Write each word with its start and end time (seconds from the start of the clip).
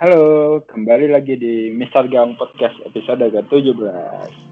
Halo, 0.00 0.64
kembali 0.64 1.12
lagi 1.12 1.36
di 1.36 1.76
Mister 1.76 2.08
Gang 2.08 2.32
Podcast 2.32 2.72
episode 2.88 3.20
ke-17. 3.20 4.49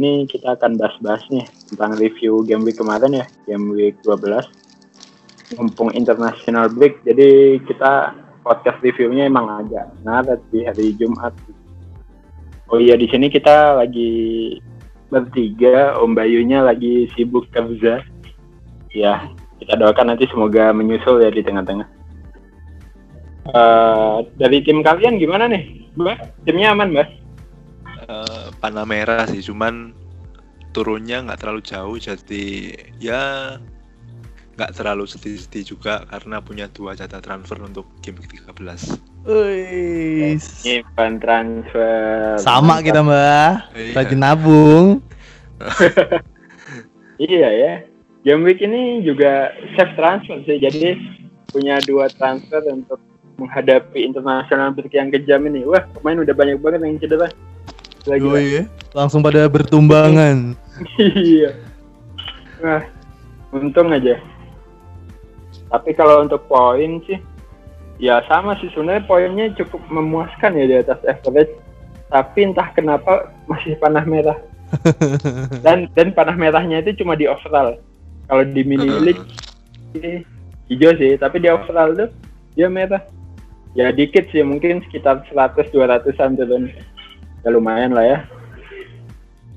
Ini 0.00 0.24
kita 0.24 0.56
akan 0.56 0.80
bahas-bahas 0.80 1.20
nih 1.28 1.44
tentang 1.68 2.00
review 2.00 2.40
game 2.48 2.64
week 2.64 2.80
kemarin 2.80 3.20
ya, 3.20 3.26
game 3.44 3.76
week 3.76 4.00
12. 4.00 4.48
Mumpung 5.60 5.92
international 5.92 6.72
break, 6.72 7.04
jadi 7.04 7.60
kita 7.68 8.16
podcast 8.40 8.80
reviewnya 8.80 9.28
emang 9.28 9.44
agak 9.60 9.92
ngaret 10.00 10.40
di 10.48 10.64
hari 10.64 10.96
Jumat. 10.96 11.36
Oh 12.72 12.80
iya, 12.80 12.96
di 12.96 13.04
sini 13.12 13.28
kita 13.28 13.76
lagi 13.76 14.56
bertiga, 15.12 16.00
Om 16.00 16.16
Bayunya 16.16 16.64
lagi 16.64 17.10
sibuk 17.12 17.50
kerja. 17.52 18.00
Ya, 18.94 19.28
kita 19.60 19.76
doakan 19.76 20.14
nanti 20.14 20.24
semoga 20.30 20.72
menyusul 20.72 21.20
ya 21.20 21.28
di 21.28 21.44
tengah-tengah. 21.44 21.88
Eh, 23.50 24.16
dari 24.38 24.62
tim 24.62 24.80
kalian 24.80 25.18
gimana 25.18 25.50
nih? 25.50 25.90
Mbak, 25.98 26.46
timnya 26.46 26.70
aman, 26.72 26.94
Mbak? 26.94 27.08
Eh, 28.06 28.46
panah 28.62 28.86
merah 28.86 29.26
sih, 29.26 29.42
cuman 29.42 29.90
turunnya 30.70 31.22
nggak 31.22 31.40
terlalu 31.40 31.62
jauh, 31.62 31.96
jadi 31.96 32.44
ya 32.98 33.56
nggak 34.54 34.76
terlalu 34.76 35.08
sedih-sedih 35.08 35.64
juga 35.72 36.04
karena 36.04 36.38
punya 36.38 36.68
dua 36.68 36.92
jatah 36.92 37.18
transfer 37.18 37.56
untuk 37.60 37.88
game 38.04 38.20
13. 38.20 38.98
Wih, 39.24 40.36
Nyimpan 40.36 41.12
transfer. 41.16 42.36
sama 42.36 42.80
kita 42.80 43.00
mbak, 43.00 43.72
Iya. 43.72 43.92
rajin 43.96 44.20
nabung. 44.20 44.86
Iya 47.20 47.48
ya. 47.52 47.72
Game 48.24 48.48
week 48.48 48.64
ini 48.64 49.04
juga 49.04 49.52
safe 49.76 49.92
transfer 49.92 50.40
sih. 50.48 50.56
Jadi 50.56 50.96
punya 51.52 51.76
dua 51.84 52.08
transfer 52.08 52.64
untuk 52.68 52.96
menghadapi 53.36 54.04
internasional 54.04 54.72
break 54.72 54.92
yang 54.92 55.12
kejam 55.12 55.44
ini. 55.44 55.64
Wah, 55.64 55.84
pemain 55.96 56.20
udah 56.20 56.32
banyak 56.32 56.56
banget 56.60 56.80
yang 56.80 56.96
cedera. 56.96 57.28
Lagi. 58.08 58.24
Wih, 58.24 58.64
langsung 58.96 59.20
pada 59.20 59.44
bertumbangan. 59.50 60.56
iya. 60.98 61.52
Wah, 62.60 62.84
untung 63.52 63.92
aja. 63.92 64.20
Tapi 65.70 65.90
kalau 65.94 66.24
untuk 66.24 66.44
poin 66.50 67.00
sih, 67.06 67.20
ya 68.00 68.24
sama 68.26 68.58
sih 68.58 68.72
sebenarnya 68.74 69.06
poinnya 69.06 69.46
cukup 69.54 69.80
memuaskan 69.92 70.58
ya 70.58 70.64
di 70.66 70.76
atas 70.80 71.00
average. 71.06 71.52
Tapi 72.10 72.38
entah 72.42 72.68
kenapa 72.74 73.30
masih 73.46 73.78
panah 73.78 74.02
merah. 74.02 74.38
dan 75.66 75.90
dan 75.94 76.14
panah 76.14 76.34
merahnya 76.34 76.82
itu 76.82 77.02
cuma 77.02 77.14
di 77.14 77.30
overall. 77.30 77.78
Kalau 78.26 78.44
di 78.46 78.62
mini 78.62 78.86
league 79.02 79.26
ini 79.94 80.22
hijau 80.70 80.94
sih, 80.98 81.18
tapi 81.18 81.42
di 81.42 81.50
overall 81.50 81.94
tuh 81.94 82.10
dia 82.54 82.66
merah. 82.66 83.02
Ya 83.78 83.94
dikit 83.94 84.26
sih, 84.34 84.42
mungkin 84.42 84.82
sekitar 84.90 85.22
100 85.30 85.70
200-an 85.70 86.34
turun. 86.34 86.74
Ya 87.40 87.48
lumayan 87.48 87.92
lah 87.96 88.04
ya. 88.04 88.18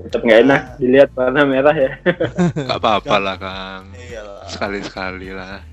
Tetap 0.04 0.20
nggak 0.20 0.40
enak 0.44 0.62
dilihat 0.84 1.10
warna 1.16 1.42
merah 1.48 1.76
ya. 1.76 1.92
Nggak 2.68 2.80
apa-apa 2.80 3.16
lah, 3.24 3.36
Kang. 3.40 3.84
Iyalah. 3.96 4.48
Sekali-sekali 4.52 5.30
lah. 5.32 5.64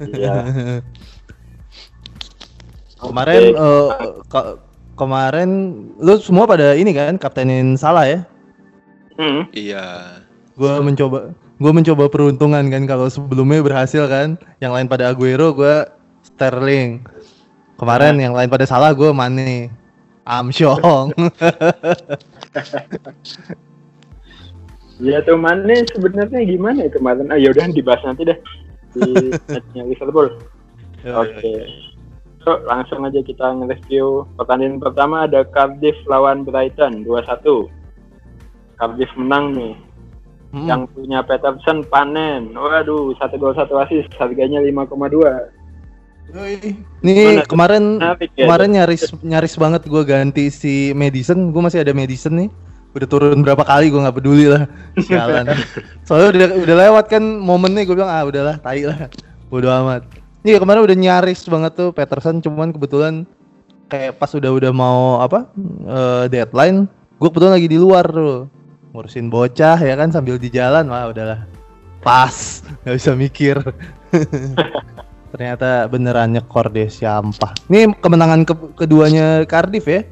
Iya. 0.00 0.32
Kemarin 2.96 3.42
eh, 3.52 3.88
ke- 4.30 4.56
kemarin 4.96 5.50
lu 6.00 6.14
semua 6.16 6.48
pada 6.48 6.72
ini 6.78 6.96
kan 6.96 7.20
kaptenin 7.20 7.76
salah 7.76 8.08
ya? 8.08 8.20
Hmm. 9.20 9.44
Iya. 9.52 10.20
Gue 10.56 10.72
mencoba 10.80 11.36
gue 11.36 11.72
mencoba 11.72 12.08
peruntungan 12.08 12.64
kan 12.72 12.82
kalau 12.88 13.06
sebelumnya 13.12 13.60
berhasil 13.60 14.08
kan, 14.08 14.40
yang 14.58 14.72
lain 14.72 14.88
pada 14.88 15.12
Aguero 15.12 15.52
gue 15.52 15.84
Sterling. 16.24 17.04
Kemarin 17.76 18.16
yang 18.16 18.32
lain 18.32 18.48
pada 18.48 18.64
salah 18.64 18.96
gue 18.96 19.10
Mane. 19.12 19.81
Amsyong. 20.26 21.10
Ya 25.02 25.18
tuh 25.26 25.34
mana 25.34 25.82
sebenarnya 25.90 26.46
gimana 26.46 26.86
ya 26.86 26.90
kemarin? 26.94 27.26
Ah 27.34 27.38
ya 27.40 27.50
udah 27.50 27.66
dibahas 27.74 28.02
nanti 28.06 28.22
deh 28.22 28.38
di 28.94 29.34
matchnya 29.50 29.82
Liverpool. 29.82 30.28
Oke. 31.02 31.54
So, 32.42 32.58
langsung 32.66 33.06
aja 33.06 33.22
kita 33.22 33.54
nge-review 33.54 34.26
pertandingan 34.34 34.82
pertama 34.82 35.30
ada 35.30 35.46
Cardiff 35.46 35.94
lawan 36.10 36.42
Brighton 36.42 37.06
2-1. 37.06 37.70
Cardiff 38.78 39.10
menang 39.14 39.54
nih. 39.54 39.74
Hmm. 40.50 40.66
Yang 40.66 40.82
punya 40.90 41.22
Peterson 41.22 41.86
panen. 41.86 42.50
Waduh, 42.54 43.14
satu 43.18 43.38
gol 43.38 43.54
satu 43.54 43.78
assist 43.78 44.10
harganya 44.18 44.58
5,2. 44.58 45.61
Nih 47.04 47.44
kemarin 47.44 48.00
ya, 48.00 48.16
kemarin 48.44 48.70
nyaris 48.72 49.12
nyaris 49.20 49.54
banget 49.60 49.84
gue 49.84 50.02
ganti 50.02 50.48
si 50.48 50.96
Madison, 50.96 51.52
gue 51.52 51.62
masih 51.62 51.84
ada 51.84 51.92
Madison 51.92 52.32
nih. 52.34 52.48
Udah 52.92 53.08
turun 53.08 53.40
berapa 53.40 53.64
kali 53.64 53.88
gue 53.88 54.00
nggak 54.00 54.16
peduli 54.16 54.48
lah. 54.48 54.68
Sialan. 54.96 55.48
Soalnya 56.08 56.28
udah 56.32 56.46
udah 56.64 56.76
lewat 56.88 57.04
kan 57.08 57.22
momennya 57.22 57.84
gue 57.84 57.96
bilang 57.96 58.12
ah 58.12 58.24
udahlah 58.24 58.56
tai 58.60 58.84
lah. 58.84 59.08
Bodo 59.48 59.68
amat. 59.68 60.08
Iya 60.42 60.58
kemarin 60.58 60.82
udah 60.82 60.96
nyaris 60.98 61.46
banget 61.46 61.72
tuh 61.78 61.88
Peterson 61.94 62.42
cuman 62.42 62.74
kebetulan 62.74 63.28
kayak 63.92 64.16
pas 64.16 64.32
udah 64.32 64.50
udah 64.50 64.72
mau 64.72 65.20
apa 65.20 65.52
eh, 65.84 66.24
deadline, 66.32 66.88
gue 67.20 67.28
kebetulan 67.28 67.54
lagi 67.60 67.68
di 67.68 67.78
luar 67.78 68.08
tuh 68.08 68.48
ngurusin 68.92 69.32
bocah 69.32 69.80
ya 69.80 69.94
kan 69.96 70.12
sambil 70.12 70.36
di 70.36 70.52
jalan 70.52 70.84
wah 70.92 71.08
udahlah 71.08 71.48
pas 72.04 72.60
nggak 72.84 72.96
bisa 73.00 73.12
mikir 73.16 73.56
ternyata 75.32 75.88
beneran 75.88 76.36
nyekor 76.36 76.68
deh 76.68 76.92
sampah 76.92 77.56
ini 77.72 77.88
kemenangan 78.04 78.44
ke- 78.44 78.76
keduanya 78.76 79.48
Cardiff 79.48 79.88
ya? 79.88 80.04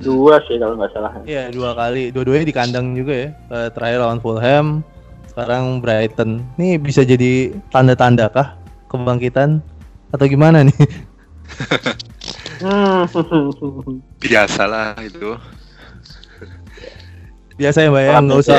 Dua 0.00 0.40
sih 0.48 0.56
kalau 0.58 0.74
nggak 0.80 0.90
salah. 0.96 1.12
Iya 1.22 1.52
dua 1.52 1.76
kali. 1.76 2.10
Dua-duanya 2.10 2.48
di 2.48 2.54
kandang 2.56 2.96
juga 2.96 3.14
ya. 3.14 3.28
Eh, 3.54 3.68
terakhir 3.70 4.02
lawan 4.02 4.18
Fulham 4.18 4.82
sekarang 5.30 5.78
Brighton. 5.78 6.42
Ini 6.58 6.80
bisa 6.80 7.06
jadi 7.06 7.54
tanda-tanda 7.70 8.26
kah 8.32 8.58
kebangkitan? 8.90 9.62
Atau 10.10 10.26
gimana 10.26 10.64
nih. 10.66 10.74
Biasalah 14.24 14.96
itu. 15.04 15.36
biasa 17.56 17.78
ya 17.84 17.88
mbak 17.88 18.02
ya. 18.04 18.20
Nggak 18.20 18.38
usah 18.44 18.56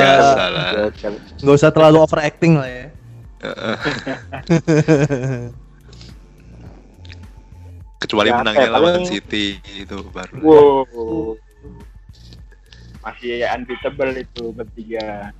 nggak 1.38 1.54
usah 1.54 1.70
terlalu 1.70 1.98
overacting 2.02 2.58
lah 2.58 2.66
ya 2.66 2.97
Kecuali 7.98 8.30
Ya, 8.30 8.36
menangnya 8.38 8.60
kayak 8.62 8.72
lawan 8.72 8.92
paling- 8.94 9.08
City 9.08 9.46
itu 9.74 9.96
baru. 10.08 10.34
Wow. 10.38 11.34
Masih 13.00 13.42
unbeatable 13.44 14.12
itu 14.16 14.42
bertiga. 14.52 15.32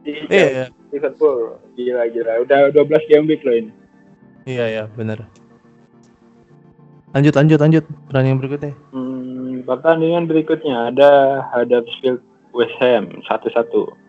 Di 0.00 0.12
iya 0.28 0.66
Liverpool. 0.88 1.58
Gila 1.74 2.08
gila. 2.08 2.32
Udah 2.40 2.70
12 2.70 3.04
game 3.06 3.26
week 3.26 3.42
loh 3.42 3.54
ini. 3.54 3.72
iya 4.46 4.64
iya 4.66 4.84
bener 4.88 5.28
lanjut 7.12 7.34
lanjut 7.36 7.58
lanjut 7.58 7.84
pertandingan 8.08 8.38
berikutnya 8.38 8.72
Hmm, 8.92 9.60
pertandingan 9.62 10.24
berikutnya 10.24 10.88
ada 10.88 11.10
Huddersfield 11.52 12.24
West 12.56 12.72
Ham 12.80 13.20
1-1. 13.28 14.07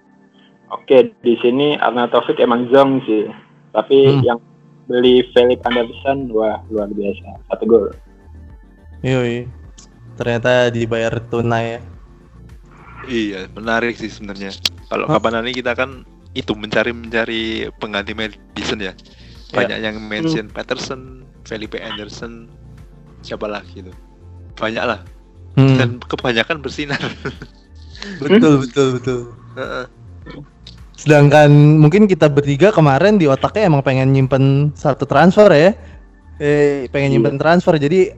Oke, 0.70 1.12
di 1.20 1.34
sini 1.40 1.74
Arnautovic 1.76 2.38
emang 2.38 2.70
zong 2.70 3.02
sih. 3.04 3.26
Tapi 3.70 3.98
Hmm. 4.12 4.22
yang 4.24 4.40
beli 4.86 5.22
Philip 5.32 5.62
Anderson 5.64 6.30
wah 6.30 6.62
luar 6.68 6.90
biasa. 6.90 7.42
Satu 7.48 7.64
gol. 7.66 7.88
Yoi. 9.02 9.48
ternyata 10.14 10.68
dibayar 10.68 11.16
tunai 11.32 11.80
ya 11.80 11.82
Iya, 13.08 13.48
menarik 13.56 13.96
sih 13.96 14.12
sebenarnya. 14.12 14.52
Kalau 14.86 15.08
Hah? 15.08 15.16
kapan 15.16 15.40
nanti 15.40 15.56
kita 15.56 15.72
kan 15.72 16.04
itu 16.36 16.52
mencari 16.52 16.92
mencari 16.92 17.42
pengganti 17.80 18.12
Madison 18.12 18.78
ya. 18.78 18.92
Banyak 19.50 19.80
yang 19.80 19.96
mention 20.04 20.46
Patterson, 20.46 21.24
Felipe 21.42 21.80
Anderson, 21.80 22.52
siapa 23.24 23.48
lagi 23.48 23.80
tuh. 23.80 23.96
Banyak 24.54 24.84
lah. 24.84 25.00
Hmm, 25.56 25.80
Dan 25.80 25.90
kebanyakan 26.04 26.60
bersinar. 26.60 27.00
betul 28.20 28.60
betul 28.62 28.88
betul 29.00 29.20
Heeh. 29.56 29.86
Sedangkan 31.00 31.48
mungkin 31.80 32.12
kita 32.12 32.28
bertiga 32.28 32.76
kemarin 32.76 33.16
di 33.16 33.24
otaknya 33.24 33.72
emang 33.72 33.80
pengen 33.88 34.12
nyimpen 34.12 34.76
satu 34.76 35.08
transfer 35.08 35.48
ya. 35.56 35.72
Eh, 36.44 36.92
pengen 36.92 37.16
nyimpen 37.16 37.40
transfer. 37.40 37.80
Jadi 37.80 38.12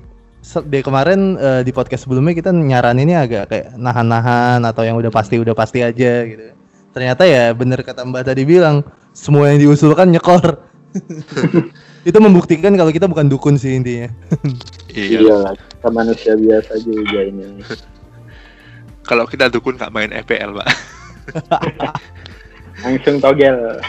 dari 0.66 0.81
kemarin 0.81 1.38
eh, 1.38 1.62
di 1.62 1.69
podcast 1.69 2.10
sebelumnya 2.10 2.33
kita 2.33 2.50
nyaraninnya 2.50 3.22
agak 3.22 3.44
kayak 3.54 3.68
nahan-nahan 3.78 4.66
atau 4.66 4.81
yang 4.81 4.98
udah 4.98 5.13
pasti 5.13 5.38
udah 5.38 5.54
pasti 5.54 5.86
aja 5.86 6.25
gitu. 6.25 6.57
Ternyata 6.89 7.30
ya 7.30 7.54
bener 7.54 7.86
kata 7.86 8.01
Mbak 8.01 8.33
tadi 8.33 8.50
bilang 8.50 8.81
semua 9.13 9.54
yang 9.54 9.62
diusulkan 9.62 10.10
nyekor. 10.10 10.57
Itu 12.10 12.18
membuktikan 12.18 12.74
kalau 12.74 12.89
kita 12.89 13.06
bukan 13.06 13.30
dukun 13.30 13.62
sih 13.62 13.77
intinya. 13.77 14.10
Iya. 14.89 15.22
Iya 15.22 15.36
lah, 15.38 15.54
kita 15.54 15.88
manusia 15.94 16.34
biasa 16.34 16.81
juga 16.81 17.19
ini. 17.30 17.62
Kalau 19.06 19.30
kita 19.30 19.54
dukun 19.54 19.77
nggak 19.77 19.94
main 19.94 20.10
FPL, 20.25 20.57
Pak. 20.57 20.69
Langsung 22.81 23.18
togel. 23.22 23.57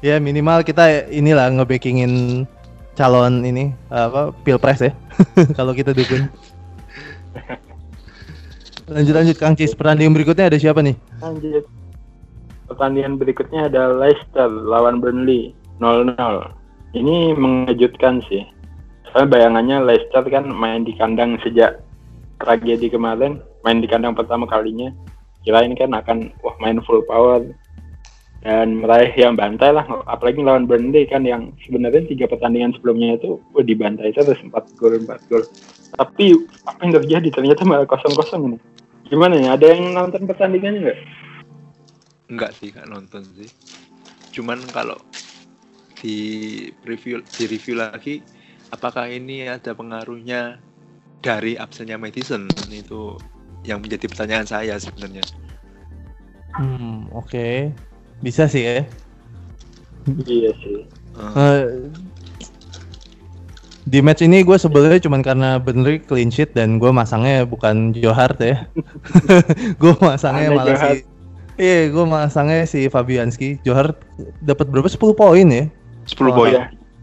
Ya 0.00 0.16
minimal 0.16 0.64
kita 0.64 1.12
inilah 1.12 1.52
ngebackingin 1.52 2.48
calon 2.96 3.44
ini 3.44 3.76
apa 3.92 4.32
pilpres 4.48 4.80
ya. 4.80 4.92
kalau 5.58 5.76
kita 5.76 5.92
dukun. 5.92 6.24
Lanjut 8.88 9.14
lanjut 9.14 9.36
Kang 9.36 9.54
Cis, 9.54 9.76
pertandingan 9.76 10.16
berikutnya 10.16 10.48
ada 10.48 10.56
siapa 10.56 10.80
nih? 10.80 10.96
Lanjut. 11.20 11.68
Pertandingan 12.66 13.20
berikutnya 13.20 13.68
ada 13.68 13.92
Leicester 13.92 14.48
lawan 14.48 15.04
Burnley 15.04 15.52
0-0. 15.84 16.16
Ini 16.96 17.36
mengejutkan 17.36 18.24
sih. 18.26 18.42
Soalnya 19.12 19.36
bayangannya 19.36 19.76
Leicester 19.84 20.24
kan 20.32 20.48
main 20.48 20.82
di 20.82 20.96
kandang 20.96 21.36
sejak 21.44 21.84
tragedi 22.40 22.88
kemarin, 22.88 23.38
main 23.62 23.84
di 23.84 23.86
kandang 23.86 24.16
pertama 24.16 24.48
kalinya. 24.48 24.90
Kirain 25.40 25.72
kan 25.72 25.90
akan 25.96 26.36
wah 26.44 26.56
main 26.60 26.80
full 26.84 27.00
power 27.08 27.40
dan 28.40 28.80
meraih 28.80 29.12
yang 29.16 29.36
bantai 29.36 29.72
lah. 29.72 29.84
Apalagi 30.08 30.40
lawan 30.40 30.68
Burnley 30.68 31.08
kan 31.08 31.24
yang 31.24 31.52
sebenarnya 31.64 32.04
tiga 32.08 32.28
pertandingan 32.28 32.76
sebelumnya 32.76 33.16
itu 33.16 33.40
wah, 33.52 33.64
dibantai 33.64 34.12
terus 34.12 34.40
4 34.40 34.52
gol 34.76 35.00
4 35.04 35.28
gol. 35.28 35.42
Tapi 35.96 36.36
apa 36.64 36.80
yang 36.84 36.92
terjadi 37.02 37.28
ternyata 37.40 37.62
malah 37.64 37.88
kosong-kosong 37.88 38.52
ini. 38.52 38.58
Gimana 39.10 39.34
ya? 39.36 39.48
Ada 39.58 39.66
yang 39.74 39.96
nonton 39.96 40.22
pertandingannya 40.28 40.80
nggak? 40.86 40.98
Enggak 42.30 42.50
sih, 42.56 42.70
nggak 42.70 42.88
nonton 42.88 43.22
sih. 43.34 43.50
Cuman 44.30 44.62
kalau 44.70 44.96
di 45.98 46.16
review 46.86 47.20
di 47.34 47.44
review 47.50 47.76
lagi, 47.76 48.22
apakah 48.70 49.10
ini 49.10 49.50
ada 49.50 49.74
pengaruhnya 49.74 50.62
dari 51.20 51.58
absennya 51.58 52.00
Madison 52.00 52.48
itu 52.72 53.18
yang 53.62 53.78
menjadi 53.78 54.06
pertanyaan 54.06 54.44
saya 54.44 54.74
sebenarnya. 54.76 55.24
Hmm, 56.52 57.06
oke. 57.10 57.70
Bisa 58.18 58.44
sih 58.44 58.62
ya. 58.62 58.78
Iya 60.26 60.50
sih. 60.58 60.78
Eh, 60.80 61.36
Eh, 61.36 61.62
di 63.82 63.98
match 63.98 64.22
ini 64.22 64.40
gue 64.40 64.54
sebenarnya 64.54 65.02
cuman 65.02 65.20
karena 65.20 65.50
Burnley 65.56 65.98
clean 65.98 66.30
sheet 66.30 66.54
dan 66.54 66.78
gue 66.78 66.90
masangnya 66.90 67.42
bukan 67.44 67.90
Joe 67.92 68.14
Hart 68.14 68.38
ya. 68.38 68.64
gue 69.82 69.94
masangnya 69.98 70.48
Ada 70.48 70.56
malah 70.56 70.66
Joe 70.66 70.78
Hart. 70.78 70.96
si 70.96 71.08
Iya, 71.60 71.92
gue 71.92 72.04
masangnya 72.08 72.64
si 72.64 72.88
Fabianski. 72.88 73.60
Joe 73.60 73.76
Hart 73.76 74.00
dapat 74.40 74.72
berapa? 74.72 74.88
10 74.88 75.12
poin 75.12 75.44
ya. 75.44 75.68
10 76.08 76.24
Oh, 76.24 76.32
poin. 76.32 76.52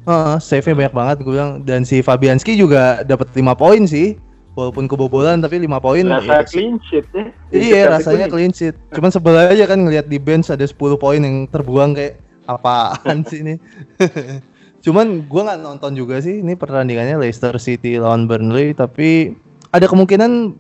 Heeh, 0.08 0.36
save-nya 0.40 0.74
banyak 0.74 0.96
banget 0.96 1.18
gue 1.22 1.34
bilang 1.36 1.54
dan 1.62 1.84
si 1.84 2.02
Fabianski 2.02 2.58
juga 2.58 3.04
dapat 3.04 3.30
5 3.32 3.54
poin 3.54 3.86
sih. 3.86 4.18
Walaupun 4.58 4.90
kebobolan 4.90 5.38
tapi 5.38 5.62
5 5.62 5.78
poin. 5.78 6.02
Rasa 6.02 6.42
ya, 6.42 6.50
clean 6.50 6.82
sheet 6.90 7.06
ya. 7.14 7.30
Iya 7.54 7.82
rasanya 7.94 8.26
clean 8.26 8.50
sheet. 8.50 8.74
Cuman 8.90 9.14
sebel 9.14 9.38
aja 9.38 9.70
kan 9.70 9.86
ngelihat 9.86 10.10
di 10.10 10.18
bench 10.18 10.50
ada 10.50 10.66
10 10.66 10.74
poin 10.98 11.22
yang 11.22 11.46
terbuang 11.46 11.94
kayak 11.94 12.18
apaan 12.50 13.22
sih 13.30 13.46
ini. 13.46 13.62
Cuman 14.86 15.30
gua 15.30 15.54
nggak 15.54 15.62
nonton 15.62 15.94
juga 15.94 16.18
sih 16.26 16.42
ini 16.42 16.58
pertandingannya 16.58 17.22
Leicester 17.22 17.54
City 17.62 18.02
lawan 18.02 18.26
Burnley 18.26 18.74
tapi 18.74 19.38
ada 19.70 19.86
kemungkinan 19.86 20.58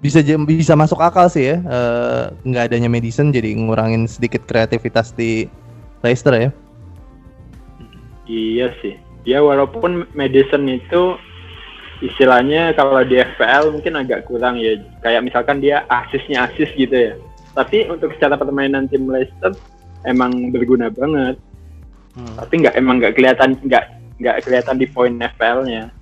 bisa 0.00 0.24
bisa 0.48 0.72
masuk 0.72 1.04
akal 1.04 1.28
sih 1.28 1.52
ya. 1.52 1.60
Eh, 1.60 2.24
nggak 2.48 2.72
adanya 2.72 2.88
Madison 2.88 3.36
jadi 3.36 3.52
ngurangin 3.52 4.08
sedikit 4.08 4.48
kreativitas 4.48 5.12
di 5.12 5.44
Leicester 6.00 6.32
ya. 6.32 6.50
Iya 8.24 8.72
sih. 8.80 8.96
Ya 9.26 9.42
walaupun 9.42 10.06
Madison 10.14 10.70
itu 10.70 11.18
istilahnya 12.04 12.76
kalau 12.76 13.00
di 13.04 13.20
FPL 13.20 13.72
mungkin 13.72 13.94
agak 13.96 14.28
kurang 14.28 14.60
ya. 14.60 14.76
Kayak 15.00 15.24
misalkan 15.24 15.60
dia 15.60 15.84
asisnya 15.88 16.48
asis 16.50 16.68
gitu 16.76 16.92
ya. 16.92 17.14
Tapi 17.56 17.88
untuk 17.88 18.12
secara 18.16 18.36
permainan 18.36 18.88
tim 18.88 19.08
Leicester 19.08 19.56
emang 20.04 20.52
berguna 20.52 20.92
banget. 20.92 21.40
Tapi 22.16 22.54
nggak 22.64 22.74
emang 22.76 23.00
nggak 23.00 23.14
kelihatan 23.16 23.56
nggak 23.64 23.84
nggak 24.20 24.36
kelihatan 24.44 24.76
di 24.80 24.86
poin 24.88 25.12
FPL-nya. 25.16 25.92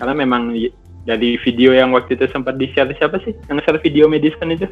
Karena 0.00 0.14
memang 0.16 0.56
dari 1.04 1.36
video 1.40 1.72
yang 1.72 1.92
waktu 1.92 2.16
itu 2.16 2.28
sempat 2.28 2.60
di 2.60 2.68
share 2.72 2.92
siapa 2.96 3.20
sih 3.24 3.32
yang 3.48 3.60
share 3.64 3.80
video 3.80 4.04
Madison 4.04 4.52
itu 4.52 4.68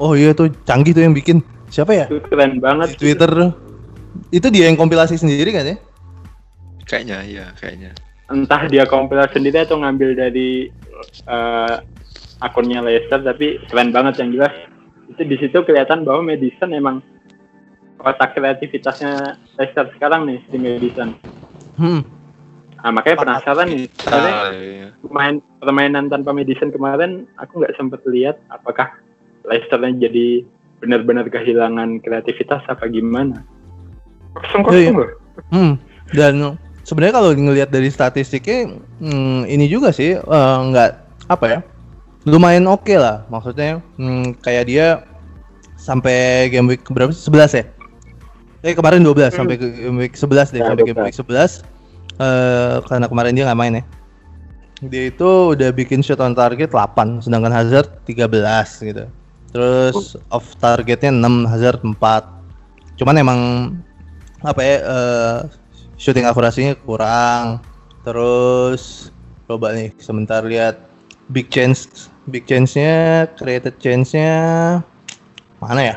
Oh 0.00 0.14
iya 0.16 0.32
tuh 0.32 0.48
canggih 0.64 0.96
tuh 0.96 1.04
yang 1.04 1.12
bikin 1.12 1.44
siapa 1.68 1.92
ya? 1.92 2.06
itu 2.08 2.20
keren 2.26 2.58
banget 2.62 2.96
Di 2.96 2.98
Twitter 2.98 3.28
tuh. 3.28 3.52
Itu 4.32 4.48
dia 4.52 4.68
yang 4.68 4.76
kompilasi 4.76 5.16
sendiri 5.16 5.52
kan 5.52 5.64
ya? 5.64 5.76
Kayaknya 6.84 7.18
iya, 7.24 7.46
kayaknya. 7.56 7.96
Entah 8.32 8.64
dia 8.66 8.88
kompilasi 8.88 9.36
sendiri 9.36 9.62
atau 9.62 9.76
ngambil 9.78 10.16
dari 10.16 10.72
eh, 11.28 11.76
akunnya 12.40 12.82
Leicester 12.82 13.22
tapi 13.22 13.60
keren 13.68 13.92
banget 13.92 14.18
yang 14.18 14.34
jelas 14.34 14.52
itu 15.06 15.22
di 15.22 15.36
situ 15.38 15.60
kelihatan 15.62 16.02
bahwa 16.02 16.24
Madison 16.24 16.72
emang 16.72 17.04
otak 18.00 18.34
kreativitasnya 18.34 19.36
Leicester 19.60 19.86
sekarang 19.94 20.26
nih 20.26 20.38
si 20.50 20.56
Madison 20.58 21.10
Hmm. 21.72 22.04
nah 22.84 22.92
makanya 22.92 23.24
penasaran 23.24 23.68
nih 23.70 23.88
sebenarnya 23.96 24.34
Ah, 24.34 24.50
iya. 24.52 24.86
main 25.08 25.34
permainan 25.56 26.10
tanpa 26.10 26.34
Madison 26.34 26.68
kemarin 26.68 27.24
aku 27.38 27.62
nggak 27.62 27.76
sempet 27.78 28.02
lihat 28.04 28.36
apakah 28.50 28.92
Leicester 29.46 29.78
jadi 29.78 30.44
benar-benar 30.82 31.30
kehilangan 31.30 32.02
kreativitas 32.02 32.60
apa 32.66 32.90
gimana 32.90 33.40
kosong 34.34 34.66
Iya, 34.66 34.74
iya. 34.74 34.90
kosong 34.90 34.96
loh 34.98 35.10
Hmm. 35.48 35.74
Dan 36.12 36.32
sebenarnya 36.92 37.16
kalau 37.16 37.32
ngelihat 37.32 37.72
dari 37.72 37.88
statistiknya 37.88 38.76
hmm, 39.00 39.48
ini 39.48 39.64
juga 39.64 39.88
sih 39.96 40.20
eh, 40.20 40.58
nggak 40.68 40.90
apa 41.32 41.44
ya 41.48 41.58
lumayan 42.28 42.68
oke 42.68 42.92
lah 42.92 43.24
maksudnya 43.32 43.80
hmm, 43.96 44.36
kayak 44.44 44.68
dia 44.68 44.86
sampai 45.80 46.46
game 46.52 46.70
week 46.70 46.84
berapa 46.86 47.10
sih? 47.10 47.26
11 47.26 47.58
ya? 47.58 47.64
Eh 48.62 48.78
kemarin 48.78 49.02
12 49.02 49.34
sampai 49.34 49.58
ke 49.58 49.66
game 49.72 49.98
week 49.98 50.14
11 50.14 50.54
deh 50.54 50.62
Ya, 50.62 50.70
sampai 50.70 50.84
game 50.86 51.00
12. 51.02 51.08
week 51.08 51.16
11 51.18 51.66
eh 52.22 52.76
karena 52.86 53.06
kemarin 53.08 53.32
dia 53.32 53.44
nggak 53.48 53.58
main 53.58 53.74
ya. 53.80 53.84
Dia 54.86 55.02
itu 55.10 55.56
udah 55.56 55.70
bikin 55.74 56.04
shot 56.04 56.20
on 56.22 56.36
target 56.36 56.70
8 56.70 57.24
sedangkan 57.26 57.50
Hazard 57.50 57.88
13 58.06 58.28
gitu. 58.86 59.04
Terus 59.50 60.14
off 60.30 60.54
targetnya 60.62 61.10
6 61.10 61.50
Hazard 61.50 61.80
4. 61.82 61.96
Cuman 63.02 63.14
emang 63.18 63.40
apa 64.46 64.60
ya 64.62 64.76
eh, 64.78 65.38
shooting 65.96 66.26
akurasinya 66.28 66.74
kurang. 66.82 67.60
Terus 68.02 69.12
coba 69.46 69.74
nih 69.76 69.94
sebentar 70.00 70.42
lihat 70.42 70.80
big 71.30 71.48
chance 71.52 72.10
big 72.26 72.46
chance-nya 72.46 73.26
created 73.34 73.78
chance-nya 73.82 74.32
mana 75.58 75.80
ya? 75.82 75.96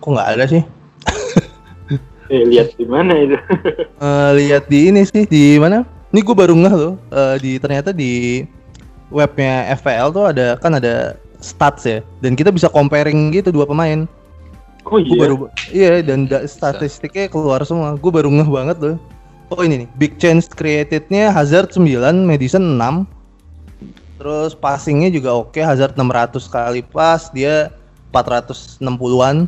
Kok 0.00 0.10
nggak 0.12 0.30
ada 0.36 0.44
sih? 0.48 0.62
eh 2.32 2.42
lihat 2.48 2.72
di 2.76 2.86
mana 2.88 3.12
itu 3.18 3.36
Eh, 4.02 4.30
lihat 4.42 4.66
di 4.66 4.90
ini 4.90 5.06
sih 5.06 5.22
di 5.30 5.62
mana? 5.62 5.86
Ini 6.10 6.20
gue 6.26 6.36
baru 6.36 6.58
ngeh 6.58 6.74
loh. 6.74 6.94
eh, 7.14 7.36
di 7.38 7.52
ternyata 7.62 7.94
di 7.94 8.42
webnya 9.14 9.70
FPL 9.78 10.10
tuh 10.10 10.24
ada 10.26 10.58
kan 10.58 10.74
ada 10.74 11.14
stats 11.38 11.86
ya. 11.86 11.98
Dan 12.18 12.34
kita 12.34 12.50
bisa 12.50 12.66
comparing 12.66 13.30
gitu 13.30 13.54
dua 13.54 13.62
pemain. 13.62 14.10
Oh 14.92 15.00
Gue 15.00 15.16
iya 15.16 15.20
baru 15.24 15.36
iya 15.72 15.92
dan 16.04 16.28
da- 16.28 16.44
statistiknya 16.44 17.32
keluar 17.32 17.64
semua. 17.64 17.96
Gue 17.96 18.12
baru 18.12 18.28
ngeh 18.28 18.48
banget 18.48 18.76
loh. 18.78 18.96
Oh 19.52 19.60
ini 19.60 19.84
nih, 19.84 19.88
big 20.00 20.16
chance 20.16 20.48
creatednya 20.48 21.28
Hazard 21.28 21.72
9, 21.76 22.24
Madison 22.24 22.64
6. 22.80 23.04
Terus 24.16 24.56
passingnya 24.56 25.12
juga 25.12 25.36
oke, 25.36 25.60
Hazard 25.60 25.92
600 25.92 26.48
kali 26.48 26.80
pass, 26.80 27.28
dia 27.36 27.68
460-an. 28.16 29.44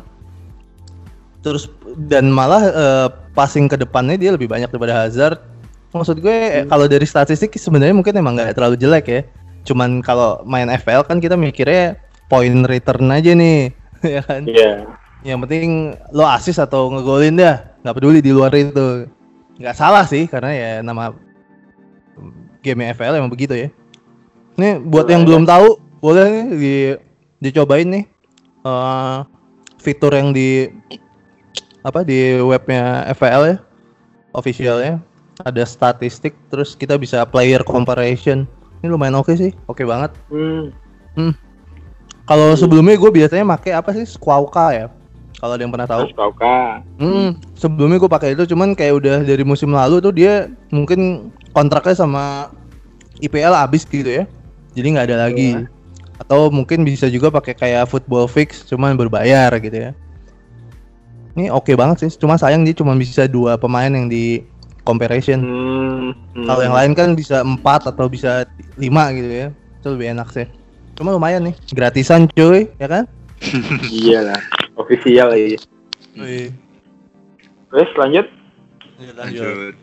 Terus 1.41 1.69
dan 2.05 2.29
malah 2.29 2.63
eh, 2.69 3.07
passing 3.33 3.65
ke 3.65 3.81
depannya 3.81 4.17
dia 4.17 4.33
lebih 4.33 4.45
banyak 4.45 4.69
daripada 4.69 5.05
Hazard. 5.05 5.41
Maksud 5.89 6.21
gue 6.21 6.37
eh, 6.61 6.65
kalau 6.69 6.85
dari 6.85 7.05
statistik 7.07 7.57
sebenarnya 7.57 7.95
mungkin 7.97 8.13
emang 8.13 8.37
nggak 8.37 8.57
terlalu 8.57 8.77
jelek 8.77 9.05
ya. 9.09 9.21
Cuman 9.65 10.05
kalau 10.05 10.45
main 10.45 10.69
FPL 10.69 11.01
kan 11.09 11.17
kita 11.17 11.33
mikirnya 11.33 11.97
point 12.29 12.61
return 12.69 13.09
aja 13.09 13.33
nih, 13.33 13.73
ya 14.17 14.21
kan? 14.21 14.45
iya 14.45 14.85
Yang 15.25 15.39
penting 15.49 15.69
lo 16.13 16.23
asis 16.29 16.61
atau 16.61 16.93
ngegolin 16.93 17.33
dah, 17.33 17.65
nggak 17.81 17.95
peduli 17.97 18.21
di 18.21 18.29
luar 18.29 18.53
itu. 18.53 19.09
Nggak 19.57 19.73
salah 19.75 20.05
sih 20.05 20.29
karena 20.29 20.53
ya 20.53 20.69
nama 20.85 21.09
game 22.61 22.93
FPL 22.93 23.17
emang 23.17 23.33
begitu 23.33 23.57
ya. 23.57 23.69
Nih 24.55 24.77
buat 24.77 25.09
yang 25.09 25.25
belum 25.25 25.43
tahu, 25.43 25.81
boleh 25.97 26.25
nih 26.29 26.45
di, 26.53 26.73
dicobain 27.41 27.89
nih. 27.89 28.05
eh, 28.65 29.17
fitur 29.77 30.09
yang 30.09 30.33
di 30.33 30.65
apa 31.85 32.01
di 32.01 32.41
webnya 32.41 33.05
FPL 33.13 33.43
ya 33.45 33.57
officialnya 34.33 34.97
ada 35.45 35.61
statistik 35.61 36.33
terus 36.49 36.73
kita 36.73 36.97
bisa 36.97 37.21
player 37.29 37.61
comparison 37.61 38.49
ini 38.81 38.89
lumayan 38.89 39.21
oke 39.21 39.29
sih 39.37 39.53
oke 39.69 39.85
banget 39.85 40.09
Hmm. 41.13 41.31
kalau 42.25 42.57
sebelumnya 42.57 42.97
gue 42.97 43.11
biasanya 43.13 43.45
make 43.45 43.69
apa 43.69 43.93
sih 43.93 44.09
Squawka 44.09 44.73
ya 44.73 44.85
kalau 45.39 45.53
ada 45.55 45.61
yang 45.63 45.73
pernah 45.73 45.89
tahu. 45.89 46.07
Hmm, 46.97 47.29
sebelumnya 47.57 47.97
gue 47.99 48.11
pakai 48.11 48.29
itu 48.33 48.43
cuman 48.49 48.73
kayak 48.73 48.93
udah 48.99 49.17
dari 49.23 49.43
musim 49.43 49.71
lalu 49.75 49.99
tuh 49.99 50.13
dia 50.15 50.47
mungkin 50.71 51.31
kontraknya 51.51 51.95
sama 51.95 52.51
IPL 53.19 53.53
habis 53.55 53.83
gitu 53.87 54.07
ya. 54.07 54.23
Jadi 54.75 54.87
nggak 54.95 55.07
ada 55.11 55.17
lagi. 55.29 55.55
Iya. 55.55 55.67
Atau 56.15 56.47
mungkin 56.51 56.87
bisa 56.87 57.11
juga 57.11 57.27
pakai 57.27 57.55
kayak 57.55 57.91
football 57.91 58.27
fix 58.27 58.63
cuman 58.67 58.95
berbayar 58.95 59.51
gitu 59.59 59.91
ya. 59.91 59.91
Ini 61.35 61.51
oke 61.51 61.75
banget 61.75 62.07
sih, 62.07 62.11
cuma 62.15 62.39
sayang 62.39 62.63
dia 62.63 62.71
cuma 62.71 62.95
bisa 62.95 63.27
dua 63.27 63.59
pemain 63.59 63.91
yang 63.91 64.07
di 64.07 64.47
comparison. 64.87 65.43
Hmm. 65.43 66.15
hmm. 66.31 66.45
Kalau 66.47 66.61
yang 66.63 66.75
lain 66.75 66.91
kan 66.95 67.09
bisa 67.11 67.43
empat 67.43 67.91
atau 67.91 68.07
bisa 68.07 68.47
lima 68.79 69.11
gitu 69.11 69.27
ya. 69.27 69.47
Itu 69.83 69.99
lebih 69.99 70.15
enak 70.15 70.31
sih. 70.31 70.47
Cuma 70.95 71.11
lumayan 71.11 71.51
nih, 71.51 71.55
gratisan 71.75 72.31
cuy, 72.31 72.71
ya 72.79 72.87
kan? 72.87 73.03
Iya 73.91 74.31
lah. 74.31 74.41
Official 74.75 75.29
ya. 75.33 75.59
Wih. 76.15 76.51
Terus 77.71 77.91
lanjut. 77.95 78.25
Lanjut. 79.15 79.75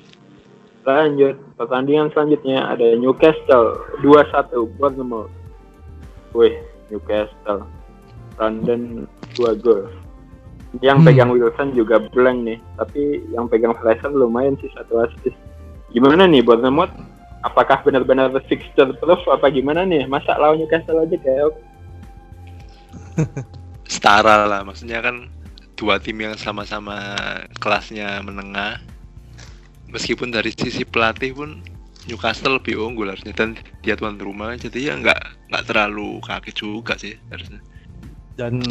Lanjut. 0.83 1.37
Pertandingan 1.61 2.09
selanjutnya 2.11 2.67
ada 2.67 2.97
Newcastle 2.97 3.77
2-1 4.01 4.51
Bournemouth. 4.81 5.31
Wih, 6.33 6.57
Newcastle. 6.89 7.69
London 8.41 9.05
2 9.37 9.55
gol. 9.61 9.93
Yang 10.81 10.99
Hmm. 10.99 11.07
pegang 11.07 11.31
Wilson 11.31 11.69
juga 11.77 12.01
blank 12.01 12.39
nih, 12.49 12.59
tapi 12.81 13.21
yang 13.29 13.45
pegang 13.45 13.77
Fraser 13.77 14.09
lumayan 14.09 14.57
sih 14.57 14.73
satu 14.73 15.05
assist. 15.05 15.37
Gimana 15.93 16.25
nih 16.25 16.41
Bournemouth? 16.41 16.89
Apakah 17.45 17.85
benar-benar 17.85 18.33
fixture 18.49 18.89
proof 18.97 19.21
apa 19.29 19.53
gimana 19.53 19.85
nih? 19.85 20.09
Masa 20.09 20.33
lawan 20.41 20.65
Newcastle 20.65 21.05
aja 21.05 21.17
kayak 21.21 21.53
Setara 23.93 24.49
lah, 24.49 24.65
maksudnya 24.65 25.05
kan 25.05 25.29
dua 25.77 26.01
tim 26.01 26.17
yang 26.17 26.33
sama-sama 26.41 26.97
kelasnya 27.61 28.25
menengah. 28.25 28.81
Meskipun 29.93 30.33
dari 30.33 30.49
sisi 30.57 30.89
pelatih 30.89 31.37
pun 31.37 31.61
Newcastle 32.09 32.57
lebih 32.57 32.81
unggul 32.81 33.13
harusnya 33.13 33.37
dan 33.37 33.53
dia 33.85 33.93
tuan 33.95 34.17
rumah 34.17 34.57
jadi 34.57 34.91
ya 34.91 34.95
nggak 34.97 35.21
nggak 35.53 35.65
terlalu 35.69 36.25
kaget 36.25 36.57
juga 36.57 36.97
sih 36.97 37.15
harusnya. 37.29 37.61
Dan 38.33 38.65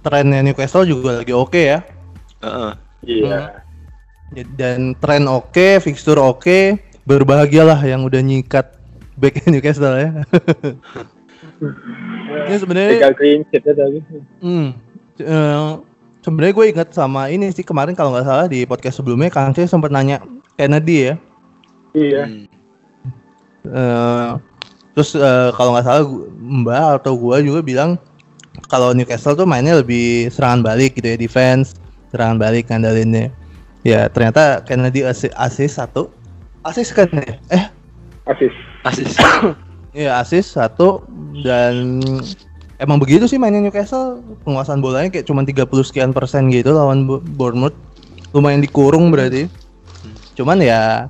trennya 0.00 0.46
Newcastle 0.46 0.86
juga 0.86 1.18
lagi 1.18 1.34
oke 1.34 1.58
ya. 1.58 1.82
Heeh. 2.38 2.72
Iya. 3.02 3.58
Ya, 4.32 4.44
Dan 4.56 4.94
tren 4.96 5.26
oke, 5.26 5.82
fixture 5.82 6.22
oke, 6.22 6.78
berbahagialah 7.04 7.82
yang 7.82 8.06
udah 8.06 8.22
nyikat 8.22 8.78
back 9.18 9.42
Newcastle 9.50 9.98
ya. 9.98 10.10
Ini 11.62 12.56
sebenarnya, 12.58 12.90
Pegang 12.98 13.16
clean 13.16 13.40
sheet 13.48 13.62
ya 13.62 13.74
tadi. 13.78 13.98
hmm, 14.42 14.68
eh, 15.22 15.70
sebenarnya 16.22 16.52
gue 16.54 16.66
ingat 16.74 16.88
sama 16.90 17.30
ini 17.30 17.50
sih 17.54 17.62
kemarin 17.62 17.94
kalau 17.94 18.10
nggak 18.14 18.26
salah 18.26 18.46
di 18.50 18.66
podcast 18.66 18.98
sebelumnya 18.98 19.30
Kang 19.30 19.54
C 19.54 19.62
sempat 19.66 19.94
nanya 19.94 20.18
Kennedy 20.58 21.12
ya. 21.12 21.14
Iya. 21.94 22.22
Hmm. 22.26 22.46
Eh, 23.62 24.30
terus 24.92 25.14
eh, 25.14 25.50
kalau 25.54 25.70
nggak 25.76 25.86
salah 25.86 26.02
Mbak 26.42 26.82
atau 27.02 27.12
gua 27.14 27.38
juga 27.38 27.62
bilang 27.62 27.94
kalau 28.66 28.92
Newcastle 28.92 29.38
tuh 29.38 29.46
mainnya 29.46 29.78
lebih 29.78 30.28
serangan 30.28 30.60
balik 30.66 30.98
gitu 30.98 31.14
ya, 31.14 31.16
defense, 31.16 31.78
serangan 32.10 32.36
balik 32.42 32.68
ngandalinnya. 32.68 33.30
Ya 33.86 34.06
ternyata 34.10 34.62
Kennedy 34.66 35.02
assist, 35.06 35.34
assist 35.38 35.78
satu, 35.78 36.10
assist 36.66 36.94
kan 36.94 37.08
ya? 37.14 37.38
Eh, 37.50 37.64
Asis. 38.30 38.54
Asis. 38.86 39.18
iya 39.92 40.18
assist 40.18 40.56
satu 40.56 41.04
dan 41.40 42.00
emang 42.76 42.98
begitu 42.98 43.24
sih 43.24 43.36
mainnya 43.36 43.60
Newcastle. 43.60 44.20
Penguasaan 44.42 44.80
bolanya 44.80 45.08
kayak 45.08 45.24
cuma 45.24 45.44
30 45.44 45.62
sekian 45.84 46.10
persen 46.10 46.48
gitu 46.48 46.72
lawan 46.72 47.06
Bo- 47.06 47.22
Bournemouth. 47.22 47.76
Lumayan 48.32 48.64
dikurung 48.64 49.12
berarti. 49.12 49.46
Cuman 50.34 50.58
ya 50.58 51.06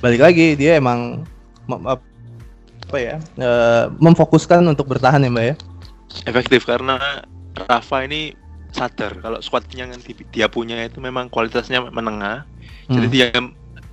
balik 0.00 0.20
lagi 0.20 0.54
dia 0.54 0.76
emang 0.76 1.24
apa 1.66 2.96
ya 2.96 3.16
eh, 3.36 3.84
memfokuskan 3.96 4.64
untuk 4.64 4.88
bertahan 4.88 5.22
ya 5.22 5.30
mbak 5.30 5.44
ya. 5.44 5.54
Efektif 6.26 6.66
karena 6.66 7.24
Rafa 7.54 8.04
ini 8.04 8.34
sadar 8.70 9.18
kalau 9.18 9.42
squadnya 9.42 9.86
yang 9.86 9.98
di- 9.98 10.26
dia 10.30 10.46
punya 10.46 10.78
itu 10.82 10.98
memang 10.98 11.26
kualitasnya 11.26 11.82
menengah. 11.82 12.44
Jadi 12.90 13.06
Hmm. 13.06 13.14
dia 13.14 13.26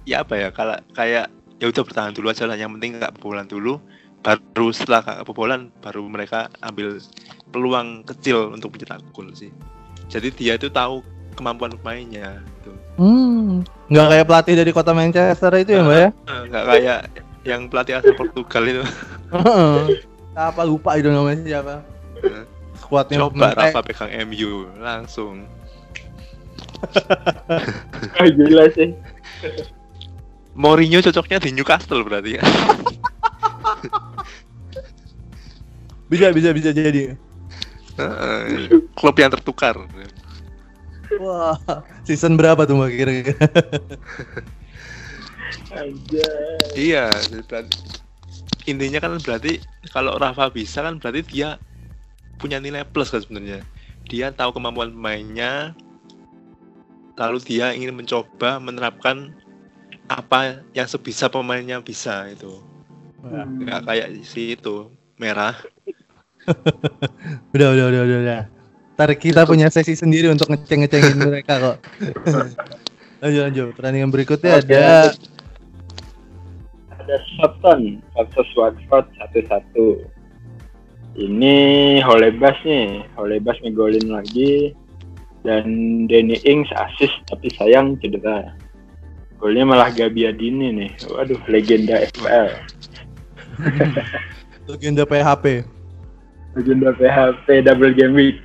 ya 0.03 0.21
apa 0.21 0.33
ya 0.35 0.49
kalau 0.49 0.75
kayak 0.93 1.29
ya 1.57 1.65
udah 1.65 1.83
bertahan 1.85 2.13
dulu 2.13 2.29
aja 2.29 2.45
lah. 2.45 2.57
Yang 2.57 2.77
penting 2.77 2.91
nggak 2.97 3.11
kebobolan 3.17 3.47
dulu 3.47 3.77
baru 4.19 4.69
setelah 4.69 5.01
kebobolan 5.21 5.69
baru 5.79 6.03
mereka 6.03 6.47
ambil 6.59 6.99
peluang 7.47 8.03
kecil 8.03 8.51
untuk 8.51 8.71
mencetak 8.71 8.99
gol 9.11 9.29
sih 9.31 9.53
jadi 10.07 10.27
dia 10.29 10.53
itu 10.55 10.67
tahu 10.67 11.03
kemampuan 11.33 11.69
pemainnya 11.75 12.41
gitu. 12.57 12.71
Hmm, 12.97 13.61
nggak 13.87 14.07
kayak 14.09 14.25
pelatih 14.25 14.55
dari 14.57 14.71
kota 14.71 14.91
Manchester 14.91 15.51
itu 15.55 15.71
ya 15.71 15.81
mbak 15.81 15.97
ya 15.97 16.09
Eh, 16.27 16.41
nggak 16.49 16.63
kayak 16.65 16.99
yang 17.43 17.61
pelatih 17.67 17.93
asal 17.95 18.13
Portugal 18.13 18.63
itu 18.65 18.83
Heeh. 19.29 20.01
apa 20.33 20.61
lupa 20.63 20.95
itu 20.95 21.07
namanya 21.07 21.43
siapa 21.43 21.75
Eh, 22.19 22.43
squadnya 22.75 23.21
coba 23.21 23.53
mentek. 23.53 23.57
Rafa 23.69 23.79
pegang 23.83 24.11
MU 24.27 24.51
langsung 24.77 25.45
Ah, 28.17 28.27
gila 28.27 28.65
sih. 28.71 28.93
Mourinho 30.53 30.99
cocoknya 31.01 31.37
di 31.37 31.53
Newcastle 31.53 32.01
berarti 32.01 32.37
ya 32.37 32.43
bisa 36.11 36.31
bisa 36.31 36.49
bisa 36.55 36.69
jadi 36.71 37.19
klub 38.95 39.15
yang 39.17 39.33
tertukar 39.33 39.75
wah 41.19 41.57
season 42.07 42.39
berapa 42.39 42.63
tuh 42.63 42.77
mbak 42.77 42.91
kira-kira 42.93 43.35
Aja. 45.77 46.29
Iya, 46.73 47.11
berarti 47.43 47.75
intinya 48.67 48.99
kan 48.99 49.19
berarti 49.19 49.59
kalau 49.91 50.19
Rafa 50.19 50.51
bisa 50.51 50.83
kan 50.83 50.99
berarti 50.99 51.23
dia 51.27 51.59
punya 52.39 52.59
nilai 52.59 52.87
plus 52.87 53.11
kan 53.11 53.23
sebenarnya. 53.23 53.63
Dia 54.07 54.31
tahu 54.31 54.55
kemampuan 54.55 54.91
pemainnya, 54.91 55.75
lalu 57.19 57.39
dia 57.43 57.75
ingin 57.75 57.95
mencoba 57.95 58.59
menerapkan 58.59 59.31
apa 60.07 60.63
yang 60.71 60.87
sebisa 60.87 61.27
pemainnya 61.27 61.83
bisa 61.83 62.31
itu. 62.31 62.63
Wah, 63.27 63.45
Nggak 63.45 63.79
kayak 63.85 64.07
si 64.23 64.55
itu 64.55 64.91
merah. 65.19 65.55
udah 67.53 67.67
udah 67.75 67.85
udah 67.91 68.01
udah 68.07 68.19
udah 68.23 68.41
Ntar 68.97 69.13
kita 69.19 69.43
punya 69.43 69.67
sesi 69.69 69.93
sendiri 69.93 70.31
untuk 70.31 70.47
ngeceng-ngecengin 70.47 71.19
mereka 71.19 71.59
kok 71.59 71.77
lanjut 73.21 73.41
lanjut 73.51 73.65
pertandingan 73.75 74.09
berikutnya 74.09 74.57
Oke, 74.57 74.71
ada 74.71 75.11
Ada 76.97 77.17
Soton 77.35 78.03
versus 78.15 78.49
Watford 78.57 79.05
satu-satu. 79.15 80.01
Ini 81.15 81.55
Holebas 82.03 82.59
nih, 82.67 83.05
Holebas 83.15 83.55
ngegolin 83.63 84.11
lagi 84.11 84.75
dan 85.47 85.65
Danny 86.11 86.35
Ings 86.43 86.67
assist 86.75 87.15
tapi 87.31 87.47
sayang 87.55 87.95
cedera. 88.03 88.51
Golnya 89.39 89.63
malah 89.63 89.93
Gabiadini 89.93 90.73
nih. 90.73 90.91
Waduh, 91.13 91.39
legenda 91.47 92.01
FPL. 92.11 92.49
legenda 94.69 95.03
PHP 95.03 95.63
Legenda 96.57 96.89
PHP 96.93 97.47
double 97.63 97.93
game 97.93 98.13
week. 98.17 98.37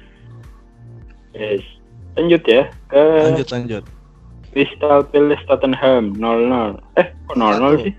Yes. 1.32 1.64
Lanjut 2.12 2.44
ya 2.44 2.68
ke 2.92 3.02
lanjut 3.24 3.48
lanjut 3.48 3.84
Crystal 4.52 5.00
Palace 5.08 5.40
Tottenham 5.48 6.12
0-0. 6.20 6.76
Eh, 7.00 7.06
kok 7.24 7.36
0-0 7.40 7.88
sih? 7.88 7.94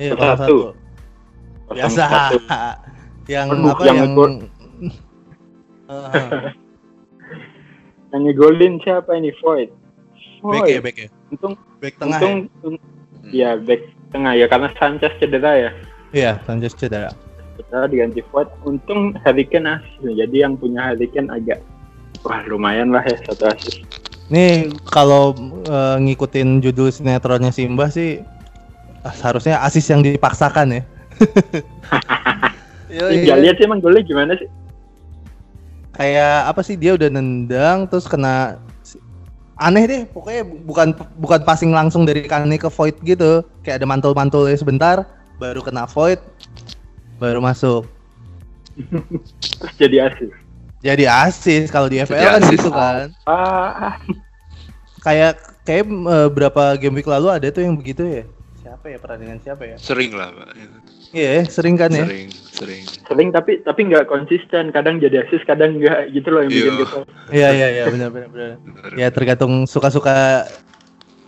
iya 0.00 0.16
Satu. 0.16 0.72
biasa 1.68 2.32
yang 3.28 3.48
Aduh, 3.52 3.70
apa 3.76 3.82
yang 3.84 3.96
yang 3.96 4.08
ngegol. 4.12 4.32
Heeh. 5.88 6.28
Yang 8.12 8.22
ngegolin 8.28 8.74
siapa 8.84 9.16
ini? 9.16 9.32
Void. 9.40 9.72
back 10.44 10.68
ya 10.68 10.80
back 10.84 10.96
ya 11.00 11.08
Untung, 11.32 11.54
back 11.80 11.96
tengah 11.96 12.20
ya 12.20 12.28
untung, 12.28 12.76
un- 12.76 12.82
ya 13.32 13.50
back 13.56 13.80
tengah 14.12 14.32
ya 14.36 14.44
karena 14.52 14.68
Sanchez 14.76 15.12
cedera 15.16 15.52
ya. 15.56 15.70
Iya 16.12 16.38
Sanchez 16.44 16.76
cedera 16.76 17.12
Cedera 17.58 17.84
diganti 17.84 18.24
Void. 18.32 18.48
Untung 18.64 19.12
Harry 19.28 19.44
Kane 19.44 19.76
assist. 19.76 20.00
Jadi 20.00 20.40
yang 20.40 20.56
punya 20.56 20.92
Harry 20.92 21.04
Kane 21.12 21.28
agak 21.28 21.60
wah 22.24 22.40
lumayan 22.48 22.88
lah 22.88 23.04
ya 23.04 23.16
satu 23.28 23.44
assist. 23.52 23.84
Nih 24.32 24.72
kalau 24.88 25.36
eh, 25.68 25.96
ngikutin 26.00 26.64
judul 26.64 26.88
sinetronnya 26.88 27.52
Simba 27.52 27.92
sih 27.92 28.24
seharusnya 29.04 29.60
asis 29.60 29.84
yang 29.92 30.00
dipaksakan 30.00 30.80
ya. 30.80 30.82
Yoi. 32.96 33.28
Nggak 33.28 33.38
lihat 33.44 33.54
sih 33.60 33.64
emang 33.68 33.84
golnya 33.84 34.00
gimana 34.00 34.32
sih? 34.40 34.48
kayak 35.92 36.48
apa 36.48 36.60
sih 36.64 36.76
dia 36.76 36.96
udah 36.96 37.08
nendang 37.12 37.84
terus 37.86 38.08
kena 38.08 38.56
aneh 39.60 39.84
deh 39.84 40.02
pokoknya 40.08 40.42
bukan 40.64 40.88
bukan 41.20 41.40
passing 41.44 41.70
langsung 41.70 42.08
dari 42.08 42.24
Kane 42.24 42.56
ke 42.56 42.72
Void 42.72 42.96
gitu 43.04 43.44
kayak 43.62 43.84
ada 43.84 43.86
mantul-mantulnya 43.86 44.56
sebentar 44.56 45.04
baru 45.42 45.60
kena 45.60 45.84
Void 45.84 46.22
baru 47.18 47.42
masuk 47.42 47.82
Terus 49.58 49.74
jadi 49.82 50.06
asis. 50.06 50.30
jadi 50.78 51.04
asis 51.26 51.66
kalau 51.68 51.86
di 51.86 51.98
FPL 51.98 52.14
Jadi 52.14 52.30
kan 52.38 52.42
gitu 52.48 52.68
kan 52.70 53.06
Ah, 53.22 53.98
kayak 55.00 55.34
kayak 55.62 55.84
eh, 55.86 56.28
berapa 56.28 56.74
game 56.76 56.94
week 56.94 57.06
lalu 57.06 57.28
ada 57.28 57.48
tuh 57.48 57.60
yang 57.60 57.74
begitu 57.74 58.02
ya 58.02 58.24
siapa 58.56 58.86
ya 58.88 58.96
pertandingan 58.96 59.38
siapa 59.38 59.62
ya 59.64 59.76
Sering 59.76 60.14
lah, 60.14 60.30
Pak. 60.30 60.54
iya 61.12 61.42
sering 61.44 61.74
kan 61.74 61.90
ya 61.90 62.06
Sering, 62.06 62.28
sering. 62.32 62.82
sering 62.86 63.28
tapi 63.28 63.58
tapi 63.60 63.80
nggak 63.84 64.06
konsisten. 64.06 64.70
Kadang 64.70 64.96
jadi 64.96 65.22
asis, 65.22 65.42
kadang 65.42 65.76
nggak 65.76 66.08
gitu 66.10 66.30
loh 66.30 66.40
yang 66.40 66.50
bikin 66.50 66.74
kesel. 66.80 67.02
iya 67.28 67.48
iya 67.50 67.68
iya 67.68 67.84
benar 67.86 68.08
benar 68.08 68.28
benar 68.30 68.50
Bener. 68.56 68.90
ya 68.96 69.08
tergantung 69.10 69.66
suka-suka 69.66 70.46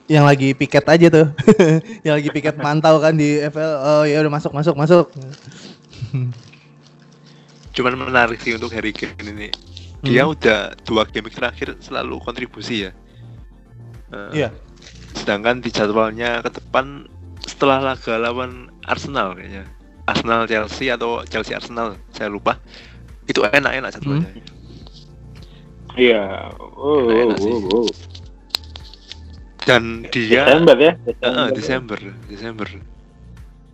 yang 0.07 0.25
lagi 0.29 0.53
piket 0.53 0.85
aja 0.85 1.07
tuh 1.09 1.27
yang 2.07 2.21
lagi 2.21 2.29
piket 2.29 2.57
mantau 2.61 3.01
kan 3.01 3.17
di 3.17 3.41
FL 3.41 3.73
oh 3.81 4.03
ya 4.05 4.21
udah 4.21 4.33
masuk 4.33 4.53
masuk 4.53 4.75
masuk 4.77 5.07
Cuman 7.75 7.99
menarik 7.99 8.39
sih 8.39 8.55
untuk 8.55 8.71
Harry 8.71 8.95
Kane 8.95 9.19
ini. 9.27 9.49
Dia 10.05 10.29
Hmm. 10.29 10.37
udah 10.37 10.77
dua 10.87 11.03
game 11.09 11.27
terakhir 11.33 11.75
selalu 11.83 12.21
kontribusi 12.23 12.87
ya. 12.87 12.93
Eh, 14.15 14.31
iya 14.45 14.49
Sedangkan 15.17 15.59
di 15.65 15.71
jadwalnya 15.75 16.45
ke 16.45 16.55
depan 16.61 17.09
setelah 17.43 17.81
laga 17.83 18.15
lawan 18.21 18.71
Arsenal 18.87 19.35
kayaknya. 19.35 19.67
Arsenal 20.07 20.45
Chelsea 20.47 20.93
atau 20.93 21.25
Chelsea 21.27 21.57
Arsenal, 21.57 21.97
saya 22.13 22.29
lupa. 22.31 22.61
Itu 23.27 23.43
enak-enak 23.43 23.91
jadwalnya. 23.97 24.31
Iya. 25.97 26.53
Oh, 26.77 27.09
Enak 27.09 27.39
oh, 27.39 27.43
sih. 27.43 27.55
oh, 27.55 27.83
oh. 27.83 27.89
Dan 29.65 30.05
dia 30.13 30.45
Desember 30.45 30.77
ya. 30.77 30.93
Eh, 31.09 31.49
Desember. 31.57 31.99
Desember, 31.99 31.99
Desember. 32.29 32.69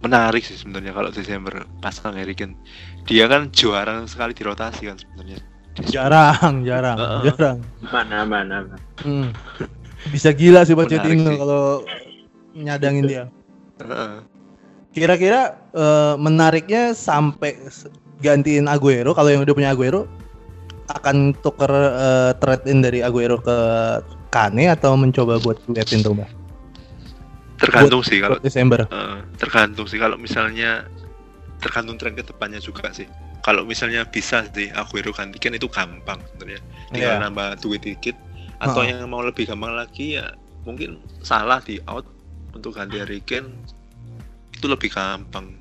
Menarik 0.00 0.40
sih 0.47 0.56
sebenarnya 0.56 0.97
kalau 0.97 1.11
Desember 1.12 1.66
pasang 1.82 2.16
Harry 2.16 2.32
Kane. 2.32 2.56
Dia 3.04 3.28
kan 3.28 3.50
juara 3.52 4.00
sekali 4.06 4.32
dirotasi 4.32 4.88
kan 4.88 4.97
sebenarnya. 4.97 5.38
jarang 5.80 6.66
jarang 6.66 6.99
Heeh. 6.99 7.20
jarang 7.30 7.59
Mana 7.88 8.26
mana. 8.26 8.56
mana. 8.68 8.76
Hmm. 9.00 9.30
bisa 10.12 10.35
gila 10.35 10.66
sih 10.66 10.75
Pochettino 10.76 11.38
kalau 11.38 11.87
nyadangin 12.52 13.06
dia 13.06 13.25
Heeh. 13.78 14.20
kira-kira 14.92 15.56
eh, 15.73 16.14
menariknya 16.20 16.92
sampai 16.92 17.56
gantiin 18.20 18.66
Aguero 18.68 19.14
kalau 19.14 19.30
yang 19.32 19.47
udah 19.47 19.54
punya 19.56 19.70
Aguero 19.73 20.04
akan 20.90 21.32
tuker 21.40 21.70
eh, 21.73 22.32
trade 22.42 22.66
in 22.68 22.82
dari 22.82 23.00
Aguero 23.00 23.38
ke 23.40 23.56
Kane 24.30 24.70
atau 24.70 24.94
mencoba 24.94 25.42
buat 25.42 25.58
liatin 25.66 26.00
mbak 26.06 26.30
Tergantung 27.60 28.00
sih 28.00 28.25
kalau 28.25 28.40
buat 28.40 28.44
Desember 28.46 28.80
eh, 28.88 29.18
tergantung 29.37 29.84
sih 29.84 30.00
kalau 30.00 30.16
misalnya 30.16 30.88
tergantung 31.60 32.00
tren 32.00 32.16
ke 32.16 32.25
depannya 32.25 32.56
juga 32.56 32.88
sih. 32.90 33.04
Kalau 33.44 33.64
misalnya 33.68 34.08
bisa 34.08 34.44
sih 34.52 34.72
Aguero 34.72 35.12
gantikan 35.12 35.52
itu 35.52 35.68
gampang 35.68 36.20
sebenarnya. 36.32 36.60
Tinggal 36.92 37.12
Iya. 37.16 37.22
nambah 37.28 37.49
duit 37.60 37.84
dikit 37.84 38.16
atau 38.60 38.80
Heeh. 38.84 38.96
yang 38.96 39.08
mau 39.12 39.20
lebih 39.20 39.49
gampang 39.49 39.76
lagi 39.76 40.20
ya 40.20 40.32
mungkin 40.64 41.00
salah 41.25 41.60
di 41.64 41.80
out 41.88 42.04
untuk 42.52 42.76
ganti 42.76 43.00
Harry 43.00 43.20
Kane 43.25 43.49
itu 44.56 44.64
lebih 44.68 44.88
gampang. 44.92 45.52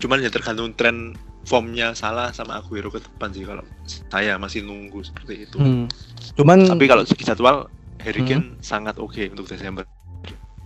Cuman 0.00 0.20
ya 0.24 0.32
tergantung 0.32 0.72
tren 0.76 1.16
formnya 1.42 1.90
salah 1.92 2.30
sama 2.30 2.62
Aguero 2.62 2.88
ke 2.90 3.02
depan 3.02 3.34
sih 3.34 3.42
kalau 3.42 3.64
saya 3.86 4.38
masih 4.38 4.62
nunggu 4.62 5.02
seperti 5.02 5.46
itu. 5.46 5.56
Hmm. 5.58 5.86
cuman 6.38 6.64
Tapi 6.64 6.86
kalau 6.86 7.02
segi 7.02 7.26
jadwal 7.26 7.66
Harry 8.02 8.22
Hmm. 8.22 8.58
Sangat 8.62 8.98
oke 8.98 9.30
untuk 9.30 9.46
Desember. 9.46 9.86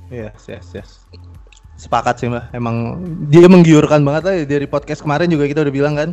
Yes, 0.09 0.47
yes, 0.49 0.67
yes. 0.73 0.91
Sepakat 1.77 2.17
sih 2.17 2.33
mbak. 2.33 2.49
Emang 2.57 3.05
dia 3.29 3.45
menggiurkan 3.51 4.01
banget 4.01 4.23
lah 4.25 4.35
dari 4.49 4.65
podcast 4.65 5.05
kemarin 5.05 5.29
juga 5.29 5.45
kita 5.45 5.61
udah 5.65 5.75
bilang 5.75 5.95
kan. 5.97 6.11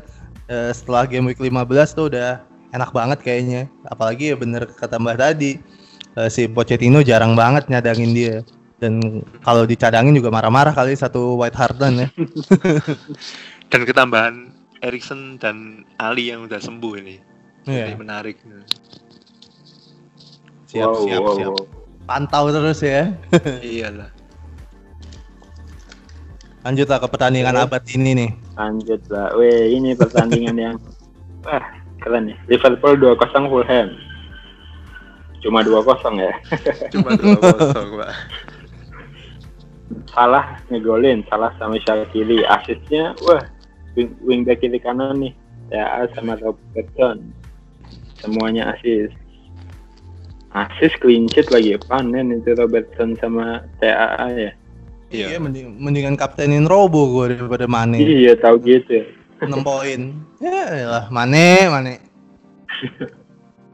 eh, 0.52 0.76
setelah 0.76 1.08
game 1.08 1.32
week 1.32 1.40
15 1.40 1.96
tuh 1.96 2.12
udah 2.12 2.44
enak 2.76 2.92
banget 2.92 3.24
kayaknya. 3.24 3.72
Apalagi 3.88 4.32
ya 4.32 4.36
bener 4.36 4.68
kata 4.68 5.00
mbak 5.00 5.16
tadi. 5.16 5.56
eh, 6.20 6.30
si 6.30 6.46
Pochettino 6.52 7.00
jarang 7.00 7.34
banget 7.34 7.72
nyadangin 7.72 8.12
dia. 8.12 8.36
Dan 8.84 9.24
kalau 9.40 9.64
dicadangin 9.64 10.12
juga 10.20 10.28
marah-marah 10.28 10.76
kali 10.76 10.92
satu 11.00 11.40
White 11.40 11.56
Harden 11.56 12.04
ya. 12.04 12.08
Dan 13.72 13.88
ketambahan 13.88 14.53
Erikson 14.84 15.40
dan 15.40 15.88
Ali 15.96 16.28
yang 16.30 16.44
udah 16.44 16.60
sembuh 16.60 16.94
ini. 17.00 17.16
Jadi 17.64 17.92
Iya. 17.92 17.96
menarik. 17.96 18.36
Siap, 20.68 20.84
Wow, 20.86 21.04
siap, 21.08 21.22
wow, 21.24 21.36
siap. 21.40 21.52
wow. 21.56 21.66
Pantau 22.04 22.52
terus 22.52 22.84
ya. 22.84 23.16
Iyalah. 23.64 24.12
Lanjut 26.64 26.88
lah 26.88 27.00
ke 27.00 27.08
pertandingan 27.08 27.56
Oke. 27.56 27.64
abad 27.66 27.84
ini 27.92 28.12
nih. 28.14 28.32
Lanjut 28.56 29.02
lah. 29.08 29.32
Weh, 29.36 29.72
ini 29.72 29.96
pertandingan 29.96 30.56
yang 30.56 30.76
wah, 31.48 31.64
keren 32.00 32.28
nih. 32.32 32.38
Liverpool 32.48 33.00
2-0 33.00 33.48
Fulham. 33.48 33.88
Cuma 35.40 35.60
2-0 35.60 35.84
ya. 36.18 36.32
Cuma 36.96 37.16
dua 37.16 37.36
kosong, 37.36 38.00
Pak. 38.00 38.12
Salah 40.08 40.56
ngegolin, 40.68 41.20
salah 41.28 41.52
sama 41.60 41.76
Shaqiri. 41.84 42.48
Asisnya, 42.48 43.12
wah, 43.28 43.44
wing, 43.94 44.12
wingback 44.22 44.60
kiri 44.60 44.78
kanan 44.78 45.20
nih. 45.20 45.34
TAA 45.72 46.12
sama 46.14 46.38
Robertson. 46.38 47.34
Semuanya 48.20 48.76
asis. 48.76 49.10
Asis 50.54 50.94
clean 51.02 51.26
sheet 51.34 51.50
lagi 51.50 51.74
panen 51.90 52.30
itu 52.30 52.54
Robertson 52.54 53.18
sama 53.18 53.66
TAA 53.82 54.28
ya. 54.32 54.52
Iya, 55.14 55.26
Iya. 55.34 55.38
mending, 55.38 55.78
mendingan 55.78 56.16
kaptenin 56.18 56.66
Robo 56.66 57.10
gue 57.14 57.38
daripada 57.38 57.70
Mane. 57.70 58.02
Iya, 58.02 58.34
tahu 58.38 58.58
gitu. 58.62 59.06
6 59.42 59.62
poin. 59.68 60.14
Ya 60.42 60.86
lah, 60.86 61.06
Mane, 61.10 61.70
Mane. 61.70 61.94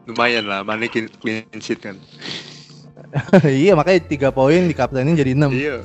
Lumayan 0.08 0.46
lah, 0.48 0.62
Mane 0.64 0.88
clean 0.92 1.44
sheet 1.60 1.80
kan. 1.80 1.96
iya 3.50 3.74
makanya 3.74 4.06
tiga 4.06 4.30
poin 4.30 4.70
di 4.70 4.76
kaptenin 4.76 5.18
jadi 5.18 5.34
6 5.34 5.50
Iya. 5.50 5.78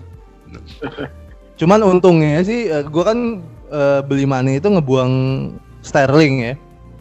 cuman 1.61 1.81
untungnya 1.87 2.43
sih 2.43 2.69
eh, 2.69 2.85
gua 2.85 3.15
kan 3.15 3.41
eh, 3.75 4.01
beli 4.07 4.25
Mane 4.25 4.63
itu 4.63 4.71
ngebuang 4.71 5.13
Sterling 5.83 6.35
ya. 6.41 6.55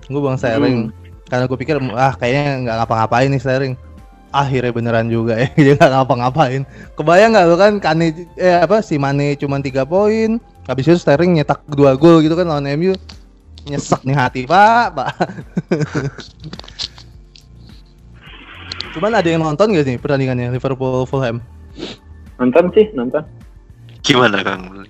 Gue 0.10 0.20
buang 0.20 0.36
Sterling 0.36 0.92
karena 1.30 1.48
gue 1.48 1.58
pikir 1.58 1.80
ah 1.96 2.14
kayaknya 2.20 2.68
nggak 2.68 2.76
ngapa-ngapain 2.84 3.30
nih 3.30 3.42
Sterling. 3.42 3.76
Akhirnya 4.34 4.74
beneran 4.74 5.08
juga 5.14 5.38
ya 5.38 5.48
dia 5.66 5.78
nggak 5.78 5.92
ngapa-ngapain. 5.94 6.66
Kebayang 6.98 7.32
nggak 7.38 7.46
lo 7.48 7.56
kan 7.56 7.74
Kane 7.78 8.28
eh 8.36 8.58
apa 8.58 8.82
si 8.82 8.98
Mane 8.98 9.38
cuma 9.38 9.62
tiga 9.62 9.86
poin 9.86 10.42
habis 10.66 10.90
itu 10.90 10.98
Sterling 10.98 11.38
nyetak 11.38 11.62
dua 11.70 11.94
gol 11.96 12.20
gitu 12.26 12.34
kan 12.34 12.50
lawan 12.50 12.68
MU 12.76 12.98
nyesek 13.64 14.04
nih 14.04 14.18
hati 14.18 14.42
pak 14.44 14.92
pak. 14.98 15.10
Cuman 18.94 19.10
ada 19.10 19.26
yang 19.26 19.42
nonton 19.42 19.74
gak 19.74 19.90
nih 19.90 19.98
pertandingannya 19.98 20.54
Liverpool 20.54 21.10
Fulham? 21.10 21.42
Nonton 22.38 22.70
sih, 22.78 22.86
nonton. 22.94 23.26
Gimana 24.06 24.46
Kang? 24.46 24.86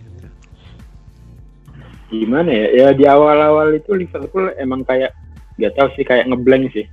Gimana 2.13 2.49
ya? 2.49 2.67
Ya 2.73 2.87
di 2.93 3.03
awal-awal 3.09 3.73
itu 3.77 3.97
Liverpool 3.97 4.53
emang 4.61 4.85
kayak 4.85 5.13
nggak 5.57 5.73
tahu 5.77 5.87
sih 5.97 6.05
kayak 6.05 6.29
ngeblank 6.29 6.69
sih. 6.73 6.85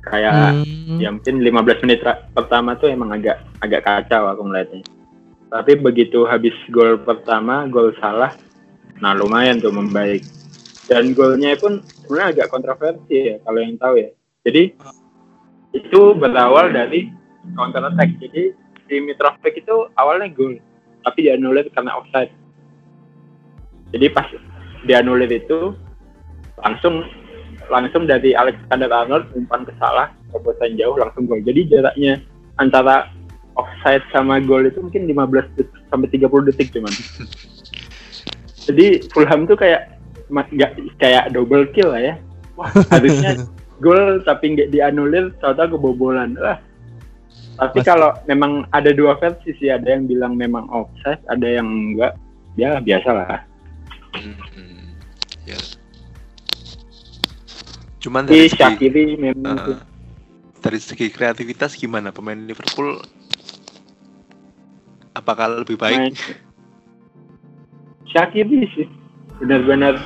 Kayak 0.00 0.56
Hmm. 0.56 0.96
ya 0.96 1.08
mungkin 1.12 1.44
15 1.44 1.80
menit 1.84 2.00
pertama 2.32 2.76
tuh 2.76 2.88
emang 2.92 3.12
agak 3.12 3.40
agak 3.60 3.84
kacau 3.84 4.28
aku 4.28 4.42
ngeliatnya. 4.48 4.84
Tapi 5.50 5.72
begitu 5.80 6.24
habis 6.28 6.54
gol 6.70 7.00
pertama 7.02 7.66
gol 7.68 7.92
salah 7.98 8.32
nah 9.00 9.16
lumayan 9.16 9.60
tuh 9.60 9.72
membaik. 9.72 10.24
Dan 10.90 11.14
golnya 11.14 11.54
pun 11.56 11.80
sebenarnya 12.04 12.28
agak 12.34 12.48
kontroversi 12.50 13.16
ya 13.32 13.36
kalau 13.44 13.60
yang 13.62 13.78
tahu 13.78 13.94
ya. 13.96 14.10
Jadi 14.44 14.62
itu 15.76 16.00
berawal 16.18 16.74
dari 16.74 17.12
counter 17.54 17.86
attack. 17.86 18.10
Jadi 18.18 18.52
si 18.90 18.94
Mitrovic 18.98 19.62
itu 19.62 19.76
awalnya 19.94 20.28
gol 20.34 20.58
tapi 21.06 21.28
dianulir 21.28 21.68
karena 21.72 21.96
offside. 21.96 22.32
Jadi 23.90 24.06
pas 24.10 24.26
dianulir 24.84 25.30
itu 25.30 25.74
langsung 26.60 27.04
langsung 27.70 28.04
dari 28.04 28.34
Alexander 28.34 28.90
Arnold 28.90 29.30
umpan 29.32 29.62
ke 29.62 29.72
salah 29.78 30.10
terobosan 30.30 30.74
jauh 30.74 30.98
langsung 30.98 31.30
gol. 31.30 31.40
Jadi 31.40 31.70
jaraknya 31.70 32.18
antara 32.58 33.08
offside 33.54 34.02
sama 34.10 34.42
gol 34.42 34.66
itu 34.66 34.82
mungkin 34.82 35.06
15 35.06 35.56
detik 35.56 35.68
sampai 35.88 36.08
30 36.10 36.48
detik 36.50 36.68
cuman. 36.74 36.92
Jadi 38.70 38.86
Fulham 39.10 39.46
tuh 39.46 39.56
kayak 39.56 39.98
nggak 40.30 40.78
kayak 40.98 41.30
double 41.34 41.66
kill 41.74 41.94
lah 41.94 42.02
ya. 42.02 42.14
Wah 42.58 42.70
harusnya 42.90 43.46
gol 43.84 44.20
tapi 44.26 44.58
nggak 44.58 44.70
dianulir 44.74 45.30
tahu-tahu 45.38 45.78
kebobolan. 45.78 46.34
Wah 46.38 46.58
tapi 47.60 47.84
kalau 47.84 48.16
memang 48.24 48.64
ada 48.72 48.88
dua 48.96 49.20
versi 49.20 49.52
sih 49.60 49.68
ada 49.68 49.84
yang 49.84 50.08
bilang 50.08 50.32
memang 50.32 50.64
offside 50.72 51.20
ada 51.28 51.44
yang 51.44 51.68
enggak 51.68 52.16
ya 52.56 52.80
biasa 52.80 53.08
lah 53.12 53.44
Hmm, 54.14 54.96
ya. 55.46 55.58
Cuman 58.00 58.24
dari 58.26 58.48
segi, 58.48 58.58
Shaqiri 58.58 59.04
memang 59.20 59.76
eh, 59.76 59.80
dari 60.64 60.80
segi 60.80 61.06
kreativitas 61.12 61.76
gimana 61.76 62.10
pemain 62.10 62.38
Liverpool? 62.38 63.00
Apakah 65.14 65.62
lebih 65.62 65.76
baik? 65.76 65.98
main 65.98 66.14
Shaqiri 68.10 68.66
sih 68.74 68.88
benar-benar 69.38 69.96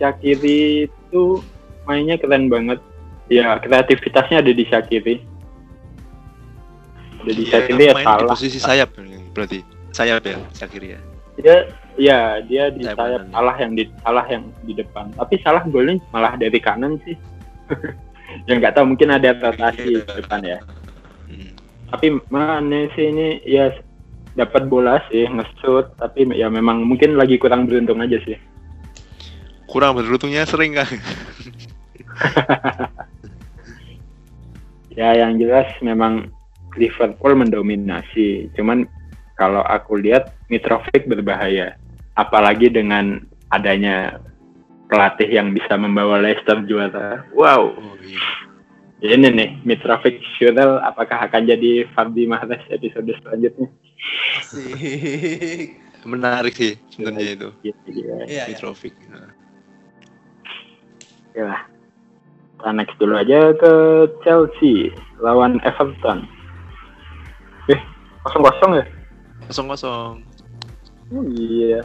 Shaqiri 0.00 0.88
itu 0.88 1.22
mainnya 1.84 2.16
keren 2.16 2.48
banget 2.48 2.80
ya 3.28 3.60
kreativitasnya 3.60 4.40
ada 4.40 4.52
di 4.52 4.64
Shaqiri 4.64 5.20
ada 7.20 7.32
di 7.32 7.44
Dia 7.44 7.52
Shaqiri 7.52 7.82
ya 7.84 7.92
main 7.92 8.04
di 8.04 8.08
salah 8.08 8.30
posisi 8.32 8.58
sayap 8.62 8.90
berarti. 9.36 9.60
Sayap 9.92 10.28
ya, 10.28 10.36
Shaqiri 10.52 10.88
ya. 10.92 11.00
dia 11.40 11.56
ya 11.96 12.40
dia 12.44 12.68
di 12.72 12.84
Sayap 12.84 12.96
sayap 13.00 13.22
salah 13.32 13.56
yang 13.58 13.72
di 13.76 13.84
salah 14.04 14.24
yang 14.28 14.44
di 14.64 14.72
depan. 14.76 15.12
Tapi 15.16 15.34
salah 15.40 15.64
golnya 15.68 15.96
malah 16.12 16.36
dari 16.36 16.60
kanan 16.60 17.00
sih. 17.04 17.16
Yang 18.50 18.56
nggak 18.58 18.74
tahu 18.76 18.84
mungkin 18.92 19.10
ada 19.16 19.32
rotasi 19.32 19.96
Iya. 19.96 20.02
di 20.04 20.12
depan 20.20 20.40
ya. 20.44 20.58
Hmm. 21.26 21.50
tapi 21.88 22.06
mana 22.28 22.86
sih 22.94 23.06
ini? 23.10 23.40
Ya 23.46 23.72
dapat 24.36 24.68
bola 24.68 25.00
sih 25.08 25.24
ngesut 25.24 25.96
tapi 25.96 26.28
ya 26.36 26.52
memang 26.52 26.84
mungkin 26.84 27.16
lagi 27.16 27.40
kurang 27.40 27.64
beruntung 27.64 28.02
aja 28.04 28.20
sih. 28.26 28.36
Kurang 29.66 29.96
beruntungnya 29.96 30.44
sering 30.44 30.76
kan. 30.76 30.86
ya 35.00 35.16
yang 35.16 35.40
jelas 35.40 35.66
memang 35.80 36.28
Liverpool 36.76 37.34
mendominasi. 37.34 38.52
Cuman 38.54 38.84
kalau 39.40 39.64
aku 39.64 39.96
lihat 40.00 40.32
Mitrovic 40.52 41.08
berbahaya 41.08 41.76
apalagi 42.16 42.72
dengan 42.72 43.22
adanya 43.54 44.18
pelatih 44.90 45.28
yang 45.30 45.52
bisa 45.54 45.76
membawa 45.76 46.20
Leicester 46.20 46.60
juara 46.66 47.22
wow 47.36 47.72
Oh 47.76 47.96
iya. 48.02 49.16
ini 49.16 49.28
nih 49.28 49.48
Mitrovic 49.62 50.18
Shurel 50.36 50.80
apakah 50.82 51.28
akan 51.28 51.46
jadi 51.46 51.86
Fardi 51.92 52.24
Mahrez 52.26 52.64
episode 52.72 53.12
selanjutnya 53.22 53.68
Asik. 54.36 55.80
Menarik 56.06 56.54
sih 56.54 56.74
sebenarnya 56.94 57.34
itu. 57.34 57.48
Gitu, 57.66 57.86
gitu. 57.90 58.10
Iya, 58.30 58.46
iya. 58.46 58.54
Mitrovic. 58.54 58.94
Oke 61.32 61.40
lah. 61.42 61.66
Kita 62.56 62.70
next 62.72 62.96
dulu 62.96 63.14
aja 63.18 63.52
ke 63.58 63.72
Chelsea 64.22 64.94
lawan 65.20 65.58
Everton. 65.66 66.24
Eh, 67.66 67.80
kosong 68.22 68.42
kosong 68.46 68.72
ya? 68.78 68.84
Kosong 69.50 69.66
kosong. 69.66 70.14
Oh 71.10 71.24
iya. 71.34 71.82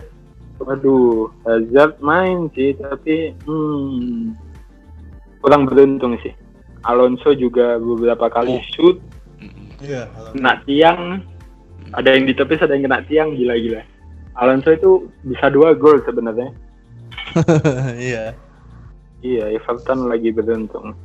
Waduh, 0.61 1.33
Hazard 1.41 1.97
main 2.05 2.49
sih, 2.53 2.77
tapi 2.77 3.33
hmm, 3.49 4.37
kurang 5.41 5.65
beruntung 5.65 6.21
sih. 6.21 6.33
Alonso 6.85 7.33
juga 7.33 7.77
beberapa 7.81 8.29
kali 8.29 8.57
Oh. 8.57 8.63
shoot. 8.73 8.97
Iya. 9.81 10.05
kena 10.37 10.61
tiang. 10.69 11.01
Ada 11.97 12.13
yang 12.13 12.29
ditepis, 12.29 12.61
ada 12.61 12.77
yang 12.77 12.85
kena 12.85 13.01
tiang, 13.09 13.33
gila-gila. 13.33 13.81
Alonso 14.37 14.69
itu 14.71 15.09
bisa 15.25 15.49
dua 15.49 15.73
gol 15.73 15.99
sebenarnya. 16.05 16.53
Iya. 17.97 18.37
Iya, 19.21 19.53
Everton 19.53 20.09
lagi 20.09 20.33
beruntung. 20.33 20.97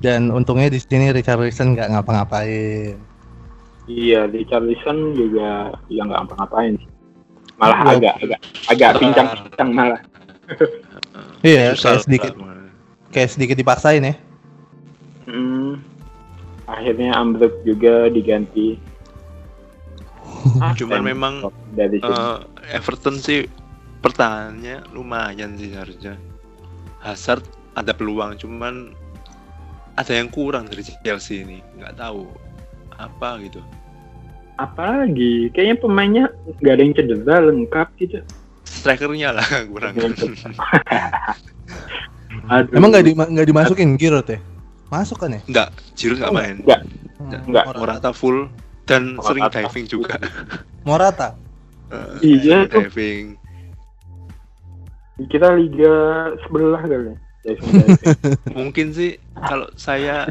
Dan 0.00 0.28
untungnya 0.32 0.68
di 0.72 0.80
sini 0.80 1.12
Richarlison 1.12 1.76
nggak 1.76 1.92
ngapa-ngapain. 1.92 2.96
Iya, 3.88 4.28
Richarlison 4.28 5.16
juga 5.16 5.72
ya 5.88 6.02
nggak 6.04 6.20
ngapa-ngapain 6.24 6.76
sih. 6.80 6.95
Malah 7.56 7.78
Iya. 7.80 7.92
agak 7.96 8.14
agak 8.20 8.40
agak 8.68 8.90
pincang-pincang 9.00 9.70
malah. 9.72 10.00
Iya, 11.42 11.74
Susah 11.74 11.98
kayak 11.98 12.02
sedikit 12.06 12.32
kayak 13.10 13.30
sedikit 13.30 13.56
dipaksain 13.58 14.02
ya. 14.02 14.14
Hmm. 15.26 15.82
Akhirnya 16.66 17.14
ambruk 17.14 17.62
juga 17.62 18.10
diganti. 18.10 18.78
Cuman 20.78 21.02
memang 21.02 21.34
dari 21.74 21.98
eh, 22.02 22.36
Everton 22.74 23.18
sih 23.18 23.46
pertahanannya 24.02 24.90
lumayan 24.94 25.54
sih 25.58 25.70
harusnya. 25.74 26.18
Hazard 27.02 27.46
ada 27.78 27.92
peluang, 27.94 28.34
cuman 28.40 28.90
ada 29.94 30.12
yang 30.12 30.26
kurang 30.32 30.66
dari 30.66 30.82
Chelsea 30.82 31.46
ini, 31.46 31.62
nggak 31.78 32.00
tahu 32.00 32.26
apa 32.98 33.38
gitu. 33.46 33.62
Apalagi 34.56 35.52
kayaknya 35.52 35.76
pemainnya 35.76 36.24
nggak 36.60 36.74
ada 36.74 36.82
yang 36.82 36.94
cedera 36.94 37.36
lengkap 37.44 37.88
gitu. 38.00 38.18
Strikernya 38.64 39.30
lah 39.32 39.46
kurang. 39.72 39.94
Aduh. 42.46 42.76
Emang 42.76 42.90
nggak 42.92 43.04
di, 43.06 43.12
dimasukin 43.48 43.96
Giroud 43.96 44.28
ya? 44.28 44.38
Masuk 44.86 45.18
kan 45.18 45.34
ya? 45.34 45.40
Nggak, 45.46 45.68
Giroud 45.98 46.18
nggak 46.20 46.34
main. 46.34 46.56
Nggak. 46.62 46.80
Hmm, 47.16 47.30
Nggak. 47.48 47.64
Morata. 47.66 47.80
Morata 47.80 48.10
full 48.12 48.38
dan 48.84 49.16
Morata 49.16 49.26
sering 49.26 49.44
diving 49.50 49.86
juga. 49.86 50.14
Morata. 50.84 51.28
Eh, 51.86 52.42
Iya 52.42 52.66
tuh. 52.66 52.82
diving. 52.82 53.38
Kita 55.30 55.54
liga 55.54 55.94
sebelah 56.42 56.82
kali. 56.82 57.14
ya. 57.14 57.14
Diving-diving. 57.46 58.58
Mungkin 58.58 58.86
sih 58.90 59.14
kalau 59.38 59.70
saya 59.78 60.26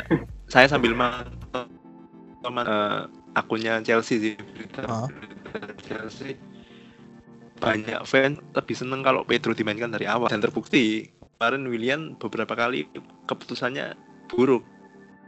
saya 0.51 0.67
sambil 0.67 0.91
mantau 0.91 1.63
teman 2.43 2.63
eh, 2.67 3.01
akunnya 3.35 3.77
Chelsea 3.81 4.15
sih 4.17 4.33
berita 4.35 4.81
Ah. 4.83 5.07
berita 5.07 5.59
Chelsea 5.81 6.39
banyak 7.55 8.03
fans 8.03 8.39
lebih 8.51 8.75
seneng 8.75 8.99
kalau 8.99 9.23
Pedro 9.23 9.51
dimainkan 9.51 9.87
dari 9.87 10.03
awal 10.05 10.27
dan 10.27 10.39
terbukti 10.39 11.07
kemarin 11.35 11.63
William 11.65 12.01
beberapa 12.15 12.51
kali 12.51 12.87
keputusannya 13.25 13.95
buruk 14.27 14.63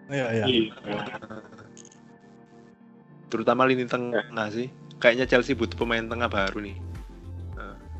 Iya, 0.08 0.28
iya. 0.34 0.46
Iya. 0.48 0.72
terutama 3.28 3.68
lini 3.68 3.84
tengah 3.84 4.24
sih 4.50 4.72
kayaknya 4.98 5.28
Chelsea 5.28 5.52
butuh 5.52 5.76
pemain 5.76 6.02
tengah 6.02 6.28
baru 6.28 6.64
nih 6.64 6.78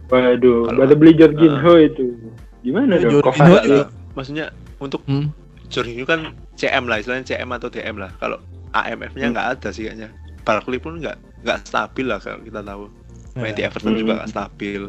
Waduh, 0.08 0.72
Kalau- 0.72 0.80
baru 0.80 0.96
beli 0.96 1.20
Jorginho 1.20 1.74
itu. 1.78 2.16
Gimana 2.64 2.96
Ya, 2.96 3.12
dong? 3.12 3.20
Jorginho 3.20 3.92
maksudnya 4.16 4.46
untuk 4.80 5.04
Hmm. 5.04 5.36
Jorginho 5.68 6.08
kan 6.08 6.32
CM 6.56 6.88
lah 6.88 6.98
istilahnya 6.98 7.28
CM 7.28 7.52
atau 7.52 7.68
DM 7.68 8.00
lah 8.00 8.16
kalau 8.16 8.40
AMF-nya 8.72 9.28
Hmm. 9.28 9.34
nggak 9.34 9.48
ada 9.58 9.70
sih 9.70 9.84
kayaknya 9.86 10.10
Barkley 10.42 10.80
pun 10.80 11.00
nggak 11.00 11.16
nggak 11.44 11.58
stabil 11.64 12.06
lah 12.08 12.20
kalau 12.20 12.40
kita 12.42 12.60
tahu 12.60 12.84
main 13.36 13.54
di 13.54 13.62
Iya. 13.62 13.70
Everton 13.70 13.94
juga 13.94 14.12
Hmm. 14.12 14.20
nggak 14.24 14.32
stabil 14.32 14.82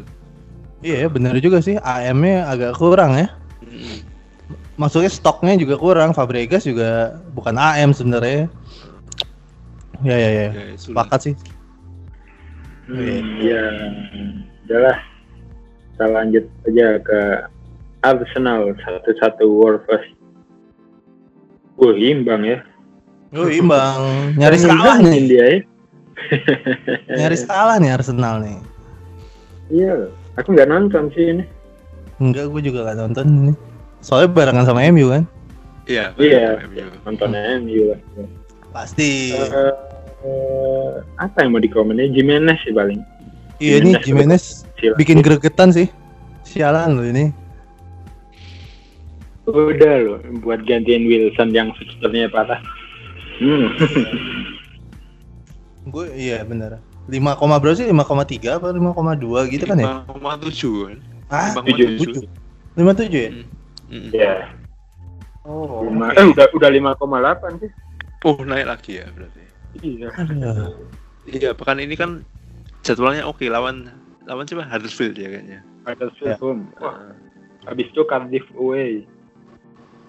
Iya, 0.79 1.11
bener 1.11 1.35
juga 1.43 1.59
sih. 1.59 1.75
AM-nya 1.75 2.47
agak 2.47 2.79
kurang 2.79 3.11
ya. 3.11 3.27
Mm-mm. 3.59 3.99
Maksudnya 4.79 5.11
stoknya 5.11 5.59
juga 5.59 5.75
kurang. 5.75 6.15
Fabregas 6.15 6.63
juga 6.63 7.19
bukan 7.35 7.51
AM 7.51 7.91
sebenarnya. 7.91 8.47
Ya, 9.99 10.15
ya, 10.15 10.29
ya. 10.31 10.47
Ya. 10.55 10.79
Sepakat 10.79 11.19
sih. 11.19 11.35
Hmm, 12.87 13.43
ya, 13.43 13.59
udahlah. 14.63 14.97
Kita 15.91 16.05
lanjut 16.07 16.45
aja 16.63 16.87
ke 17.03 17.19
Arsenal 17.99 18.71
satu-satu 18.79 19.51
Wolves. 19.51 20.05
Wah, 21.75 21.91
imbang 21.91 22.47
ya. 22.47 22.63
Oh, 23.29 23.45
imbang. 23.45 24.33
Nyaris 24.35 24.65
kalah 24.65 24.97
nih. 24.99 25.21
dia 25.27 25.45
ya. 25.45 25.57
Nyaris 27.13 27.45
kalah 27.49 27.77
nih 27.77 27.93
Arsenal 27.93 28.41
nih. 28.41 28.57
Iya, 29.69 30.09
aku 30.33 30.57
nggak 30.57 30.65
nonton 30.67 31.13
sih 31.13 31.25
ini. 31.29 31.43
Enggak, 32.17 32.49
gue 32.49 32.61
juga 32.65 32.89
gak 32.89 32.99
nonton 32.99 33.25
ini. 33.29 33.53
Soalnya 34.01 34.27
barengan 34.27 34.65
sama 34.65 34.83
MU 34.89 35.07
kan. 35.07 35.23
Iya, 35.85 36.11
Iya, 36.17 36.57
MU. 36.67 36.83
nonton 37.05 37.29
MU 37.61 37.93
lah. 37.93 37.99
Pasti. 38.73 39.31
Eh, 39.31 39.47
eh, 40.25 40.89
apa 41.15 41.45
yang 41.45 41.53
mau 41.53 41.61
dikomenin? 41.61 42.11
Jimenez 42.11 42.59
sih 42.65 42.73
paling. 42.73 42.99
iya 43.59 43.83
nih 43.83 43.99
Jimenez 43.99 44.63
Sila. 44.79 44.95
bikin 44.95 45.19
gregetan 45.19 45.69
sih. 45.69 45.91
Sialan 46.43 46.95
loh 46.95 47.05
ini. 47.05 47.29
Udah 49.45 49.95
loh, 49.99 50.19
buat 50.39 50.61
gantiin 50.63 51.05
Wilson 51.05 51.49
yang 51.51 51.73
sebenarnya 51.75 52.29
patah. 52.29 52.61
Hmm. 53.39 53.67
Gue 55.93 56.05
iya 56.13 56.43
bener. 56.43 56.83
5, 57.09 57.39
berapa 57.57 57.73
sih? 57.73 57.87
5,3 57.89 58.61
apa 58.61 58.69
5,2 58.69 59.49
gitu 59.49 59.63
kan 59.65 59.79
ya? 59.81 59.87
5,7 60.05 60.85
kan 60.85 60.97
Ah, 61.31 61.55
5,7 61.57 62.21
57 62.77 63.09
ya? 63.09 63.29
Mm-mm. 63.89 64.11
ya. 64.13 64.35
Oh. 65.47 65.81
Lima- 65.87 66.13
eh 66.13 66.25
udah 66.29 66.45
udah 66.53 66.69
5,8 66.69 67.63
sih. 67.63 67.71
oh 68.27 68.35
naik 68.43 68.67
lagi 68.67 68.99
ya 69.01 69.07
berarti 69.15 69.41
Iya. 69.79 70.09
Iya 71.25 71.49
pekan 71.55 71.79
ini 71.81 71.95
kan 71.97 72.21
jadwalnya 72.83 73.25
oke 73.25 73.47
lawan 73.47 73.89
lawan 74.27 74.45
siapa 74.45 74.67
Huddersfield 74.67 75.15
ya 75.17 75.31
kayaknya 75.31 75.59
Huddersfield 75.87 76.35
Ya. 76.35 76.37
home. 76.37 76.69
Wah, 76.77 77.15
habis 77.65 77.87
itu 77.89 78.01
Cardiff 78.05 78.45
away. 78.59 79.07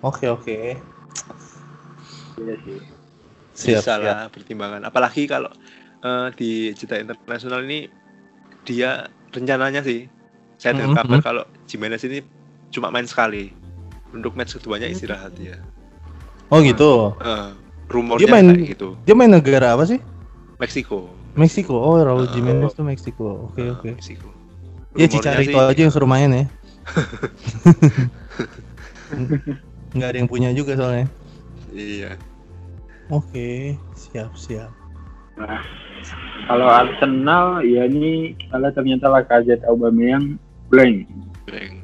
Oke, 0.05 0.29
oke. 0.29 0.77
Iya 2.41 2.55
sih. 2.67 2.79
Siap, 3.61 3.77
bisa 3.77 3.93
siap. 3.93 4.01
lah 4.01 4.21
pertimbangan 4.29 4.83
apalagi 4.83 5.25
kalau 5.25 5.53
eh, 6.01 6.29
di 6.35 6.51
jeda 6.73 6.97
internasional 6.99 7.61
ini 7.63 7.87
dia 8.63 9.05
rencananya 9.31 9.81
sih 9.81 10.09
saya 10.57 10.75
dengar 10.75 10.89
Mhm, 10.89 10.97
kabar 10.97 11.19
mhm. 11.19 11.25
kalau 11.25 11.45
Jimenez 11.65 12.03
ini 12.03 12.19
cuma 12.69 12.89
main 12.89 13.05
sekali 13.05 13.53
untuk 14.11 14.35
match 14.35 14.57
keduanya 14.57 14.85
istirahat 14.87 15.33
ya. 15.37 15.57
Oh 16.49 16.59
gitu. 16.61 17.15
Eh, 17.17 17.51
rumornya 17.87 18.21
Dia 18.21 18.29
main- 18.29 18.51
kayak 18.51 18.71
gitu. 18.71 18.89
Dia 19.05 19.15
main 19.15 19.31
negara 19.31 19.73
apa 19.73 19.87
sih? 19.87 20.03
Meksiko. 20.59 21.09
Meksiko. 21.33 21.73
Oh, 21.73 21.95
Raul 21.97 22.27
Ah. 22.27 22.31
Jimenez 22.31 22.75
tuh 22.75 22.83
Meksiko. 22.83 23.49
Oke 23.49 23.63
Eh, 23.63 23.71
oke. 23.71 23.89
Meksiko. 23.95 24.29
Ya 24.99 25.07
Cicarito 25.07 25.55
sih- 25.55 25.69
aja 25.71 25.81
yang 25.81 25.95
suruh 25.95 26.11
main 26.11 26.27
ya. 26.29 26.45
Nggak 29.91 30.09
ada 30.09 30.19
yang 30.19 30.29
punya 30.29 30.51
juga 30.51 30.75
soalnya. 30.75 31.07
Iya. 31.71 32.19
Oke, 33.11 33.75
siap 33.99 34.31
siap. 34.39 34.71
Nah, 35.35 35.63
kalau 36.47 36.69
Arsenal 36.71 37.67
ya 37.67 37.91
ini 37.91 38.39
kalau 38.55 38.71
ternyata 38.71 39.11
Lacazette 39.11 39.67
Aubameyang 39.67 40.39
blank. 40.71 41.11
Bang. 41.51 41.83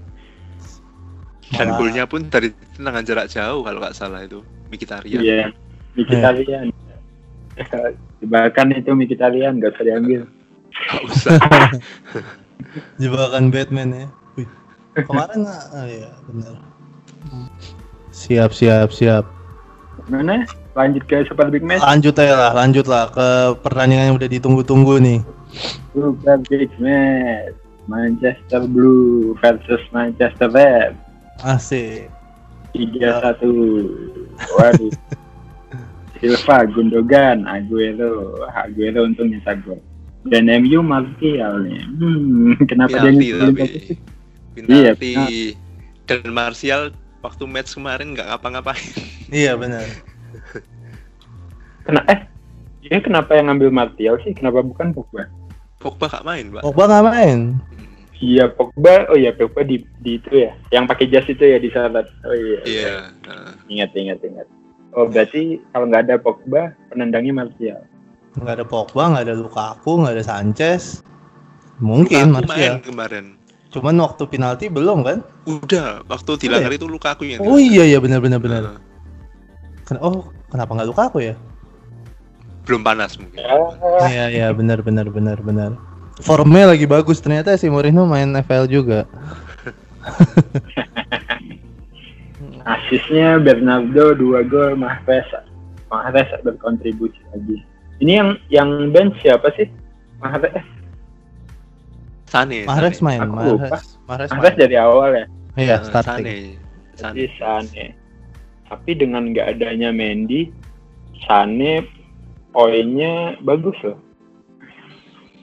Dan 1.55 1.67
Malah- 1.71 1.79
golnya 1.79 2.05
pun 2.07 2.27
dari 2.27 2.51
tendangan 2.75 3.07
jarak 3.07 3.27
jauh 3.31 3.63
kalau 3.63 3.79
nggak 3.79 3.95
salah 3.95 4.23
itu 4.23 4.43
Mkhitaryan. 4.71 5.23
Iya. 5.23 5.47
Mkhitaryan. 5.99 6.67
Jebakan 8.23 8.69
itu 8.75 8.91
Mkhitaryan 8.93 9.59
gak 9.63 9.79
usah 9.79 9.85
diambil. 9.87 10.21
Nggak 10.71 11.03
usah. 11.11 11.33
Jebakan 13.03 13.51
Batman 13.51 13.89
ya. 13.95 14.07
Wih. 14.37 14.49
Kemarin 15.07 15.47
ah 15.47 15.87
ya 15.87 16.11
benar. 16.29 16.55
Siap 18.11 18.51
siap 18.53 18.91
siap. 18.91 19.25
Mana? 20.11 20.47
Lanjut 20.77 21.03
ke 21.09 21.25
Super 21.25 21.49
Big 21.49 21.65
Match. 21.65 21.81
Lanjut 21.81 22.15
aja 22.21 22.35
lah, 22.37 22.53
lanjut 22.53 22.85
lah 22.85 23.09
ke 23.09 23.27
pertandingan 23.65 24.13
yang 24.13 24.17
udah 24.21 24.29
ditunggu-tunggu 24.29 25.01
nih. 25.01 25.19
Super 25.97 26.37
Big 26.53 26.69
Match. 26.77 27.57
Manchester 27.87 28.67
Blue 28.67 29.39
versus 29.39 29.79
Manchester 29.95 30.51
Red. 30.51 30.99
Asik. 31.47 32.11
tiga 32.77 33.25
satu 33.25 33.49
waduh 34.61 34.93
Silva 36.21 36.69
Gundogan 36.69 37.49
Aguero 37.49 38.37
Aguero 38.53 39.09
untung 39.09 39.33
nyetak 39.33 39.65
gol 39.65 39.81
dan 40.29 40.45
MU 40.61 40.85
Martial 40.85 41.65
nih 41.65 41.81
hmm, 41.89 42.69
kenapa 42.69 43.01
dia 43.01 43.09
penalti 43.09 43.27
nyetak 43.33 43.49
tapi 43.49 43.65
sih? 43.81 43.97
Iya, 44.57 44.93
dan 46.05 46.29
Martial 46.33 46.83
waktu 47.25 47.45
match 47.49 47.73
kemarin 47.77 48.13
nggak 48.13 48.29
ngapa-ngapain 48.29 48.93
Iya 49.33 49.59
benar. 49.59 49.83
Kena, 51.87 52.03
eh 52.11 52.19
dia 52.83 52.99
kenapa 53.03 53.35
yang 53.35 53.51
ngambil 53.51 53.71
Martial 53.71 54.15
sih? 54.23 54.35
Kenapa 54.35 54.63
bukan 54.63 54.95
Pogba? 54.95 55.27
Pogba 55.83 56.07
gak 56.11 56.25
main 56.27 56.51
pak. 56.51 56.63
Pogba 56.65 56.85
nggak 56.89 57.05
main. 57.07 57.39
iya 58.17 58.49
Pogba 58.49 59.07
oh 59.13 59.19
iya 59.19 59.29
Pogba 59.37 59.61
di, 59.61 59.85
di 60.01 60.17
itu 60.17 60.33
ya 60.33 60.57
yang 60.73 60.89
pakai 60.89 61.07
jas 61.13 61.29
itu 61.29 61.45
ya 61.45 61.61
di 61.61 61.69
salat. 61.69 62.09
Oh 62.25 62.33
iya 62.33 62.61
iya. 62.65 62.95
Nah, 63.29 63.55
ingat 63.69 63.93
ingat 63.93 64.19
ingat. 64.25 64.49
Oh 64.97 65.05
berarti 65.05 65.61
kalau 65.71 65.87
nggak 65.93 66.09
ada 66.09 66.17
Pogba 66.17 66.73
penendangnya 66.89 67.45
Martial. 67.45 67.81
Nggak 68.41 68.55
ada 68.57 68.67
Pogba, 68.67 69.03
nggak 69.13 69.25
ada 69.29 69.37
Lukaku, 69.37 69.93
nggak 70.01 70.15
ada 70.17 70.25
Sanchez. 70.25 71.05
Mungkin 71.79 72.33
Lukaku 72.33 72.37
Martial. 72.41 72.75
main 72.81 72.87
kemarin. 72.87 73.25
Cuman 73.69 73.95
waktu 74.01 74.25
penalti 74.25 74.73
belum 74.73 75.05
kan? 75.05 75.19
udah 75.47 76.03
waktu 76.09 76.31
dilanggar 76.41 76.73
itu 76.73 76.89
Lukaku 76.89 77.23
yang 77.29 77.45
Oh 77.45 77.61
iya 77.61 77.85
iya 77.85 77.99
benar 78.01 78.25
benar 78.25 78.41
benar. 78.41 78.63
Nah, 78.65 78.79
Ken- 79.87 80.03
Oh 80.03 80.19
kenapa 80.47 80.75
nggak 80.75 80.89
Lukaku 80.89 81.19
ya? 81.23 81.35
belum 82.67 82.83
panas 82.83 83.15
mungkin 83.15 83.39
Ah, 83.39 84.11
Iya 84.11 84.27
iya 84.29 84.49
benar 84.51 84.83
benar 84.83 85.07
benar 85.07 85.39
benar. 85.39 85.71
Formnya 86.19 86.67
lagi 86.67 86.83
bagus 86.83 87.23
ternyata 87.23 87.55
si 87.55 87.71
Mourinho 87.71 88.03
main 88.05 88.35
FL 88.43 88.67
juga. 88.67 89.07
Asisnya 92.67 93.39
Bernardo 93.39 94.11
dua 94.13 94.43
gol 94.43 94.75
Mahrez 94.75 95.23
Mahrez 95.87 96.27
berkontribusi 96.43 97.23
lagi. 97.31 97.63
Ini 98.03 98.13
yang 98.13 98.29
yang 98.51 98.71
bench 98.91 99.15
siapa 99.23 99.55
sih? 99.55 99.71
Mahrez 100.19 100.59
Sane 102.27 102.67
Mahrez 102.67 102.99
Sane. 102.99 103.07
main, 103.07 103.21
Aku. 103.23 103.55
Mahrez, 103.57 103.87
Mahrez 104.05 104.31
Mahrez 104.35 104.51
main. 104.51 104.59
dari 104.59 104.77
awal 104.77 105.11
ya. 105.15 105.27
Iya 105.55 105.77
starting. 105.87 106.27
Sane 106.27 106.35
Sane 106.93 107.15
Jadi 107.15 107.25
Sane. 107.39 107.85
Tapi 108.67 108.91
dengan 108.93 109.31
nggak 109.31 109.57
adanya 109.57 109.95
Mendy, 109.95 110.51
Sane 111.23 111.87
poinnya 112.51 113.39
bagus 113.41 113.77
loh. 113.83 113.99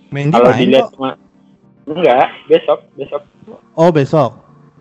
Mendy 0.09 0.33
Kalau 0.33 0.49
main 0.49 0.59
dilihat 0.59 0.87
kok. 0.91 1.15
enggak 1.83 2.27
besok 2.47 2.79
besok 2.95 3.23
Oh 3.75 3.91
besok. 3.91 4.31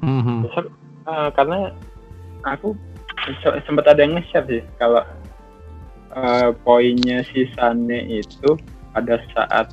Mhm. 0.00 0.46
besok 0.46 0.66
eh, 1.06 1.28
karena 1.34 1.58
aku 2.42 2.74
se- 3.42 3.58
sempat 3.62 3.86
ada 3.86 4.02
yang 4.02 4.18
nge-share 4.18 4.46
sih 4.46 4.62
kalau 4.76 5.02
eh, 6.12 6.48
poinnya 6.62 7.22
si 7.30 7.46
Sane 7.54 8.20
itu 8.20 8.54
pada 8.92 9.18
saat 9.32 9.70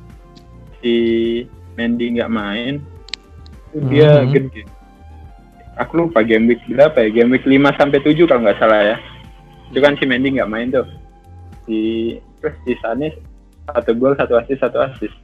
si 0.80 0.94
Mendy 1.76 2.16
nggak 2.16 2.32
main 2.32 2.80
itu 3.70 3.78
dia 3.86 4.24
Mhm. 4.24 4.30
gede. 4.32 4.62
Aku 5.80 6.04
lupa 6.04 6.20
game 6.20 6.52
week 6.52 6.62
berapa 6.68 6.96
ya? 7.00 7.08
Game 7.08 7.32
week 7.32 7.48
5 7.48 7.80
sampai 7.80 8.04
7 8.04 8.28
kalau 8.28 8.44
nggak 8.44 8.60
salah 8.60 8.80
ya. 8.84 8.96
Itu 9.72 9.80
kan 9.80 9.96
si 9.96 10.04
Mendy 10.04 10.36
nggak 10.36 10.50
main 10.50 10.68
tuh. 10.68 10.84
Si 11.64 11.78
terus 12.40 12.56
si 12.68 12.76
Sane 12.84 13.16
satu 13.70 13.96
gol, 13.96 14.12
satu 14.18 14.36
assist, 14.36 14.60
satu 14.60 14.78
assist. 14.82 15.16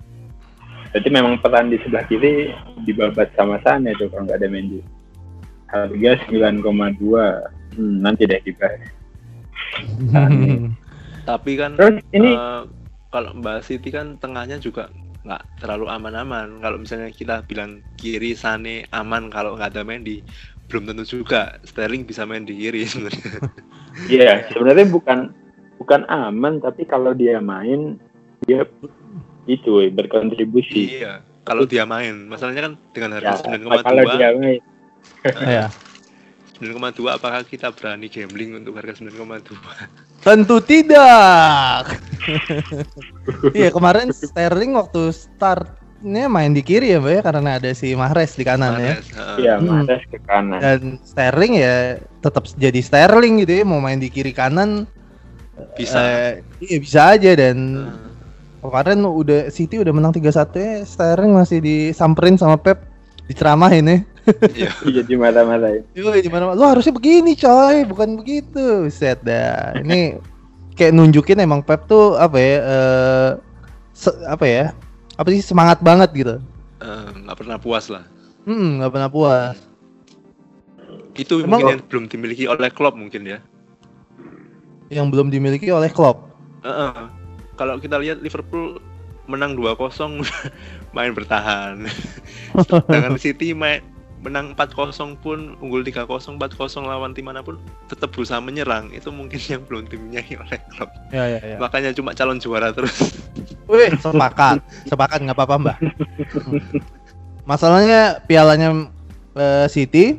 Berarti 0.95 1.09
memang 1.13 1.37
peran 1.45 1.69
di 1.69 1.77
sebelah 1.85 2.09
kiri 2.09 2.57
dibabat 2.89 3.35
sama 3.37 3.61
Sane 3.61 3.93
tuh 4.01 4.09
kalau 4.09 4.25
nggak 4.25 4.41
ada 4.41 4.49
Mendy. 4.49 4.81
Harga 5.69 6.13
9,2. 6.31 6.65
Hmm, 7.77 7.97
nanti 8.01 8.25
deh 8.25 8.41
dibahas. 8.41 8.81
Sane. 10.09 10.73
tapi 11.27 11.59
kan 11.59 11.75
Terus 11.75 11.99
ini 12.15 12.33
eh, 12.33 12.63
kalau 13.11 13.35
Mbak 13.35 13.67
Siti 13.67 13.91
kan 13.91 14.15
tengahnya 14.23 14.63
juga 14.63 14.89
nggak 15.27 15.59
terlalu 15.59 15.91
aman-aman. 15.91 16.63
Kalau 16.63 16.79
misalnya 16.79 17.11
kita 17.11 17.43
bilang 17.45 17.83
kiri 17.99 18.39
Sane 18.39 18.87
aman 18.95 19.27
kalau 19.29 19.59
nggak 19.59 19.75
ada 19.75 19.83
Mendy 19.83 20.23
belum 20.67 20.91
tentu 20.91 21.23
juga 21.23 21.59
Sterling 21.63 22.03
bisa 22.07 22.27
main 22.27 22.43
di 22.43 22.55
kiri 22.59 22.87
sebenarnya. 22.87 23.39
Iya, 24.07 24.45
sebenarnya 24.53 24.93
bukan 24.93 25.33
bukan 25.81 26.05
aman, 26.13 26.61
tapi 26.61 26.85
kalau 26.85 27.17
dia 27.17 27.41
main 27.41 27.97
dia 28.45 28.69
itu 29.49 29.81
eh, 29.81 29.89
berkontribusi. 29.89 31.01
iya 31.01 31.25
kalau 31.49 31.65
dia 31.65 31.89
main. 31.89 32.29
Masalahnya 32.29 32.69
kan 32.69 32.75
dengan 32.93 33.11
Ya, 33.17 33.33
harga 33.33 33.57
kalau 33.81 34.05
dia 34.05 34.31
9,2 34.37 34.37
main, 34.37 34.61
Iya. 35.49 35.65
9,2 36.57 36.77
apakah 37.09 37.43
kita 37.43 37.69
berani 37.71 38.09
gambling 38.09 38.57
untuk 38.57 38.75
harga 38.75 38.99
9,2 38.99 39.53
Tentu 40.19 40.57
tidak. 40.59 41.85
Iya 43.55 43.71
kemarin 43.71 44.11
Sterling 44.11 44.75
waktu 44.75 45.11
startnya 45.11 46.27
main 46.27 46.51
di 46.51 46.63
kiri 46.63 46.91
ya 46.91 46.99
mbak 46.99 47.13
ya 47.13 47.23
karena 47.23 47.51
ada 47.59 47.71
si 47.71 47.95
Mahrez 47.95 48.35
di 48.35 48.43
kanan 48.43 48.75
ya. 48.75 48.99
Mahrez, 48.99 49.07
heeh. 49.11 49.37
Iya, 49.39 49.55
Hmm. 49.57 49.67
Mahrez 49.83 50.03
ke 50.07 50.19
kanan. 50.21 50.59
Dan 50.59 50.81
Sterling 51.03 51.53
ya 51.55 51.75
tetap 52.19 52.45
jadi 52.55 52.81
Sterling 52.81 53.43
gitu 53.43 53.53
ya 53.53 53.65
mau 53.65 53.79
main 53.79 53.99
di 53.99 54.11
kiri 54.11 54.31
kanan 54.31 54.87
bisa 55.73 55.99
eh, 55.99 56.33
iya 56.61 56.77
bisa 56.79 57.01
aja 57.15 57.31
dan 57.33 57.57
Heeh. 57.87 58.11
kemarin 58.61 58.99
udah 59.03 59.49
City 59.49 59.79
udah 59.79 59.91
menang 59.91 60.11
3-1 60.11 60.27
ya 60.59 60.75
Sterling 60.83 61.33
masih 61.33 61.59
disamperin 61.59 62.35
sama 62.35 62.59
Pep 62.59 62.83
diceramahin 63.27 63.87
ya. 63.87 63.99
Iya. 64.53 64.71
Iya 64.89 65.03
di 65.03 65.15
mana-mana. 65.15 65.81
Yoi, 65.93 66.19
di 66.19 66.29
mana 66.29 66.51
lu 66.51 66.63
harusnya 66.63 66.91
begini 66.91 67.33
coy, 67.33 67.85
bukan 67.85 68.17
begitu. 68.17 68.87
Set 68.89 69.23
dah. 69.23 69.77
Ini 69.77 70.19
kayak 70.73 70.93
nunjukin 70.93 71.39
emang 71.39 71.61
Pep 71.61 71.85
tuh 71.85 72.15
apa 72.15 72.37
ya? 72.37 72.57
se- 73.93 74.21
apa 74.25 74.45
ya? 74.45 74.65
Apa 75.15 75.29
sih 75.31 75.41
semangat 75.41 75.81
banget 75.81 76.11
gitu. 76.13 76.37
Eh, 76.77 77.09
nggak 77.19 77.39
pernah 77.39 77.57
puas 77.57 77.89
lah 77.89 78.05
Hmm, 78.45 78.79
nggak 78.79 78.93
pernah 78.93 79.09
puas. 79.09 79.57
itu 81.17 81.41
Emang- 81.41 81.57
mungkin 81.57 81.73
yang 81.73 81.83
belum 81.83 82.05
dimiliki 82.07 82.45
oleh 82.45 82.69
Klopp 82.69 82.93
mungkin 82.93 83.25
ya 83.25 83.41
Yang 84.87 85.07
belum 85.09 85.27
dimiliki 85.31 85.67
oleh 85.69 85.89
Klopp. 85.89 86.29
Heeh. 86.61 87.09
kalau 87.57 87.81
kita 87.81 87.97
lihat 87.97 88.21
Liverpool 88.21 88.77
menang 89.25 89.57
2-0 89.57 90.21
main 90.95 91.11
bertahan 91.11 91.89
dengan 92.93 93.17
City 93.17 93.51
main 93.51 93.81
menang 94.17 94.57
4-0 94.57 94.93
pun 95.21 95.55
unggul 95.61 95.81
3-0 95.81 96.09
4-0 96.09 96.41
lawan 96.83 97.13
tim 97.13 97.29
mana 97.29 97.41
pun 97.41 97.61
tetap 97.87 98.11
berusaha 98.11 98.41
menyerang 98.41 98.89
itu 98.91 99.09
mungkin 99.09 99.37
yang 99.39 99.63
belum 99.63 99.87
dimiliki 99.87 100.35
oleh 100.35 100.57
Klopp 100.73 100.91
Ya 101.13 101.25
ya 101.29 101.41
ya. 101.45 101.57
makanya 101.57 101.93
cuma 101.93 102.11
calon 102.13 102.37
juara 102.37 102.73
terus 102.73 102.97
Wih, 103.67 103.91
sepakat. 104.03 104.63
Sepakat 104.87 105.19
nggak 105.27 105.35
apa-apa, 105.35 105.55
Mbak. 105.59 105.77
Masalahnya 107.51 108.23
pialanya 108.23 108.87
eh, 109.35 109.67
City 109.67 110.19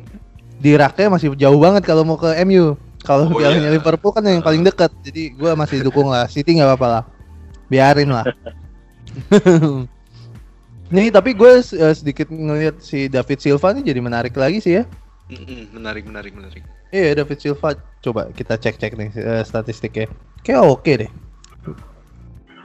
di 0.58 0.72
raknya 0.76 1.08
masih 1.08 1.32
jauh 1.32 1.56
banget 1.56 1.80
kalau 1.84 2.04
mau 2.04 2.20
ke 2.20 2.28
MU. 2.44 2.76
Kalau 3.00 3.30
Oh, 3.30 3.32
pialanya 3.32 3.72
iya. 3.72 3.76
Liverpool 3.76 4.12
kan 4.12 4.20
yang 4.20 4.44
paling 4.44 4.60
dekat. 4.60 4.92
Jadi 5.00 5.32
gua 5.32 5.56
masih 5.56 5.80
dukung 5.80 6.12
lah. 6.12 6.28
City 6.28 6.56
nggak 6.56 6.68
apa-apa 6.68 6.86
lah. 6.88 7.02
Biarin 7.68 8.12
lah. 8.12 8.24
Nih 10.88 11.12
tapi 11.12 11.36
gue 11.36 11.60
sedikit 11.92 12.32
ngelihat 12.32 12.80
si 12.80 13.12
David 13.12 13.44
Silva 13.44 13.76
nih 13.76 13.92
jadi 13.92 14.00
menarik 14.00 14.32
lagi 14.32 14.64
sih 14.64 14.80
ya. 14.80 14.88
Mm-mm, 15.28 15.76
menarik 15.76 16.08
menarik 16.08 16.32
menarik 16.32 16.64
Iya 16.88 17.20
David 17.20 17.44
Silva 17.44 17.76
coba 18.00 18.32
kita 18.32 18.56
cek-cek 18.56 18.96
nih 18.96 19.12
eh, 19.12 19.44
statistiknya. 19.44 20.08
Kayak 20.40 20.64
oke 20.64 20.92
deh. 21.04 21.10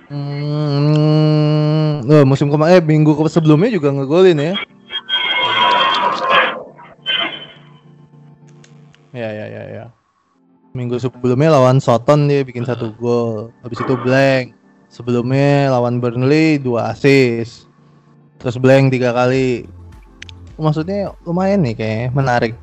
Hmm, 0.07 1.99
oh, 2.07 2.23
musim 2.23 2.47
kemarin 2.47 2.79
eh, 2.79 2.79
minggu 2.79 3.11
ke 3.11 3.27
sebelumnya 3.27 3.67
juga 3.67 3.91
ngegolin 3.91 4.39
ya. 4.39 4.55
Ya 9.11 9.29
ya 9.35 9.45
ya 9.51 9.63
ya. 9.67 9.85
Minggu 10.71 10.95
sebelumnya 11.03 11.59
lawan 11.59 11.83
Soton 11.83 12.31
dia 12.31 12.47
bikin 12.47 12.63
satu 12.63 12.95
gol. 12.95 13.51
Habis 13.59 13.83
itu 13.83 13.99
blank. 13.99 14.55
Sebelumnya 14.87 15.75
lawan 15.75 15.99
Burnley 15.99 16.63
dua 16.63 16.95
assist. 16.95 17.72
Terus 18.43 18.59
blank 18.59 18.91
tiga 18.91 19.15
kali. 19.15 19.63
Maksudnya 20.59 21.15
lumayan 21.23 21.63
nih 21.63 21.73
kayaknya 21.79 22.07
menarik. 22.11 22.53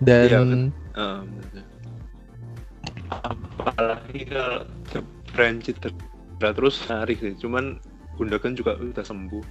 Dan 0.00 0.28
Iya, 0.28 0.38
betul. 0.40 1.64
apalagi 3.06 4.20
kalau 4.28 4.60
ke 4.88 4.98
French 5.32 5.68
cedera 5.68 6.50
terus 6.52 6.80
menarik 6.86 7.16
sih 7.20 7.34
cuman 7.36 7.76
Gundogan 8.16 8.56
juga 8.56 8.76
udah 8.80 9.04
sembuh 9.04 9.44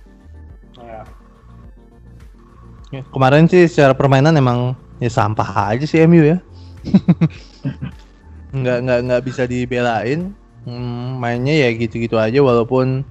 Ya, 2.93 3.01
kemarin 3.09 3.49
sih 3.49 3.65
secara 3.65 3.97
permainan 3.97 4.37
emang 4.37 4.77
ya 5.01 5.09
sampah 5.09 5.73
aja 5.73 5.83
sih 5.89 6.05
MU 6.05 6.21
ya. 6.21 6.37
nggak 8.55 8.77
nggak 8.87 8.99
nggak 9.09 9.21
bisa 9.25 9.43
dibelain. 9.49 10.31
Hmm, 10.63 11.17
mainnya 11.17 11.65
ya 11.65 11.69
gitu-gitu 11.73 12.15
aja 12.17 12.39
walaupun 12.39 13.01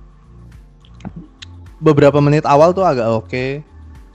beberapa 1.85 2.17
menit 2.25 2.49
awal 2.49 2.73
tuh 2.73 2.89
agak 2.89 3.05
oke. 3.13 3.61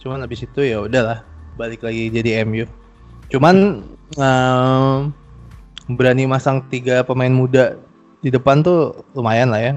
Cuman 0.01 0.25
habis 0.25 0.41
itu 0.41 0.65
ya 0.65 0.82
udahlah 0.82 1.21
balik 1.53 1.86
lagi 1.86 2.10
jadi 2.10 2.41
MU. 2.41 2.65
Cuman 3.29 3.86
em, 4.17 5.13
berani 5.93 6.25
masang 6.25 6.65
tiga 6.73 7.05
pemain 7.05 7.32
muda 7.32 7.77
di 8.25 8.34
depan 8.34 8.65
tuh 8.65 9.05
lumayan 9.13 9.53
lah 9.53 9.62
ya. 9.62 9.73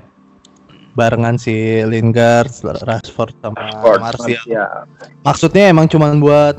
Barengan 0.92 1.40
si 1.40 1.80
Lingard, 1.88 2.52
Rashford 2.84 3.32
sama 3.40 3.56
Rashford, 3.56 4.00
Martial 4.00 4.44
Martial. 4.44 4.72
maksudnya 5.24 5.64
emang 5.72 5.88
cuman 5.88 6.20
buat 6.20 6.56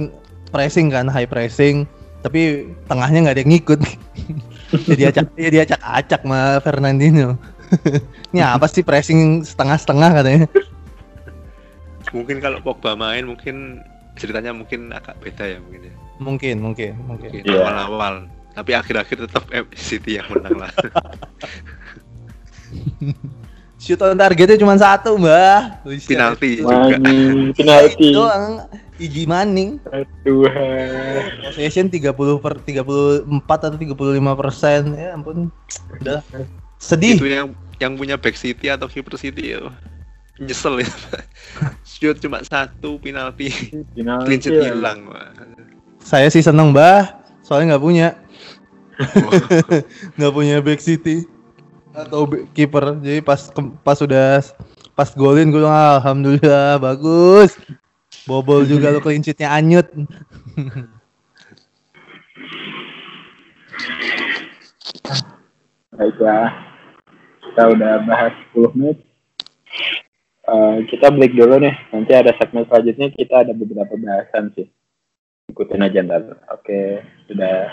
pressing 0.50 0.90
kan 0.90 1.06
high 1.06 1.30
pressing 1.30 1.86
tapi 2.26 2.72
tengahnya 2.90 3.30
nggak 3.30 3.36
ada 3.36 3.42
yang 3.46 3.52
ngikut 3.54 3.80
jadi 4.90 5.04
acak 5.14 5.26
jadi 5.50 5.58
acak 5.68 5.82
acak 5.82 6.22
sama 6.26 6.58
Fernandinho 6.64 7.38
ini 8.32 8.42
apa 8.42 8.66
sih 8.70 8.82
pressing 8.82 9.46
setengah 9.46 9.78
setengah 9.78 10.10
katanya 10.22 10.46
mungkin 12.14 12.38
kalau 12.40 12.62
Pogba 12.62 12.94
main 12.94 13.26
mungkin 13.26 13.82
ceritanya 14.14 14.54
mungkin 14.54 14.94
agak 14.94 15.18
beda 15.20 15.44
ya 15.46 15.58
mungkin 15.60 15.82
ya. 15.90 15.94
Mungkin 16.22 16.56
mungkin 16.62 16.92
mungkin. 17.04 17.30
Mungkin 17.34 17.50
Iya. 17.50 17.60
awal-awal. 17.66 18.16
Tapi 18.54 18.72
akhir-akhir 18.78 19.18
tetap 19.26 19.44
City 19.74 20.22
yang 20.22 20.30
menang 20.30 20.62
lah. 20.62 20.72
Shoot 23.84 24.00
on 24.00 24.16
targetnya 24.16 24.56
cuma 24.56 24.80
satu 24.80 25.20
mbah. 25.20 25.84
Buset. 25.84 26.16
penalti 26.16 26.64
juga. 26.64 26.96
Itu 26.96 27.52
penalti. 27.60 28.08
doang. 28.16 28.64
Iji 28.96 29.26
Maning. 29.28 29.82
Tuhan. 30.24 31.50
possession 31.50 31.90
30 31.92 32.14
per 32.40 32.62
34 32.62 33.26
atau 33.44 33.76
35 33.76 34.40
persen. 34.40 34.82
Ya 34.96 35.12
ampun. 35.12 35.52
Udah. 36.00 36.24
Sedih. 36.80 37.20
Itu 37.20 37.28
yang 37.28 37.52
yang 37.82 37.98
punya 38.00 38.16
back 38.16 38.40
City 38.40 38.72
atau 38.72 38.88
keeper 38.88 39.20
City 39.20 39.58
ya. 39.58 39.68
Nyesel 40.40 40.82
ya 40.82 40.90
shoot 42.04 42.20
cuma 42.20 42.44
satu 42.44 43.00
penalti 43.00 43.48
Penalti. 43.96 44.28
clean 44.28 44.42
sheet 44.44 44.54
ya. 44.54 44.76
hilang 44.76 45.08
saya 46.04 46.28
sih 46.28 46.44
seneng 46.44 46.76
mbah 46.76 47.16
soalnya 47.40 47.74
nggak 47.74 47.84
punya 47.84 48.08
nggak 50.20 50.34
punya 50.36 50.60
back 50.60 50.84
city 50.84 51.24
atau 51.96 52.28
kiper 52.52 53.00
jadi 53.00 53.24
pas 53.24 53.48
ke- 53.48 53.72
pas 53.80 53.96
udah 53.96 54.44
pas 54.92 55.10
golin 55.16 55.48
gue 55.48 55.64
bilang 55.64 55.72
alhamdulillah 55.98 56.76
bagus 56.76 57.56
bobol 58.28 58.68
juga 58.68 58.92
lo 58.92 59.00
clean 59.00 59.24
sheetnya 59.24 59.48
anyut 59.48 59.88
Baiklah. 65.94 66.50
Kita 67.44 67.64
udah 67.70 67.94
bahas 68.04 68.34
10 68.52 68.74
menit. 68.74 68.98
Eh, 70.44 70.78
kita 70.92 71.08
break 71.08 71.40
dulu 71.40 71.56
nih. 71.56 71.72
Nanti 71.96 72.12
ada 72.12 72.36
segmen 72.36 72.68
selanjutnya 72.68 73.16
kita 73.16 73.48
ada 73.48 73.56
beberapa 73.56 73.96
bahasan 73.96 74.52
sih. 74.52 74.68
Ikutin 75.48 75.88
aja 75.88 76.04
ntar. 76.04 76.36
Oke, 76.52 77.00
sudah. 77.32 77.72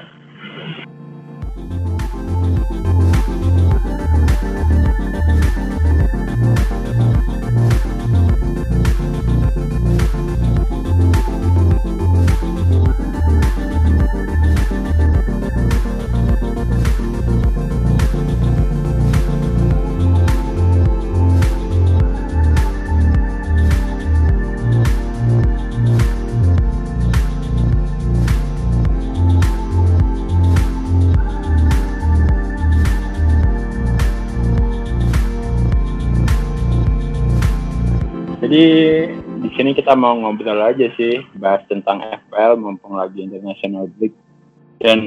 Jadi 38.51 38.67
di 39.15 39.49
sini 39.55 39.71
kita 39.79 39.95
mau 39.95 40.19
ngobrol 40.19 40.59
aja 40.59 40.91
sih, 40.99 41.23
bahas 41.39 41.63
tentang 41.71 42.03
FPL 42.03 42.59
mumpung 42.59 42.99
lagi 42.99 43.23
International 43.23 43.87
Break. 43.95 44.11
Dan 44.83 45.01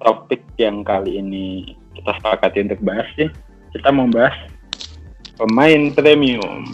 topik 0.00 0.40
yang 0.56 0.80
kali 0.80 1.20
ini 1.20 1.76
kita 1.92 2.16
sepakati 2.16 2.64
untuk 2.64 2.80
bahas 2.80 3.04
sih, 3.12 3.28
kita 3.76 3.92
mau 3.92 4.08
bahas 4.08 4.32
pemain 5.36 5.92
premium. 5.92 6.64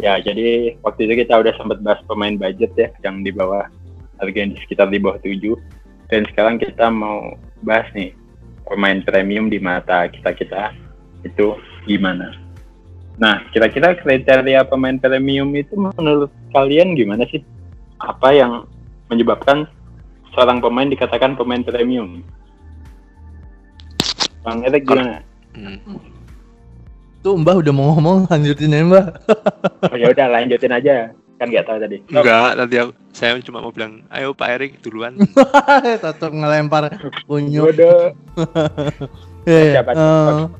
Ya, 0.00 0.16
jadi 0.16 0.80
waktu 0.80 1.12
itu 1.12 1.28
kita 1.28 1.44
udah 1.44 1.52
sempat 1.60 1.84
bahas 1.84 2.00
pemain 2.08 2.32
budget 2.32 2.72
ya, 2.72 2.88
yang 3.04 3.20
di 3.20 3.36
bawah 3.36 3.68
harga 4.16 4.48
di 4.48 4.56
sekitar 4.64 4.88
di 4.88 4.96
bawah 4.96 5.20
7. 5.20 5.60
Dan 6.08 6.24
sekarang 6.32 6.56
kita 6.56 6.88
mau 6.88 7.36
bahas 7.60 7.84
nih 7.92 8.16
pemain 8.64 9.04
premium 9.04 9.52
di 9.52 9.60
mata 9.60 10.08
kita-kita 10.08 10.72
itu 11.20 11.52
gimana. 11.84 12.43
Nah, 13.14 13.46
kira-kira 13.54 13.94
kriteria 13.94 14.66
pemain 14.66 14.98
premium 14.98 15.46
itu 15.54 15.78
menurut 15.78 16.30
kalian 16.50 16.98
gimana 16.98 17.22
sih? 17.30 17.46
Apa 18.02 18.34
yang 18.34 18.66
menyebabkan 19.06 19.70
seorang 20.34 20.58
pemain 20.58 20.90
dikatakan 20.90 21.38
pemain 21.38 21.62
premium? 21.62 22.26
Bang 24.42 24.66
Erik 24.66 24.84
gimana? 24.84 25.22
Hmm. 25.54 25.78
tuh 27.24 27.40
mbah 27.40 27.56
udah 27.56 27.72
mau 27.72 27.96
ngomong 27.96 28.28
lanjutin 28.28 28.74
aja 28.74 28.84
mbah 28.84 29.06
Oh 29.92 29.96
ya 29.96 30.12
udah 30.12 30.26
lanjutin 30.28 30.74
aja. 30.74 31.08
Kan 31.40 31.50
nggak 31.50 31.66
tahu 31.66 31.78
tadi. 31.80 31.96
enggak 32.10 32.52
tadi 32.58 32.76
aku, 32.78 32.92
saya 33.10 33.38
cuma 33.42 33.58
mau 33.64 33.72
bilang 33.72 34.04
ayo 34.12 34.36
Pak 34.36 34.48
Erik 34.58 34.72
duluan 34.82 35.18
tetap 36.04 36.30
ngelempar 36.30 36.92
kunyuk 37.26 37.72
Bodoh. 37.72 38.12
Ya, 39.46 39.80
ya. 39.80 40.50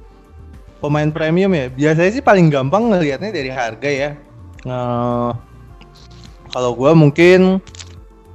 Pemain 0.84 1.08
premium 1.08 1.48
ya. 1.56 1.72
Biasanya 1.72 2.10
sih 2.12 2.20
paling 2.20 2.52
gampang 2.52 2.92
ngelihatnya 2.92 3.32
dari 3.32 3.48
harga 3.48 3.88
ya. 3.88 4.10
Eh, 4.68 5.30
kalau 6.52 6.70
gua 6.76 6.92
mungkin 6.92 7.56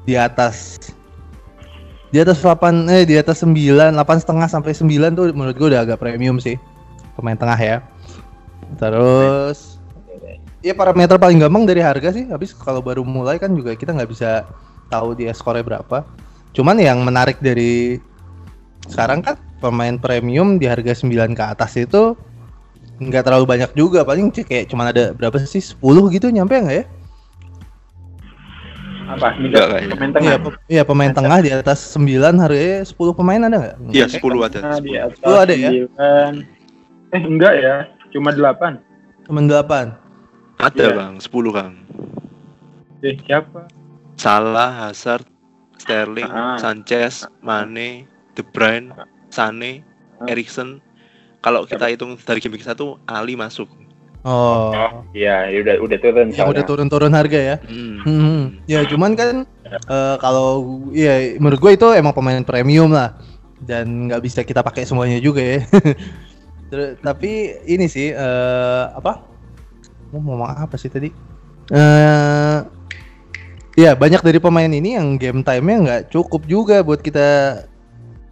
di 0.10 0.18
atas 0.18 0.82
di 2.10 2.18
atas 2.18 2.42
8 2.42 2.90
eh 2.90 3.06
di 3.06 3.22
atas 3.22 3.46
9, 3.46 3.94
8 3.94 4.02
setengah 4.26 4.50
sampai 4.50 4.74
9 4.74 5.14
tuh 5.14 5.30
menurut 5.30 5.54
gua 5.62 5.68
udah 5.78 5.82
agak 5.86 6.02
premium 6.02 6.42
sih. 6.42 6.58
Pemain 7.14 7.38
tengah 7.38 7.60
ya. 7.62 7.78
Terus 8.82 9.78
ya 10.66 10.74
parameter 10.74 11.22
paling 11.22 11.38
gampang 11.38 11.70
dari 11.70 11.86
harga 11.86 12.18
sih. 12.18 12.26
Habis 12.34 12.58
kalau 12.58 12.82
baru 12.82 13.06
mulai 13.06 13.38
kan 13.38 13.54
juga 13.54 13.78
kita 13.78 13.94
nggak 13.94 14.10
bisa 14.10 14.50
tahu 14.90 15.14
dia 15.14 15.38
skornya 15.38 15.62
berapa. 15.62 16.02
Cuman 16.58 16.82
yang 16.82 17.06
menarik 17.06 17.38
dari 17.46 18.02
sekarang 18.90 19.22
kan 19.22 19.38
pemain 19.62 20.02
premium 20.02 20.58
di 20.58 20.66
harga 20.66 20.98
9 20.98 21.38
ke 21.38 21.44
atas 21.46 21.78
itu 21.78 22.18
nggak 23.00 23.24
terlalu 23.24 23.46
banyak 23.48 23.72
juga 23.74 24.04
paling 24.04 24.30
sih 24.30 24.44
kayak 24.44 24.68
cuman 24.68 24.92
ada 24.92 25.12
berapa 25.12 25.40
sih 25.40 25.64
10 25.64 25.80
gitu 26.12 26.28
nyampe 26.28 26.54
nggak 26.54 26.78
ya? 26.78 26.86
Apa? 29.10 29.34
Enggak 29.36 29.66
kayaknya. 29.74 29.94
Pemain 29.96 30.12
tengah. 30.14 30.28
Iya, 30.28 30.38
pe- 30.38 30.60
iya 30.70 30.84
pemain 30.86 31.10
tengah 31.12 31.40
di 31.42 31.50
atas 31.50 31.80
9 31.98 32.06
harganya 32.38 32.86
10 32.86 32.94
pemain 33.18 33.42
ada 33.42 33.56
nggak? 33.58 33.76
iya 33.90 34.06
Nggak, 34.06 34.22
10 34.22 34.46
ada 34.46 34.58
Nah, 34.62 34.78
di 34.78 34.94
atas 34.96 35.18
Lu 35.20 35.34
ada 35.34 35.54
ya? 35.56 35.70
9. 35.74 36.46
Eh 37.10 37.22
enggak 37.26 37.54
ya, 37.58 37.76
cuma 38.12 38.30
8. 38.30 38.78
Cuman 39.26 39.44
8. 39.46 39.98
ada 40.60 40.84
Iya. 40.84 40.94
Bang 40.94 41.14
10 41.18 41.50
Kang 41.50 41.74
Eh 43.00 43.16
siapa? 43.24 43.66
Salah 44.14 44.70
Hazard 44.86 45.24
Sterling, 45.80 46.28
Ah. 46.28 46.60
Sanchez, 46.60 47.24
Mane, 47.40 48.04
De 48.36 48.44
Bruyne, 48.44 48.92
Sane, 49.30 49.82
Ah. 50.20 50.28
Erikson. 50.28 50.84
Kalau 51.40 51.64
kita 51.64 51.88
hitung 51.88 52.20
dari 52.20 52.40
game 52.44 52.56
week 52.56 52.68
1, 52.68 52.76
Ali 53.08 53.40
masuk. 53.40 53.72
Oh, 54.20 54.76
Oh, 54.76 55.08
iya, 55.16 55.48
ya 55.48 55.64
udah 55.64 55.76
udah 55.80 55.98
turun. 56.04 56.28
yang 56.36 56.52
udah 56.52 56.64
turun-turun 56.68 57.14
harga 57.16 57.40
ya. 57.40 57.56
Hmm. 57.64 57.98
Hmm, 58.04 58.42
ya 58.68 58.84
cuman 58.84 59.16
kan 59.16 59.48
eh, 59.64 60.16
kalau 60.20 60.60
ya 60.92 61.40
menurut 61.40 61.60
gue 61.64 61.72
itu 61.80 61.88
emang 61.96 62.12
pemain 62.12 62.44
premium 62.44 62.92
lah 62.92 63.16
dan 63.64 64.12
nggak 64.12 64.20
bisa 64.20 64.44
kita 64.44 64.60
pakai 64.60 64.84
semuanya 64.84 65.24
juga 65.24 65.40
ya. 65.40 65.64
Tapi 67.08 67.32
ini 67.66 67.88
sih 67.88 68.12
eh, 68.12 68.84
apa? 68.92 69.24
Mau 70.12 70.20
ngomong 70.20 70.68
apa 70.68 70.76
sih 70.76 70.92
tadi? 70.92 71.08
Eh 71.72 72.58
ya 73.80 73.96
banyak 73.96 74.20
dari 74.20 74.44
pemain 74.44 74.68
ini 74.68 75.00
yang 75.00 75.16
game 75.16 75.40
time-nya 75.40 75.78
nggak 75.80 76.02
cukup 76.12 76.44
juga 76.44 76.84
buat 76.84 77.00
kita 77.00 77.64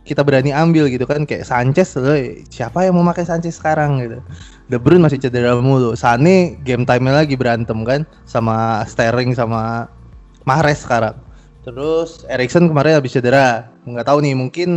kita 0.07 0.23
berani 0.23 0.55
ambil 0.55 0.87
gitu 0.87 1.03
kan 1.03 1.27
kayak 1.27 1.43
Sanchez 1.43 1.99
loh, 1.99 2.15
siapa 2.47 2.87
yang 2.87 2.95
mau 2.95 3.03
pakai 3.11 3.27
Sanchez 3.27 3.59
sekarang 3.59 3.99
gitu. 3.99 4.23
De 4.71 4.79
Bruyne 4.79 5.03
masih 5.03 5.19
cedera 5.19 5.59
mulu. 5.59 5.99
Sane 5.99 6.55
game 6.63 6.87
time-nya 6.87 7.27
lagi 7.27 7.35
berantem 7.35 7.83
kan 7.83 8.07
sama 8.23 8.87
Sterling 8.87 9.35
sama 9.35 9.91
Mahrez 10.47 10.87
sekarang. 10.87 11.19
Terus 11.67 12.23
Erikson 12.31 12.71
kemarin 12.71 13.03
habis 13.03 13.11
cedera. 13.11 13.67
Nggak 13.83 14.07
tahu 14.07 14.23
nih 14.23 14.33
mungkin 14.39 14.69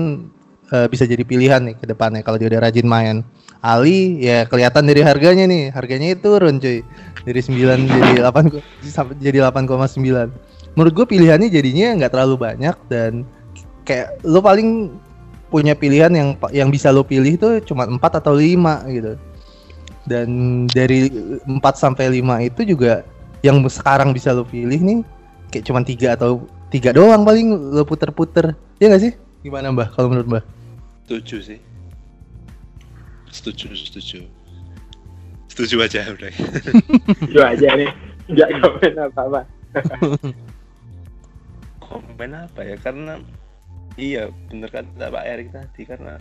eh, 0.74 0.90
bisa 0.90 1.06
jadi 1.06 1.22
pilihan 1.22 1.62
nih 1.62 1.78
ke 1.78 1.86
depannya 1.86 2.26
kalau 2.26 2.34
dia 2.34 2.50
udah 2.50 2.66
rajin 2.66 2.86
main. 2.90 3.22
Ali 3.62 4.18
ya 4.18 4.48
kelihatan 4.50 4.90
dari 4.90 5.02
harganya 5.06 5.46
nih. 5.46 5.70
Harganya 5.70 6.18
itu 6.18 6.26
turun 6.26 6.58
cuy. 6.58 6.82
Dari 7.22 7.40
9 7.44 7.86
jadi 7.86 8.12
8 8.26 8.50
ko- 8.50 8.64
sampai 8.82 9.14
jadi 9.22 9.46
8,9. 9.46 10.34
Menurut 10.74 10.92
gue 10.94 11.06
pilihannya 11.06 11.50
jadinya 11.50 11.98
nggak 11.98 12.10
terlalu 12.14 12.34
banyak 12.40 12.74
dan 12.90 13.26
kayak 13.82 14.22
lo 14.22 14.38
paling 14.38 14.94
punya 15.50 15.74
pilihan 15.74 16.14
yang 16.14 16.38
yang 16.54 16.70
bisa 16.70 16.94
lo 16.94 17.02
pilih 17.02 17.34
tuh 17.36 17.58
cuma 17.66 17.84
4 17.84 17.98
atau 17.98 18.38
5 18.38 18.94
gitu. 18.94 19.12
Dan 20.06 20.28
dari 20.70 21.10
4 21.44 21.60
sampai 21.74 22.22
5 22.22 22.48
itu 22.48 22.62
juga 22.64 23.02
yang 23.42 23.60
sekarang 23.66 24.14
bisa 24.14 24.30
lo 24.30 24.46
pilih 24.46 24.80
nih 24.80 25.00
kayak 25.50 25.66
cuma 25.66 25.82
tiga 25.82 26.14
atau 26.14 26.46
tiga 26.70 26.94
doang 26.94 27.26
paling 27.26 27.50
lo 27.74 27.82
puter-puter. 27.82 28.54
Ya 28.78 28.88
nggak 28.88 29.02
sih? 29.02 29.12
Gimana 29.42 29.74
Mbah 29.74 29.90
kalau 29.92 30.14
menurut 30.14 30.28
Mbah? 30.30 30.44
Setuju 31.04 31.36
sih. 31.42 31.58
Setuju, 33.30 33.74
setuju. 33.74 34.18
Setuju 35.50 35.76
aja 35.82 36.06
udah. 36.06 36.32
Itu 37.30 37.40
aja 37.42 37.68
nih. 37.74 37.90
Nggak 38.30 38.48
komen 38.62 38.94
apa-apa. 39.10 39.40
Komen 41.90 42.30
apa 42.38 42.60
ya? 42.62 42.78
Karena 42.78 43.18
iya 43.96 44.30
bener 44.50 44.70
kata 44.70 45.10
Pak 45.10 45.24
Erik 45.26 45.48
tadi 45.50 45.82
karena 45.86 46.18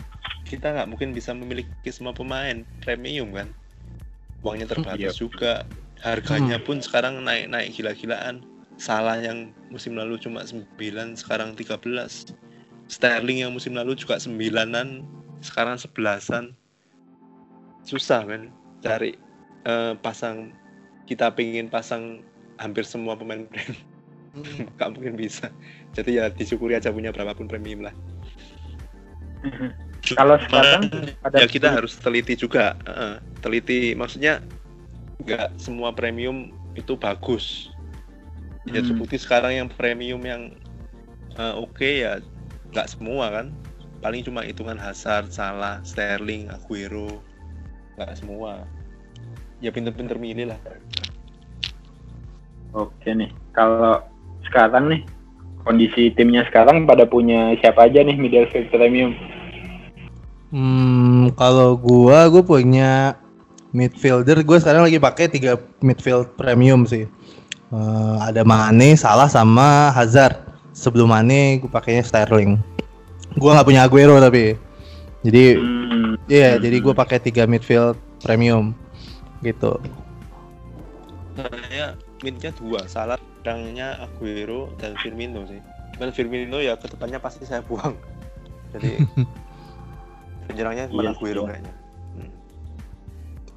kita 0.48 0.74
nggak 0.74 0.88
mungkin 0.90 1.14
bisa 1.14 1.30
memiliki 1.30 1.90
semua 1.92 2.10
pemain 2.10 2.66
premium 2.82 3.30
kan. 3.30 3.48
Uangnya 4.42 4.66
terbatas 4.72 5.14
Iya. 5.14 5.20
juga. 5.20 5.52
Harganya 6.00 6.56
pun 6.56 6.80
sekarang 6.80 7.20
naik-naik 7.22 7.76
gila-gilaan. 7.76 8.40
Salah 8.80 9.20
yang 9.20 9.52
musim 9.68 9.92
lalu 9.92 10.16
cuma 10.16 10.40
9, 10.42 11.12
sekarang 11.12 11.52
13. 11.52 12.32
Sterling 12.88 13.44
yang 13.44 13.52
musim 13.52 13.76
lalu 13.76 13.92
juga 13.94 14.16
9-an, 14.16 15.04
sekarang 15.44 15.76
11-an. 15.76 16.56
Susah 17.84 18.24
kan 18.24 18.48
cari 18.80 19.14
eh, 19.68 19.92
pasang 20.00 20.56
kita 21.04 21.28
pengen 21.36 21.68
pasang 21.68 22.24
hampir 22.56 22.88
semua 22.88 23.12
pemain 23.14 23.44
premium 23.52 23.89
nggak 24.78 24.90
mungkin 24.94 25.14
bisa. 25.18 25.50
Jadi 25.94 26.22
ya 26.22 26.30
disyukuri 26.30 26.78
aja 26.78 26.94
punya 26.94 27.10
berapapun 27.10 27.50
premium 27.50 27.86
lah. 27.86 27.94
Kalau 30.16 30.36
Cuma, 30.36 30.62
sekarang 30.64 30.82
pada 31.20 31.36
ya 31.40 31.46
kita 31.48 31.68
harus 31.72 31.96
teliti 31.96 32.34
juga. 32.36 32.76
Heeh, 32.84 33.14
teliti 33.40 33.80
maksudnya 33.96 34.40
nggak 35.24 35.60
semua 35.60 35.92
premium 35.92 36.52
itu 36.76 36.96
bagus. 36.96 37.68
Ya 38.68 38.84
Hmm. 38.84 38.92
seperti 38.92 39.16
sekarang 39.20 39.52
yang 39.56 39.68
premium 39.72 40.20
yang 40.24 40.42
eh, 41.38 41.54
oke 41.56 41.88
ya 42.04 42.20
nggak 42.72 42.88
semua 42.90 43.32
kan. 43.32 43.46
Paling 44.00 44.24
cuma 44.24 44.40
hitungan 44.40 44.80
Hazard, 44.80 45.28
Salah, 45.28 45.84
Sterling, 45.84 46.48
Aguero 46.48 47.20
nggak 47.96 48.16
semua. 48.16 48.64
Ya 49.60 49.68
pinter-pinter 49.68 50.16
milih 50.16 50.56
lah. 50.56 50.60
Oke 52.72 53.12
nih, 53.12 53.28
kalau 53.52 54.00
sekarang 54.48 54.92
nih 54.92 55.02
kondisi 55.62 56.10
timnya 56.16 56.46
sekarang 56.48 56.88
pada 56.88 57.04
punya 57.04 57.52
siapa 57.60 57.86
aja 57.86 58.00
nih 58.00 58.16
midfield 58.16 58.68
premium? 58.72 59.12
Hmm, 60.50 61.30
kalau 61.38 61.78
gua 61.78 62.26
gua 62.26 62.42
punya 62.42 63.14
midfielder, 63.70 64.42
gua 64.42 64.58
sekarang 64.58 64.82
lagi 64.82 64.98
pakai 64.98 65.30
tiga 65.30 65.54
midfield 65.78 66.34
premium 66.34 66.82
sih. 66.88 67.06
Eh, 67.70 68.16
ada 68.18 68.42
Mane, 68.42 68.98
Salah 68.98 69.30
sama 69.30 69.94
Hazard. 69.94 70.34
Sebelum 70.74 71.10
Mane 71.10 71.62
gua 71.62 71.78
pakainya 71.78 72.02
Sterling. 72.02 72.58
Gua 73.38 73.54
nggak 73.54 73.68
punya 73.68 73.86
Aguero 73.86 74.18
tapi. 74.18 74.58
Jadi 75.22 75.54
Hmm, 75.54 76.18
iya, 76.26 76.56
Hmm. 76.58 76.62
jadi 76.66 76.76
gua 76.82 76.94
pakai 76.98 77.22
tiga 77.22 77.46
midfield 77.46 77.94
premium 78.24 78.74
gitu. 79.40 79.78
saya 81.40 81.96
midnya 82.20 82.50
dua 82.54 82.84
salah 82.84 83.16
pedangnya 83.40 83.96
Aguero 83.98 84.68
dan 84.76 84.94
Firmino 85.00 85.44
sih 85.48 85.60
dan 85.96 86.12
Firmino 86.12 86.60
ya 86.60 86.76
ke 86.76 86.88
depannya 86.88 87.16
pasti 87.18 87.44
saya 87.44 87.64
buang 87.64 87.96
jadi 88.70 89.00
penyerangnya 90.48 90.90
cuma 90.90 91.02
Iya, 91.02 91.10
Aguero 91.14 91.42
iya. 91.44 91.48
kayaknya 91.48 91.74
Hmm. 92.10 92.30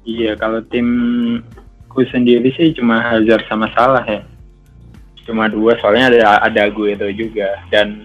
iya 0.06 0.32
kalau 0.38 0.60
timku 0.70 2.00
sendiri 2.08 2.54
sih 2.54 2.70
cuma 2.72 3.02
Hazard 3.02 3.42
sama 3.50 3.66
Salah 3.74 4.06
ya. 4.06 4.22
Cuma 5.24 5.48
dua 5.48 5.74
soalnya 5.80 6.12
ada 6.12 6.20
ada 6.44 6.60
Aguero 6.70 7.08
juga 7.10 7.50
dan 7.72 8.04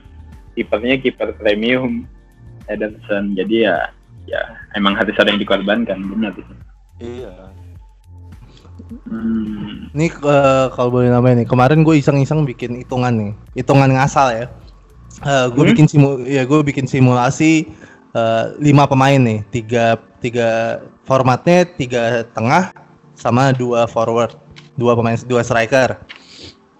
kipernya 0.55 0.97
kiper 0.97 1.35
premium 1.37 2.07
Ederson. 2.65 3.35
Jadi 3.37 3.67
ya 3.67 3.91
ya 4.25 4.41
emang 4.73 4.97
harus 4.97 5.13
ada 5.19 5.29
yang 5.29 5.37
dikorbankan 5.37 5.99
benar 6.01 6.31
sih. 6.33 6.45
iya 6.99 7.33
Hmm. 8.89 9.93
Ini 9.93 10.07
eh, 10.09 10.65
kalau 10.73 10.89
boleh 10.89 11.13
namanya 11.13 11.45
nih, 11.45 11.47
kemarin 11.47 11.85
gue 11.85 11.95
iseng-iseng 11.97 12.41
bikin 12.41 12.81
hitungan 12.81 13.13
nih, 13.13 13.31
hitungan 13.55 13.89
ngasal 13.93 14.33
ya. 14.33 14.47
gue 15.51 15.61
Hmm? 15.61 15.71
bikin 15.75 15.85
simu, 15.85 16.23
ya 16.23 16.47
gue 16.47 16.59
bikin 16.63 16.87
simulasi 16.87 17.67
eh, 18.09 18.43
lima 18.57 18.89
pemain 18.89 19.19
nih, 19.19 19.45
tiga 19.51 19.99
tiga 20.17 20.79
formatnya 21.03 21.67
tiga 21.69 22.25
tengah 22.33 22.73
sama 23.13 23.51
dua 23.53 23.85
forward, 23.85 24.33
dua 24.73 24.97
pemain 24.97 25.17
dua 25.27 25.43
striker 25.43 25.99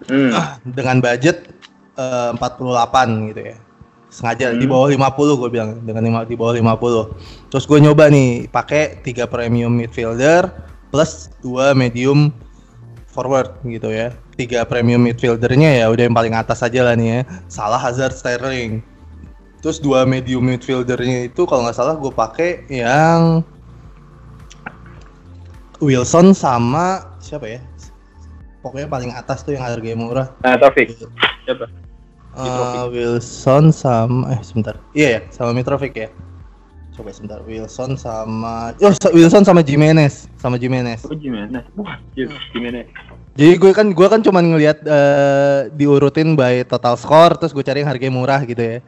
Hmm. 0.08 0.32
dengan 0.64 0.98
budget 0.98 1.52
eh, 1.94 2.30
48 2.34 3.28
gitu 3.30 3.40
ya. 3.44 3.56
Sengaja 4.10 4.50
di 4.56 4.66
Hmm. 4.66 4.72
bawah 4.74 4.88
50 4.90 5.38
gue 5.38 5.48
bilang 5.52 5.70
dengan 5.84 6.02
lima, 6.02 6.18
di 6.26 6.34
bawah 6.34 6.56
50. 6.56 7.14
Terus 7.46 7.62
gue 7.68 7.78
nyoba 7.78 8.10
nih 8.10 8.48
pakai 8.48 8.98
tiga 9.04 9.28
premium 9.28 9.70
midfielder 9.70 10.48
plus 10.90 11.30
dua 11.42 11.72
medium 11.72 12.34
forward 13.10 13.58
gitu 13.66 13.90
ya. 13.90 14.14
Tiga 14.38 14.62
premium 14.66 15.02
midfieldernya 15.02 15.82
ya 15.82 15.86
udah 15.90 16.04
yang 16.06 16.16
paling 16.16 16.34
atas 16.34 16.62
aja 16.62 16.86
lah 16.86 16.94
nih 16.94 17.08
ya. 17.08 17.20
Salah 17.50 17.78
Hazard 17.78 18.14
Sterling. 18.14 18.82
Terus 19.60 19.78
dua 19.82 20.08
medium 20.08 20.46
midfieldernya 20.46 21.28
itu 21.28 21.44
kalau 21.44 21.66
nggak 21.66 21.76
salah 21.76 21.94
gue 21.98 22.12
pakai 22.12 22.64
yang 22.72 23.44
Wilson 25.80 26.36
sama 26.36 27.16
siapa 27.20 27.48
ya? 27.48 27.60
Pokoknya 28.60 28.88
paling 28.88 29.12
atas 29.16 29.40
tuh 29.40 29.56
yang 29.56 29.64
harganya 29.64 29.96
murah. 29.96 30.28
Nah, 30.44 30.56
Taufik. 30.60 30.92
Siapa? 31.48 31.64
Eh, 32.36 32.84
Wilson 32.92 33.72
sama 33.74 34.36
eh 34.36 34.40
sebentar. 34.44 34.78
Iya 34.94 35.08
ya, 35.18 35.20
sama 35.32 35.50
Mitrovic 35.56 35.92
ya. 35.96 36.08
Coba 37.00 37.16
sebentar. 37.16 37.40
Wilson 37.48 37.96
sama 37.96 38.76
Oh, 38.76 38.92
Wilson 39.16 39.40
sama 39.40 39.64
Jimenez, 39.64 40.28
sama 40.36 40.60
Jimenez. 40.60 41.00
Oh, 41.08 41.16
gimana? 41.16 41.64
Wah, 41.72 41.96
gitu. 42.12 42.28
gimana? 42.52 42.84
Jadi 43.40 43.56
gue 43.56 43.72
kan 43.72 43.88
gue 43.88 44.04
kan 44.04 44.20
cuman 44.20 44.44
ngelihat 44.52 44.84
eh, 44.84 45.72
diurutin 45.72 46.36
by 46.36 46.60
total 46.68 47.00
score 47.00 47.40
terus 47.40 47.56
gue 47.56 47.64
cari 47.64 47.80
yang 47.80 47.88
harganya 47.88 48.12
murah 48.12 48.44
gitu 48.44 48.60
ya. 48.60 48.78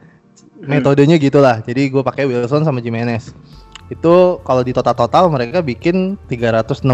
Metodenya 0.61 1.17
gitulah. 1.17 1.65
Jadi 1.65 1.89
gue 1.89 2.05
pakai 2.05 2.29
Wilson 2.29 2.61
sama 2.61 2.85
Jimenez. 2.85 3.33
Itu 3.89 4.37
kalau 4.45 4.61
di 4.61 4.77
total-total 4.77 5.33
mereka 5.33 5.65
bikin 5.65 6.13
364 6.29 6.85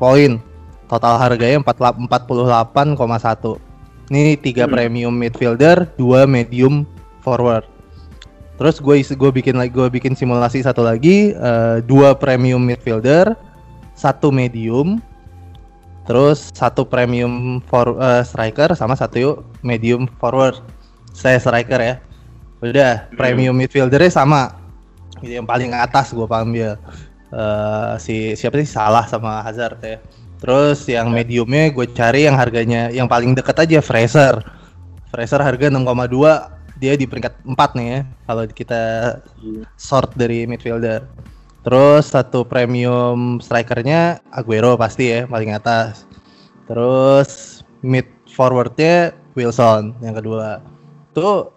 poin. 0.00 0.40
Total 0.88 1.14
harganya 1.20 1.60
48 1.60 2.24
48,1. 2.24 3.60
Ini 4.08 4.40
tiga 4.40 4.64
Hmm. 4.64 4.72
premium 4.72 5.12
midfielder, 5.12 5.84
dua 6.00 6.24
medium 6.24 6.88
forward. 7.20 7.68
Terus 8.62 8.78
gue 8.78 9.02
gue 9.02 9.30
bikin 9.42 9.58
lagi 9.58 9.74
gue 9.74 9.90
bikin 9.90 10.14
simulasi 10.14 10.62
satu 10.62 10.86
lagi 10.86 11.34
eh, 11.34 11.82
dua 11.82 12.14
premium 12.14 12.62
midfielder, 12.62 13.34
satu 13.98 14.30
medium, 14.30 15.02
terus 16.06 16.54
satu 16.54 16.86
premium 16.86 17.58
for 17.66 17.98
eh, 17.98 18.22
striker 18.22 18.70
sama 18.78 18.94
satu 18.94 19.42
medium 19.66 20.06
forward. 20.22 20.62
saya 21.10 21.42
striker 21.42 21.82
ya. 21.82 21.98
Udah, 22.62 23.10
premium 23.18 23.58
midfieldernya 23.58 24.14
sama. 24.14 24.54
Yang 25.18 25.42
paling 25.42 25.74
atas 25.74 26.14
gue 26.14 26.24
ambil 26.24 26.78
uh, 27.34 27.98
si 27.98 28.38
siapa 28.38 28.62
sih 28.62 28.70
salah 28.70 29.10
sama 29.10 29.42
Hazard 29.42 29.82
ya. 29.82 29.98
Terus 30.38 30.86
yang 30.86 31.10
mediumnya 31.10 31.74
gue 31.74 31.90
cari 31.90 32.30
yang 32.30 32.38
harganya 32.38 32.94
yang 32.94 33.10
paling 33.10 33.34
deket 33.34 33.58
aja 33.58 33.82
Fraser. 33.82 34.38
Fraser 35.10 35.42
harga 35.42 35.66
6,2 35.68 36.61
dia 36.82 36.98
di 36.98 37.06
peringkat 37.06 37.46
4 37.46 37.78
nih 37.78 37.86
ya 37.86 38.00
kalau 38.26 38.42
kita 38.50 38.82
sort 39.78 40.10
dari 40.18 40.42
midfielder. 40.50 41.06
Terus 41.62 42.10
satu 42.10 42.42
premium 42.42 43.38
strikernya 43.38 44.18
Aguero 44.34 44.74
pasti 44.74 45.14
ya 45.14 45.30
paling 45.30 45.54
atas. 45.54 46.10
Terus 46.66 47.62
mid 47.86 48.10
forwardnya 48.26 49.14
Wilson 49.38 49.94
yang 50.02 50.18
kedua. 50.18 50.58
Tuh 51.14 51.54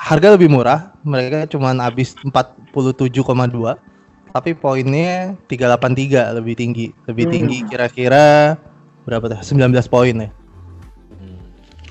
harga 0.00 0.32
lebih 0.32 0.48
murah, 0.48 0.96
mereka 1.04 1.44
cuma 1.44 1.76
habis 1.76 2.16
47,2 2.24 3.12
tapi 4.34 4.50
poinnya 4.50 5.38
383 5.46 6.40
lebih 6.40 6.58
tinggi. 6.58 6.86
Lebih 7.06 7.24
hmm. 7.28 7.34
tinggi 7.36 7.58
kira-kira 7.70 8.58
berapa 9.06 9.30
tuh? 9.30 9.38
19 9.44 9.70
poin 9.86 10.26
ya. 10.26 10.30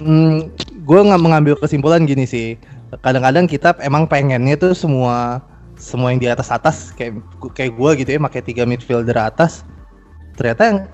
Hmm, 0.03 0.51
gue 0.84 1.00
nggak 1.00 1.22
mengambil 1.22 1.54
kesimpulan 1.58 2.04
gini 2.04 2.28
sih. 2.28 2.60
Kadang-kadang 3.02 3.50
kita 3.50 3.74
emang 3.82 4.06
pengennya 4.06 4.60
tuh 4.60 4.76
semua 4.76 5.42
semua 5.80 6.14
yang 6.14 6.22
di 6.22 6.30
atas 6.30 6.54
atas 6.54 6.94
kayak 6.94 7.18
kayak 7.58 7.74
gue 7.74 7.92
gitu 8.04 8.10
ya, 8.16 8.20
pakai 8.22 8.42
tiga 8.44 8.64
midfielder 8.68 9.16
atas. 9.18 9.66
Ternyata 10.36 10.88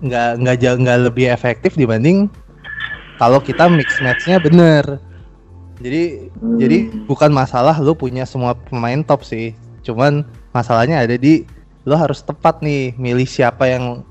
nggak 0.00 0.30
nggak 0.44 0.56
jauh 0.60 0.78
nggak 0.80 0.98
lebih 1.12 1.26
efektif 1.28 1.76
dibanding 1.76 2.32
kalau 3.20 3.40
kita 3.40 3.68
mix 3.68 4.00
matchnya 4.00 4.40
bener. 4.40 5.00
Jadi 5.80 6.28
hmm. 6.28 6.56
jadi 6.60 6.78
bukan 7.08 7.32
masalah 7.32 7.76
lu 7.80 7.96
punya 7.96 8.28
semua 8.28 8.52
pemain 8.68 9.00
top 9.00 9.24
sih. 9.24 9.56
Cuman 9.80 10.24
masalahnya 10.52 11.00
ada 11.00 11.16
di 11.16 11.48
lo 11.88 11.96
harus 11.96 12.20
tepat 12.20 12.60
nih 12.60 12.92
milih 13.00 13.24
siapa 13.24 13.64
yang 13.64 14.04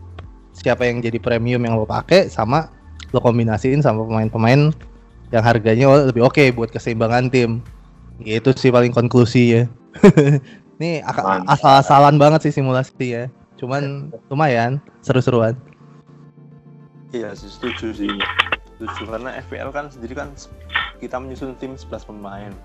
siapa 0.57 0.89
yang 0.89 0.99
jadi 0.99 1.21
premium 1.21 1.61
yang 1.61 1.77
lo 1.77 1.85
pakai 1.85 2.27
sama 2.27 2.73
lo 3.13 3.21
kombinasiin 3.21 3.81
sama 3.85 4.05
pemain-pemain 4.05 4.73
yang 5.29 5.43
harganya 5.45 5.85
lebih 6.09 6.25
oke 6.25 6.37
okay 6.37 6.49
buat 6.53 6.69
keseimbangan 6.73 7.29
tim. 7.29 7.61
Gitu 8.21 8.51
sih 8.57 8.73
paling 8.73 8.91
konklusi 8.91 9.43
ya. 9.55 9.63
Ini 10.79 11.03
asal-asalan 11.47 12.15
banget 12.15 12.49
sih 12.49 12.53
simulasi 12.55 13.05
ya. 13.07 13.23
Cuman 13.59 14.13
lumayan 14.31 14.79
seru-seruan. 15.03 15.55
Iya, 17.11 17.33
setuju 17.35 17.91
sih 17.91 18.13
setuju 18.79 19.11
karena 19.11 19.35
FPL 19.43 19.75
kan 19.75 19.91
sendiri 19.91 20.15
kan 20.15 20.31
kita 21.03 21.19
menyusun 21.19 21.51
tim 21.59 21.75
11 21.75 22.07
pemain 22.07 22.55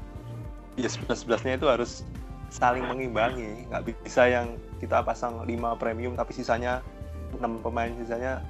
ya 0.79 0.87
11 0.87 1.27
11 1.27 1.59
itu 1.59 1.67
harus 1.67 2.07
saling 2.55 2.87
mengimbangi 2.87 3.67
nggak 3.67 3.83
bisa 4.07 4.31
yang 4.31 4.55
kita 4.79 5.03
pasang 5.03 5.43
5 5.43 5.51
premium 5.75 6.15
tapi 6.15 6.31
sisanya 6.31 6.87
6 7.35 7.43
pemain 7.67 7.91
sisanya 7.99 8.47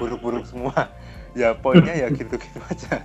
buruk-buruk 0.00 0.48
semua 0.48 0.88
ya 1.36 1.52
poinnya 1.52 1.92
ya 1.92 2.08
gitu-gitu 2.10 2.60
aja. 2.72 2.94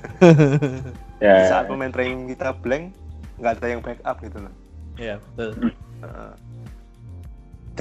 Yeah. 1.21 1.53
saat 1.53 1.69
pemain 1.69 1.93
premium 1.93 2.25
kita 2.25 2.49
blank 2.65 2.97
nggak 3.37 3.61
ada 3.61 3.67
yang 3.77 3.81
backup 3.85 4.25
gitu 4.25 4.41
loh 4.41 4.53
ya 4.97 5.05
yeah, 5.05 5.17
betul 5.21 5.53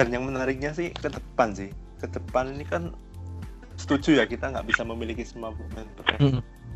dan 0.01 0.07
yang 0.15 0.25
menariknya 0.27 0.71
sih 0.73 0.95
ke 0.95 1.11
depan 1.11 1.53
sih. 1.53 1.71
Ke 2.01 2.07
depan 2.09 2.55
ini 2.55 2.65
kan 2.65 2.95
setuju 3.77 4.23
ya 4.23 4.25
kita 4.25 4.53
nggak 4.53 4.69
bisa 4.69 4.85
memiliki 4.85 5.25
semua 5.25 5.57
pemain 5.57 5.89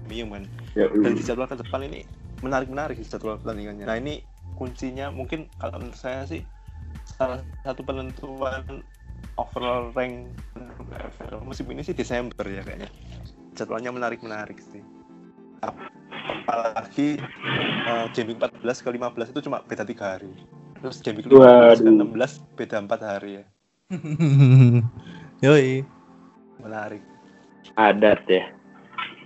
premium 0.05 0.29
kan 0.33 0.45
ya, 0.73 0.89
dan 0.89 1.13
di 1.13 1.23
jadwal 1.25 1.49
ke 1.49 1.57
depan 1.61 1.85
ini 1.85 2.09
menarik 2.41 2.69
menarik 2.69 2.97
di 3.01 3.07
jadwal 3.07 3.41
pertandingannya. 3.41 3.89
Nah 3.89 3.97
ini 3.97 4.25
kuncinya 4.61 5.09
mungkin 5.09 5.49
kalau 5.57 5.81
menurut 5.81 5.97
saya 5.97 6.29
sih 6.29 6.45
salah 7.05 7.41
satu 7.65 7.81
penentuan 7.81 8.85
overall 9.41 9.91
rank 9.97 10.31
musim 11.43 11.67
ini 11.73 11.83
sih 11.83 11.97
Desember 11.97 12.47
ya 12.47 12.63
kayaknya 12.63 12.89
jadwalnya 13.55 13.95
menarik 13.95 14.21
menarik 14.21 14.59
sih. 14.61 14.83
Apalagi 15.65 17.23
uh, 17.89 18.07
game 18.13 18.37
14 18.37 18.61
ke 18.61 18.89
15 18.91 19.33
itu 19.33 19.41
cuma 19.47 19.63
beda 19.65 19.87
tiga 19.87 20.19
hari. 20.19 20.31
Terus 20.83 21.01
game 21.01 21.23
15 21.25 21.81
ke 21.81 21.91
16 21.91 22.59
beda 22.59 22.77
empat 22.85 23.01
hari 23.01 23.41
ya. 23.41 23.45
Yoi. 25.47 25.87
Menarik. 26.61 27.01
Adat 27.79 28.21
ya. 28.29 28.45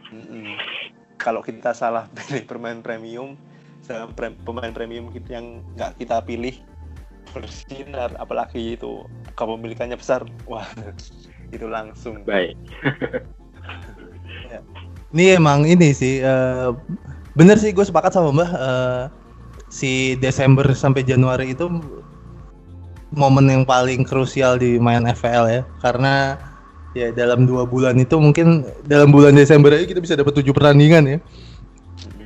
Mm 0.09 0.25
-mm. 0.25 0.57
kalau 1.21 1.45
kita 1.45 1.77
salah 1.77 2.09
pilih 2.17 2.49
pemain 2.49 2.81
premium 2.81 3.37
pre 4.17 4.33
pemain 4.45 4.73
premium 4.73 5.13
yang 5.29 5.61
nggak 5.77 6.01
kita 6.01 6.23
pilih 6.25 6.57
bersinar. 7.35 8.15
Apalagi 8.17 8.79
itu 8.79 9.05
kepemilikannya 9.37 9.99
besar. 9.99 10.25
Wah 10.49 10.69
itu 11.55 11.67
langsung. 11.69 12.25
Baik. 12.25 12.57
ini 15.15 15.25
emang 15.37 15.65
ini 15.65 15.93
sih 15.97 16.21
uh, 16.21 16.77
bener 17.33 17.57
sih 17.57 17.73
gue 17.73 17.85
sepakat 17.85 18.13
sama 18.13 18.35
mbak 18.35 18.51
uh, 18.53 19.09
si 19.69 20.17
Desember 20.19 20.65
sampai 20.73 21.05
Januari 21.05 21.53
itu 21.53 21.69
momen 23.13 23.49
yang 23.49 23.65
paling 23.65 24.05
krusial 24.05 24.61
di 24.61 24.77
main 24.77 25.05
FPL 25.09 25.47
ya. 25.49 25.63
Karena 25.81 26.37
ya 26.97 27.13
dalam 27.13 27.45
dua 27.45 27.69
bulan 27.69 27.97
itu 28.01 28.17
mungkin 28.17 28.65
dalam 28.89 29.13
bulan 29.13 29.37
Desember 29.37 29.73
aja 29.73 29.85
kita 29.85 30.01
bisa 30.03 30.17
dapat 30.17 30.37
tujuh 30.41 30.53
pertandingan 30.53 31.05
ya. 31.05 31.19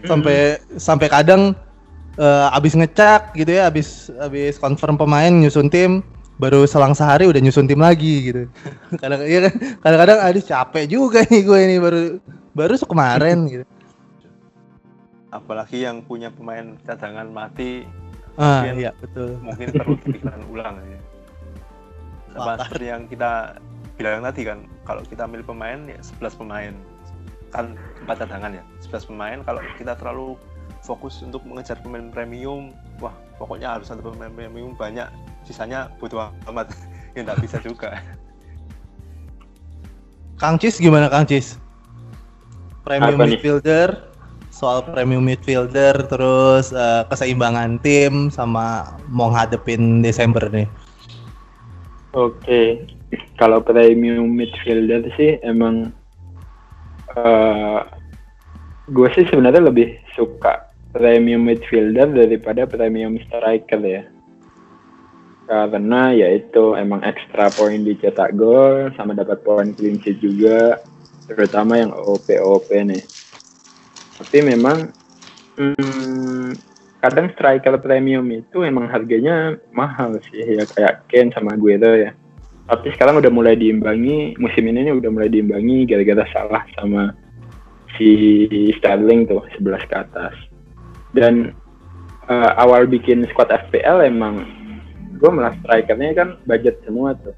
Sampai 0.07 0.59
sampai 0.79 1.07
kadang 1.07 1.55
uh, 2.19 2.57
abis 2.57 2.75
ngecek 2.75 3.39
gitu 3.39 3.51
ya 3.55 3.71
abis 3.71 4.11
abis 4.19 4.59
confirm 4.59 4.99
pemain 4.99 5.31
nyusun 5.31 5.71
tim 5.71 6.03
baru 6.43 6.67
selang 6.67 6.99
sehari 6.99 7.31
udah 7.31 7.39
nyusun 7.39 7.71
tim 7.71 7.79
lagi 7.79 8.35
gitu. 8.35 8.43
Kadang 9.03 9.23
ya 9.23 9.47
kan? 9.47 9.55
Kadang-kadang 9.79 10.19
aduh 10.19 10.43
capek 10.43 10.85
juga 10.91 11.23
nih 11.31 11.43
gue 11.47 11.59
ini 11.63 11.77
baru 11.79 12.03
baru 12.59 12.75
kemarin 12.83 13.39
gitu. 13.55 13.65
Apalagi 15.31 15.87
yang 15.87 16.03
punya 16.03 16.35
pemain 16.35 16.75
cadangan 16.83 17.31
mati 17.31 17.87
ah 18.41 18.65
mungkin, 18.65 18.75
iya 18.81 18.91
betul. 18.97 19.37
mungkin 19.45 19.67
perlu 19.71 19.95
dipikiran 20.03 20.43
ulang 20.51 20.77
ya. 20.83 21.01
Seperti 22.35 22.87
yang 22.91 23.03
kita 23.07 23.61
bilang 23.95 24.25
tadi 24.27 24.43
kan 24.43 24.59
kalau 24.83 25.05
kita 25.07 25.29
milih 25.31 25.47
pemain 25.47 25.79
ya 25.87 26.01
11 26.19 26.43
pemain. 26.43 26.75
Kan 27.55 27.77
empat 28.03 28.27
cadangan 28.27 28.59
ya 28.59 28.65
11 28.91 29.09
pemain. 29.09 29.39
Kalau 29.47 29.61
kita 29.79 29.95
terlalu 29.95 30.35
fokus 30.83 31.23
untuk 31.23 31.47
mengejar 31.47 31.79
pemain 31.79 32.11
premium 32.11 32.75
wah 32.99 33.15
pokoknya 33.39 33.79
harus 33.79 33.87
satu 33.89 34.03
pemain 34.03 34.35
premium 34.35 34.75
banyak 34.75 35.07
sisanya 35.47 35.91
butuh 35.99 36.31
amat 36.49 36.71
ya 37.15 37.27
nggak 37.27 37.41
bisa 37.43 37.59
juga. 37.61 37.99
Kang 40.41 40.59
Cis 40.59 40.81
gimana 40.83 41.07
Kang 41.07 41.29
Cis? 41.29 41.61
Premium 42.83 43.15
Apa 43.15 43.31
midfielder 43.31 43.89
nih? 43.95 44.11
soal 44.53 44.83
premium 44.85 45.25
midfielder 45.25 46.03
terus 46.11 46.75
uh, 46.75 47.07
keseimbangan 47.09 47.79
tim 47.81 48.29
sama 48.29 48.99
mau 49.09 49.31
ngadepin 49.31 50.03
Desember 50.03 50.45
nih. 50.51 50.67
Oke, 52.13 52.85
kalau 53.41 53.65
premium 53.65 54.29
midfielder 54.29 55.09
sih 55.17 55.41
emang 55.41 55.95
uh, 57.17 57.81
gue 58.93 59.09
sih 59.17 59.25
sebenarnya 59.33 59.73
lebih 59.73 59.97
suka 60.13 60.69
premium 60.93 61.49
midfielder 61.49 62.13
daripada 62.13 62.69
premium 62.69 63.17
striker 63.25 63.81
ya 63.81 64.05
karena 65.53 66.17
ya 66.17 66.33
itu 66.33 66.73
emang 66.81 67.05
ekstra 67.05 67.53
poin 67.53 67.85
dicetak 67.85 68.33
gol 68.41 68.89
sama 68.97 69.13
dapat 69.13 69.45
poin 69.45 69.77
clean 69.77 70.01
sheet 70.01 70.17
juga 70.25 70.81
terutama 71.29 71.77
yang 71.77 71.93
OP 71.93 72.25
OP 72.41 72.73
nih. 72.73 73.05
Tapi 74.17 74.39
memang 74.41 74.89
hmm, 75.61 76.57
kadang 77.05 77.29
striker 77.37 77.77
premium 77.85 78.25
itu 78.33 78.65
emang 78.65 78.89
harganya 78.89 79.61
mahal 79.77 80.17
sih 80.33 80.57
ya 80.57 80.65
kayak 80.65 81.05
Ken 81.13 81.29
sama 81.37 81.53
gue 81.61 81.77
tuh 81.77 82.09
ya. 82.09 82.11
Tapi 82.73 82.89
sekarang 82.97 83.21
udah 83.21 83.29
mulai 83.29 83.53
diimbangi 83.53 84.41
musim 84.41 84.65
ini 84.73 84.89
udah 84.89 85.11
mulai 85.13 85.29
diimbangi 85.29 85.85
gara-gara 85.85 86.25
salah 86.33 86.65
sama 86.81 87.13
si 88.01 88.49
Sterling 88.81 89.29
tuh 89.29 89.45
11 89.61 89.85
ke 89.85 89.97
atas. 90.01 90.33
Dan 91.13 91.53
uh, 92.33 92.57
awal 92.57 92.89
bikin 92.89 93.29
squad 93.29 93.53
FPL 93.53 94.09
emang 94.09 94.62
gue 95.23 95.31
malah 95.31 95.55
strikernya 95.63 96.19
kan 96.19 96.29
budget 96.43 96.83
semua 96.83 97.15
tuh. 97.15 97.35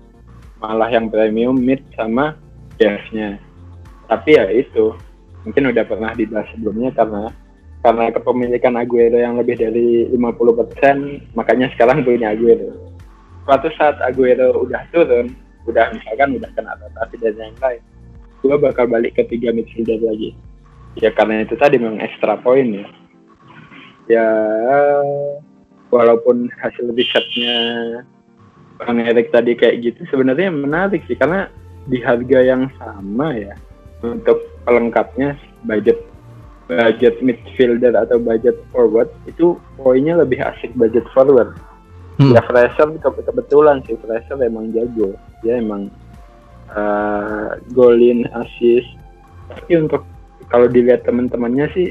Malah 0.65 0.89
yang 0.89 1.13
premium 1.13 1.61
mid 1.61 1.85
sama 1.93 2.41
defnya 2.81 3.37
tapi 4.09 4.37
ya 4.37 4.47
itu 4.53 4.93
mungkin 5.45 5.73
udah 5.73 5.85
pernah 5.85 6.13
dibahas 6.13 6.49
sebelumnya 6.53 6.93
karena 6.93 7.33
karena 7.85 8.09
kepemilikan 8.17 8.81
Aguero 8.81 9.21
yang 9.21 9.37
lebih 9.37 9.61
dari 9.61 10.09
50% 10.09 11.37
makanya 11.37 11.69
sekarang 11.77 12.01
punya 12.01 12.33
Aguero. 12.33 12.73
Suatu 13.45 13.69
saat 13.77 14.01
Aguero 14.01 14.65
udah 14.65 14.89
turun, 14.89 15.37
udah 15.69 15.93
misalkan 15.93 16.41
udah 16.41 16.49
kena 16.57 16.73
rotasi 16.81 17.21
dan 17.21 17.37
yang 17.37 17.57
lain, 17.61 17.83
gue 18.41 18.57
bakal 18.57 18.89
balik 18.89 19.21
ke 19.21 19.25
tiga 19.29 19.53
midfielder 19.53 20.01
lagi. 20.01 20.33
ya 20.95 21.11
karena 21.11 21.43
itu 21.43 21.59
tadi 21.59 21.77
memang 21.77 22.01
ekstra 22.01 22.41
poin 22.41 22.71
ya. 22.71 22.87
Ya 24.09 24.29
walaupun 25.95 26.51
hasil 26.59 26.91
risetnya 26.99 27.55
Bang 28.83 28.99
Erik 28.99 29.31
tadi 29.31 29.55
kayak 29.55 29.87
gitu 29.87 30.03
sebenarnya 30.11 30.51
menarik 30.51 31.07
sih 31.07 31.15
karena 31.15 31.47
di 31.87 32.03
harga 32.03 32.43
yang 32.43 32.67
sama 32.83 33.39
ya 33.39 33.55
untuk 34.03 34.43
pelengkapnya 34.67 35.39
budget 35.63 36.03
budget 36.67 37.21
midfielder 37.21 37.93
atau 37.95 38.17
budget 38.19 38.57
forward 38.73 39.09
itu 39.29 39.61
poinnya 39.77 40.17
lebih 40.17 40.41
asik 40.41 40.73
budget 40.75 41.05
forward. 41.13 41.53
Hmm. 42.17 42.33
Ya 42.33 42.41
Fraser 42.47 42.89
ke- 42.97 43.25
kebetulan 43.27 43.85
sih 43.85 43.99
Fraser 44.01 44.39
emang 44.41 44.73
jago. 44.73 45.13
Dia 45.45 45.61
emang 45.61 45.93
uh, 46.73 47.61
golin 47.77 48.25
assist. 48.33 48.89
Tapi 49.53 49.77
untuk 49.77 50.09
kalau 50.49 50.71
dilihat 50.71 51.05
teman-temannya 51.05 51.69
sih 51.77 51.89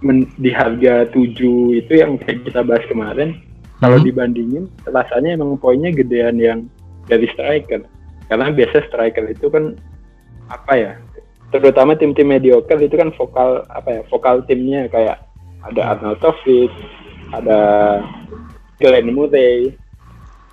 men- 0.00 0.28
di 0.36 0.52
harga 0.52 1.08
7 1.08 1.76
itu 1.76 1.92
yang 1.92 2.20
kayak 2.20 2.44
kita 2.44 2.60
bahas 2.60 2.84
kemarin 2.88 3.36
kalau 3.80 4.00
Hmm. 4.00 4.06
dibandingin 4.08 4.64
rasanya 4.84 5.36
emang 5.36 5.56
poinnya 5.56 5.92
gedean 5.92 6.36
yang 6.36 6.58
dari 7.06 7.28
striker. 7.32 7.84
Karena 8.26 8.50
biasa 8.50 8.88
striker 8.90 9.24
itu 9.30 9.46
kan 9.46 9.76
apa 10.48 10.72
ya? 10.74 10.92
Terutama 11.54 11.94
tim-tim 11.94 12.26
mediocre 12.26 12.80
itu 12.82 12.96
kan 12.98 13.14
vokal 13.14 13.62
apa 13.70 13.88
ya? 13.88 14.00
Vokal 14.10 14.42
timnya 14.50 14.90
kayak 14.90 15.22
ada 15.62 15.94
Arnautovic, 15.94 16.70
ada 17.30 17.60
Glenn 18.82 19.14
Murray. 19.14 19.72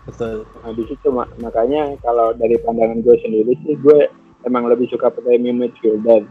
Betul. 0.04 0.44
Nah 0.62 0.72
di 0.76 0.84
situ 0.86 1.08
mak- 1.10 1.34
makanya 1.40 1.96
kalau 2.04 2.36
dari 2.36 2.60
pandangan 2.62 3.02
gue 3.02 3.16
sendiri 3.24 3.56
sih 3.66 3.74
gue 3.80 4.08
emang 4.44 4.68
lebih 4.68 4.86
suka 4.92 5.10
premium 5.10 5.64
midfielder. 5.64 6.28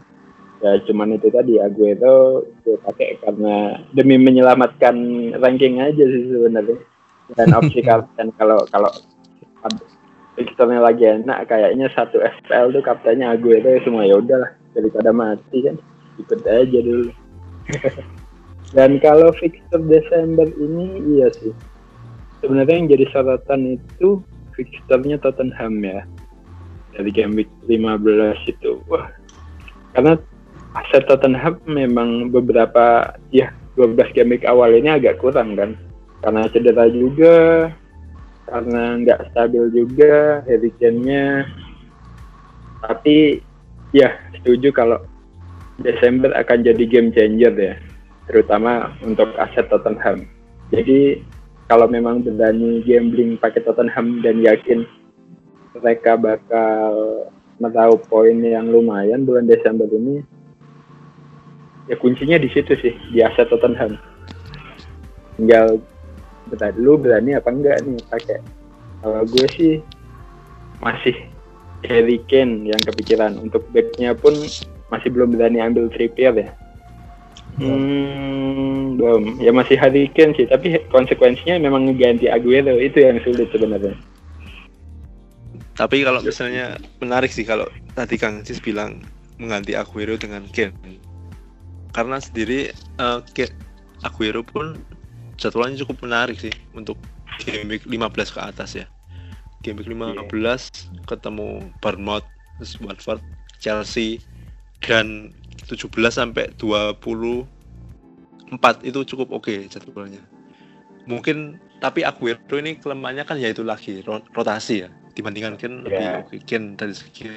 Ya 0.63 0.79
cuman 0.87 1.19
itu 1.19 1.27
tadi 1.27 1.59
Aguero 1.59 2.47
gue 2.63 2.79
pakai 2.87 3.19
karena 3.19 3.83
demi 3.91 4.15
menyelamatkan 4.15 4.95
ranking 5.43 5.83
aja 5.83 6.03
sih 6.03 6.31
sebenarnya. 6.31 6.79
Dan 7.35 7.51
opsi 7.59 7.83
kapten 7.83 8.31
kalau 8.39 8.63
kalau 8.71 8.87
fixturnya 10.39 10.79
lagi 10.81 11.03
enak 11.03 11.51
kayaknya 11.51 11.91
satu 11.91 12.23
FPL 12.23 12.71
tuh 12.73 12.83
kaptennya 12.83 13.35
Aguero 13.35 13.67
ya 13.67 13.83
semua 13.83 14.07
ya 14.07 14.17
udahlah 14.17 14.55
daripada 14.71 15.11
mati 15.11 15.67
kan 15.67 15.75
ikut 16.17 16.39
aja 16.47 16.79
dulu. 16.79 17.11
Dan 18.73 18.97
kalau 19.03 19.29
fixture 19.37 19.83
Desember 19.85 20.47
ini 20.57 21.03
iya 21.19 21.29
sih 21.29 21.53
sebenarnya 22.43 22.75
yang 22.75 22.87
jadi 22.91 23.05
sorotan 23.15 23.79
itu 23.79 24.19
fixturnya 24.59 25.15
Tottenham 25.23 25.79
ya 25.79 26.03
dari 26.93 27.09
game 27.09 27.39
week 27.39 27.49
15 27.71 28.51
itu 28.51 28.83
wah 28.91 29.07
karena 29.95 30.19
aset 30.73 31.05
Tottenham 31.05 31.61
memang 31.69 32.33
beberapa 32.33 33.13
ya 33.29 33.53
12 33.77 34.13
game 34.13 34.41
awal 34.45 34.73
ini 34.73 34.89
agak 34.93 35.21
kurang 35.21 35.57
kan. 35.57 35.77
Karena 36.23 36.47
cedera 36.49 36.85
juga 36.87 37.35
karena 38.47 38.83
nggak 39.01 39.33
stabil 39.33 39.63
juga 39.73 40.43
Harry 40.45 40.71
Kane-nya. 40.77 41.47
Tapi 42.83 43.39
ya 43.95 44.11
setuju 44.39 44.73
kalau 44.75 44.99
Desember 45.81 46.29
akan 46.37 46.61
jadi 46.61 46.83
game 46.85 47.09
changer 47.13 47.53
ya 47.57 47.75
terutama 48.29 48.93
untuk 49.03 49.29
aset 49.35 49.67
Tottenham. 49.67 50.27
Jadi 50.71 51.21
kalau 51.67 51.89
memang 51.89 52.23
berani 52.23 52.83
gambling 52.85 53.35
pakai 53.39 53.63
Tottenham 53.63 54.23
dan 54.23 54.39
yakin 54.39 54.87
mereka 55.73 56.15
bakal 56.15 56.93
meraup 57.57 58.05
poin 58.07 58.37
yang 58.41 58.69
lumayan 58.69 59.25
bulan 59.25 59.49
Desember 59.49 59.89
ini 59.89 60.21
ya 61.87 61.95
kuncinya 61.99 62.37
di 62.39 62.49
situ 62.51 62.73
sih 62.79 62.93
di 63.11 63.19
aset 63.19 63.49
Tottenham 63.51 63.99
tinggal 65.35 65.81
berani 66.51 66.77
lu 66.79 66.93
berani 66.95 67.31
apa 67.35 67.49
enggak 67.49 67.83
nih 67.83 67.99
pakai 68.07 68.39
kalau 69.03 69.23
gue 69.27 69.47
sih 69.57 69.73
masih 70.79 71.15
Harry 71.83 72.19
Kane 72.31 72.71
yang 72.71 72.79
kepikiran 72.79 73.35
untuk 73.39 73.67
backnya 73.75 74.15
pun 74.15 74.31
masih 74.87 75.09
belum 75.11 75.35
berani 75.35 75.59
ambil 75.59 75.91
Trippier 75.91 76.35
ya 76.35 76.49
Hmm, 77.53 78.97
belum. 78.97 79.37
Ya 79.37 79.53
masih 79.53 79.77
Harry 79.77 80.09
Kane 80.09 80.33
sih, 80.33 80.49
tapi 80.49 80.81
konsekuensinya 80.89 81.61
memang 81.61 81.85
ngeganti 81.85 82.25
Aguero 82.25 82.81
itu 82.81 82.97
yang 82.97 83.21
sulit 83.21 83.45
sebenarnya. 83.53 83.93
Tapi 85.77 86.05
kalau 86.05 86.21
misalnya 86.21 86.77
menarik 87.01 87.29
sih 87.29 87.45
kalau 87.45 87.69
tadi 87.93 88.17
Kang 88.17 88.41
Cis 88.41 88.61
bilang 88.61 89.05
mengganti 89.37 89.77
Aguero 89.77 90.17
dengan 90.17 90.45
Kane. 90.49 90.73
Karena 91.93 92.17
sendiri 92.17 92.73
Kane- 93.31 93.53
Aguero 94.01 94.43
pun 94.43 94.75
jadwalnya 95.37 95.79
cukup 95.79 96.03
menarik 96.03 96.35
sih 96.35 96.51
untuk 96.73 96.97
game 97.39 97.69
week 97.69 97.85
15 97.85 98.33
ke 98.33 98.39
atas 98.41 98.75
ya. 98.75 98.85
Game 99.61 99.79
week 99.79 99.87
15 99.87 100.27
ketemu 101.07 101.71
Bournemouth, 101.79 102.27
Watford, 102.81 103.21
Chelsea 103.57 104.19
dan 104.83 105.31
17 105.63 105.87
sampai 106.11 106.51
24 106.59 107.47
itu 108.83 108.99
cukup 109.07 109.31
oke 109.31 109.53
jadwalnya. 109.71 110.19
Mungkin 111.07 111.55
tapi 111.79 112.03
Aguero 112.03 112.59
ini 112.59 112.75
kelemahannya 112.75 113.23
kan 113.23 113.39
yaitu 113.39 113.63
lagi 113.63 114.03
ro- 114.03 114.23
rotasi 114.31 114.83
ya 114.83 114.91
dibandingkan 115.13 115.55
Ken 115.55 115.83
lebih 115.83 115.99
Ya. 116.01 116.19
oke 116.19 116.35
Ken 116.43 116.75
dari 116.75 116.91
segi 116.91 117.31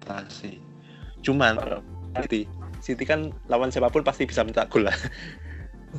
rotasi. 0.00 0.56
Cuman 1.20 1.54
City, 2.20 2.44
City 2.78 3.04
kan 3.04 3.32
lawan 3.48 3.72
siapa 3.72 3.88
pun 3.88 4.04
pasti 4.04 4.28
bisa 4.28 4.44
minta 4.44 4.68
gol 4.68 4.84
lah. 4.84 4.96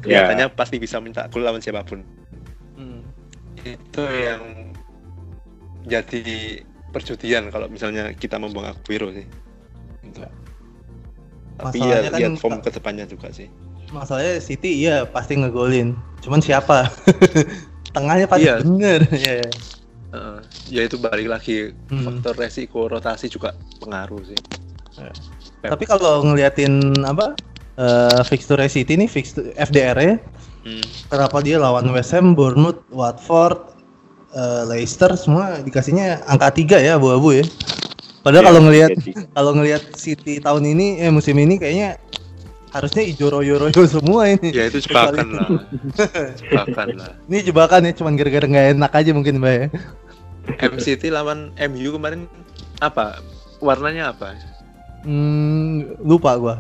Ya. 0.04 0.26
Kelihatannya 0.26 0.48
pasti 0.54 0.78
bisa 0.78 0.98
minta 0.98 1.26
gol 1.30 1.42
lawan 1.42 1.62
siapa 1.62 1.82
pun. 1.82 2.06
Hmm. 2.78 3.02
Itu 3.62 4.04
yang 4.04 4.74
jadi 5.86 6.62
perjudian 6.90 7.50
kalau 7.50 7.68
misalnya 7.68 8.14
kita 8.14 8.38
membuang 8.38 8.70
Aguero 8.70 9.10
sih. 9.12 9.26
Gitu. 10.06 10.22
Tapi 11.54 11.78
ya 11.80 12.10
kan 12.10 12.20
lihat 12.20 12.38
form 12.38 12.60
ke 12.62 12.70
depannya 12.70 13.06
juga 13.06 13.30
sih. 13.30 13.50
Masalahnya 13.94 14.42
City 14.42 14.86
iya 14.86 15.06
pasti 15.06 15.38
ngegolin. 15.38 15.94
Cuman 16.22 16.42
siapa? 16.42 16.90
Tengahnya 17.96 18.26
pasti 18.26 18.50
Iya. 18.50 18.56
bener. 18.62 19.02
Ya. 19.18 19.38
Heeh. 20.14 20.40
ya 20.70 20.82
itu 20.86 21.02
balik 21.02 21.26
lagi 21.26 21.74
Hmm. 21.90 22.06
faktor 22.06 22.38
resiko 22.38 22.86
rotasi 22.86 23.30
juga 23.30 23.58
pengaruh 23.82 24.22
sih. 24.22 24.38
Ya. 24.94 25.10
Pep. 25.64 25.72
Tapi 25.72 25.84
kalau 25.86 26.20
ngeliatin 26.22 26.74
apa 27.02 27.40
eh 27.74 28.22
fixture 28.24 28.60
City 28.68 28.94
nih 28.94 29.08
fixture 29.08 29.50
FDR 29.56 29.98
ya 29.98 30.16
Hmm. 30.64 30.80
kenapa 31.08 31.40
dia 31.40 31.60
lawan 31.60 31.84
West 31.92 32.12
Ham, 32.12 32.32
Bournemouth, 32.34 32.88
Watford, 32.88 33.76
eh, 34.32 34.64
Leicester 34.64 35.12
semua 35.14 35.60
dikasihnya 35.60 36.24
angka 36.24 36.52
3 36.54 36.80
ya 36.80 36.96
abu-abu 36.96 37.36
ya. 37.36 37.44
Padahal 38.20 38.40
Ya, 38.40 38.48
kalau 38.48 38.62
ngelihat 38.64 38.92
jadi- 38.94 39.28
kalau 39.30 39.52
ngelihat 39.54 39.84
City 39.94 40.40
tahun 40.40 40.64
ini 40.66 41.00
eh 41.00 41.12
musim 41.12 41.36
ini 41.36 41.60
kayaknya 41.60 42.00
harusnya 42.72 43.04
ijo 43.04 43.28
royo-royo 43.28 43.76
semua 43.92 44.32
ini. 44.32 44.56
Ya 44.56 44.68
itu 44.68 44.80
jebakan 44.80 45.28
lah. 45.34 45.48
jebakan 46.40 46.88
lah. 46.96 47.12
Ini 47.28 47.38
jebakan 47.44 47.82
ya 47.84 47.92
cuman 47.94 48.14
gara-gara 48.16 48.46
nggak 48.46 48.68
enak 48.76 48.92
aja 48.96 49.12
mungkin 49.12 49.44
Mbak 49.44 49.54
ya. 49.54 49.68
MCT 50.64 51.12
lawan 51.12 51.52
MU 51.60 51.92
kemarin 51.92 52.32
apa? 52.80 53.20
Warnanya 53.60 54.16
apa? 54.16 54.32
Hmm, 55.04 56.00
lupa 56.00 56.32
gua. 56.40 56.56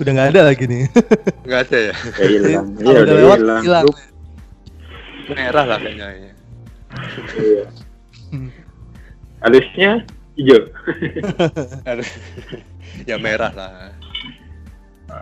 Udah 0.00 0.10
nggak 0.12 0.30
ada 0.34 0.40
lagi 0.50 0.64
nih. 0.66 0.88
Nggak 1.46 1.60
ada 1.68 1.78
ya. 1.78 1.94
Ya 1.94 2.26
hilang. 2.26 2.66
Iya 2.80 2.96
udah 2.96 3.02
udah 3.04 3.16
lewat 3.20 3.38
hilang. 3.62 3.84
Merah 5.30 5.64
lah 5.68 5.78
kayaknya. 5.78 6.06
ya. 6.08 6.32
Iya. 7.38 7.64
Hmm. 8.32 8.50
Harusnya 9.44 9.90
hijau. 10.34 10.60
Aduh. 11.88 12.08
ya 13.04 13.16
merah 13.20 13.52
lah. 13.52 13.92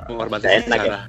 Menghormati 0.06 0.46
enak 0.46 0.80
ya. 0.86 0.98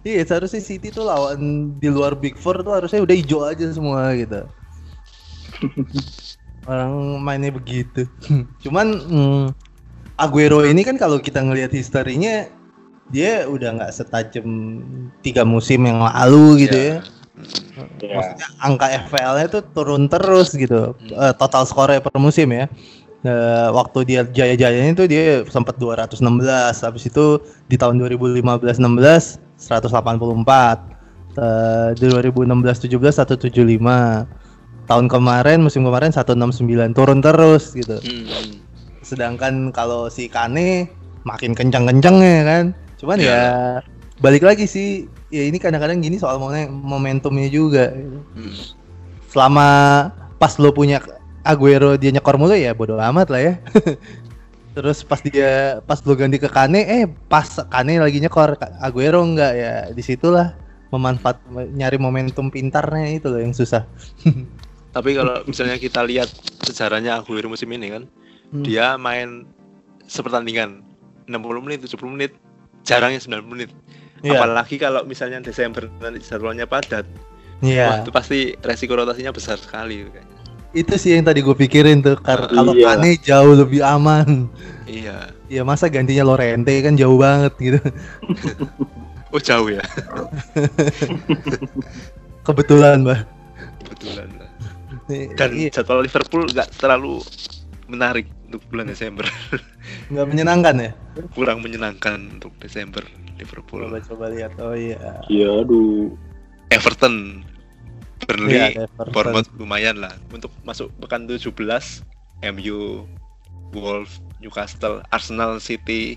Iya 0.00 0.24
seharusnya 0.24 0.64
City 0.64 0.88
tuh 0.88 1.04
lawan 1.04 1.76
di 1.76 1.92
luar 1.92 2.16
Big 2.16 2.40
Four 2.40 2.64
tuh 2.64 2.72
harusnya 2.72 3.04
udah 3.04 3.12
hijau 3.12 3.44
aja 3.44 3.68
semua 3.68 4.16
gitu. 4.16 4.48
Orang 6.68 7.20
mainnya 7.24 7.52
begitu. 7.52 8.04
Cuman 8.64 8.86
hmm, 9.00 9.44
Aguero 10.20 10.64
ini 10.64 10.84
kan 10.84 11.00
kalau 11.00 11.16
kita 11.16 11.40
ngelihat 11.40 11.72
historinya 11.72 12.48
dia 13.10 13.48
udah 13.48 13.80
nggak 13.80 13.92
setajam 13.94 14.80
tiga 15.24 15.42
musim 15.42 15.88
yang 15.88 16.04
lalu 16.04 16.68
gitu 16.68 16.76
ya. 16.76 16.96
Ya. 18.04 18.14
Maksudnya 18.20 18.48
angka 18.60 18.86
FPL-nya 19.08 19.46
tuh 19.48 19.62
turun 19.72 20.04
terus 20.12 20.52
gitu. 20.52 20.92
Eh, 21.08 21.32
total 21.40 21.64
skornya 21.64 22.04
per 22.04 22.12
musim 22.20 22.52
ya. 22.52 22.68
Eh, 23.20 23.68
waktu 23.72 23.98
dia 24.08 24.20
jaya-jayanya 24.28 24.92
itu 24.96 25.04
dia 25.08 25.44
sempat 25.48 25.76
216 25.76 26.20
habis 26.84 27.04
itu 27.08 27.40
di 27.68 27.76
tahun 27.76 28.00
2015-16 28.00 29.40
184 29.60 31.00
Eh, 31.30 31.88
di 31.94 32.10
2016-17 32.10 33.22
175 33.22 34.26
tahun 34.90 35.06
kemarin 35.06 35.62
musim 35.62 35.86
kemarin 35.86 36.10
169 36.10 36.66
turun 36.90 37.22
terus 37.22 37.70
gitu 37.72 38.02
Hmm. 38.02 38.58
Sedangkan 39.00 39.70
kalau 39.70 40.10
si 40.10 40.26
Kane 40.26 40.90
makin 41.22 41.54
kencang-kencang 41.54 42.16
ya 42.18 42.42
kan. 42.42 42.64
Cuman 42.98 43.18
Iya. 43.18 43.30
ya 43.30 43.42
balik 44.18 44.42
lagi 44.42 44.66
sih 44.66 44.88
ya 45.30 45.46
ini 45.46 45.56
kadang-kadang 45.56 45.98
gini 45.98 46.18
soal 46.18 46.38
momen- 46.38 46.70
momentumnya 46.70 47.46
juga. 47.46 47.90
Hmm. 47.90 48.54
Selama 49.30 49.68
pas 50.36 50.58
lo 50.58 50.70
punya 50.70 50.98
Aguero 51.40 51.96
dia 51.96 52.10
nyekor 52.10 52.36
mulu 52.36 52.52
ya 52.52 52.74
bodo 52.74 52.98
amat 52.98 53.30
lah 53.30 53.40
ya. 53.40 53.54
Terus 54.76 55.02
pas 55.02 55.18
dia 55.18 55.78
pas 55.82 55.98
lo 56.02 56.14
ganti 56.14 56.38
ke 56.38 56.46
Kane 56.46 56.82
eh 56.82 57.02
pas 57.26 57.46
Kane 57.66 57.98
lagi 57.98 58.18
nyekor 58.18 58.58
Aguero 58.78 59.22
enggak 59.22 59.52
ya 59.54 59.74
di 59.90 60.02
situlah 60.02 60.54
memanfaat 60.90 61.38
nyari 61.50 61.98
momentum 61.98 62.50
pintarnya 62.50 63.10
itu 63.10 63.26
loh 63.26 63.38
yang 63.38 63.54
susah. 63.54 63.86
Tapi 64.90 65.10
kalau 65.14 65.44
misalnya 65.44 65.76
kita 65.76 66.00
lihat 66.02 66.28
sejarahnya 66.60 67.16
Aguero 67.16 67.46
musim 67.46 67.70
ini 67.70 67.88
kan, 67.88 68.04
Hmm. 68.50 68.66
dia 68.66 68.98
main 68.98 69.46
sepertandingan 70.04 70.82
60 71.30 71.62
menit, 71.62 71.86
70 71.86 72.10
menit, 72.10 72.34
jarangnya 72.82 73.22
90 73.22 73.46
menit. 73.46 73.70
Iya. 74.20 74.36
Apalagi 74.36 74.76
kalau 74.76 75.06
misalnya 75.06 75.38
Desember 75.38 75.86
nanti 76.02 76.18
jadwalnya 76.20 76.66
padat, 76.66 77.06
wah 77.06 77.62
Iya. 77.62 78.02
itu 78.02 78.10
pasti 78.10 78.38
resiko 78.58 78.92
rotasinya 78.92 79.30
besar 79.30 79.56
sekali 79.56 80.04
kayaknya. 80.04 80.26
Itu 80.70 80.94
sih 80.98 81.14
yang 81.14 81.26
tadi 81.26 81.40
gue 81.40 81.52
pikirin 81.52 81.98
tuh 81.98 82.14
karena 82.18 82.46
kalau 82.46 82.72
Iya. 82.74 82.94
Kane 82.94 83.10
jauh 83.22 83.54
lebih 83.54 83.80
aman. 83.82 84.50
Iya. 84.86 85.30
Ya 85.46 85.62
masa 85.62 85.86
gantinya 85.86 86.22
Lorente 86.22 86.70
kan 86.82 86.94
jauh 86.94 87.14
banget 87.14 87.54
gitu. 87.58 87.78
Oh 89.30 89.38
jauh 89.38 89.70
ya, 89.70 89.78
Kebetulan, 92.42 93.06
Mbak. 93.06 93.20
kebetulan. 93.86 94.26
Dan 95.34 95.50
iya, 95.56 95.68
jadwal 95.72 96.04
Liverpool 96.04 96.46
nggak 96.48 96.68
terlalu 96.78 97.20
menarik 97.90 98.30
untuk 98.46 98.62
bulan 98.70 98.86
Desember, 98.86 99.26
nggak 100.14 100.26
menyenangkan 100.26 100.74
ya. 100.78 100.90
kurang 101.34 101.62
menyenangkan 101.62 102.38
untuk 102.38 102.54
Desember 102.62 103.02
Liverpool. 103.38 103.86
Coba 103.86 104.00
coba 104.02 104.24
lihat. 104.30 104.54
Oh 104.62 104.74
iya. 104.74 105.22
Iya, 105.26 105.66
aduh. 105.66 106.14
Everton, 106.70 107.42
Burnley, 108.22 108.78
Everton. 108.78 109.10
Bournemouth 109.10 109.50
lumayan 109.58 109.98
lah 109.98 110.14
untuk 110.30 110.54
masuk 110.62 110.90
pekan 111.02 111.26
17 111.26 111.50
MU 112.54 113.06
Wolves 113.74 114.22
Newcastle 114.38 115.02
Arsenal 115.10 115.58
City 115.60 116.16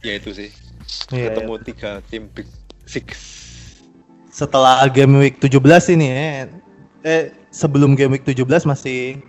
ya 0.00 0.16
itu 0.16 0.32
sih 0.32 0.50
Iya, 1.12 1.30
ketemu 1.30 1.54
iya. 1.54 1.62
tiga 1.62 1.90
tim 2.10 2.24
big 2.32 2.48
six 2.88 3.06
Setelah 4.30 4.86
game 4.90 5.18
week 5.18 5.42
17 5.42 5.58
ini 5.98 6.06
ya. 6.06 6.46
Eh 7.00 7.32
sebelum 7.50 7.96
game 7.96 8.18
week 8.18 8.24
17 8.28 8.44
masih 8.68 9.20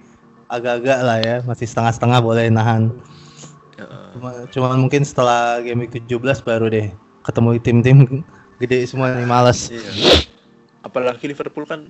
agak-agak 0.52 1.00
lah 1.02 1.18
ya, 1.24 1.36
masih 1.48 1.64
setengah-setengah 1.64 2.20
boleh 2.20 2.52
nahan. 2.52 2.92
Cuma, 4.14 4.46
cuman 4.52 4.78
mungkin 4.86 5.02
setelah 5.08 5.64
game 5.64 5.88
week 5.88 5.96
17 5.96 6.22
baru 6.44 6.68
deh 6.70 6.92
ketemu 7.26 7.50
tim-tim 7.64 7.98
gede 8.62 8.86
semua 8.86 9.14
nih 9.16 9.26
males. 9.26 9.72
iya. 9.74 9.82
apalagi 10.82 11.30
Liverpool 11.30 11.66
kan 11.66 11.90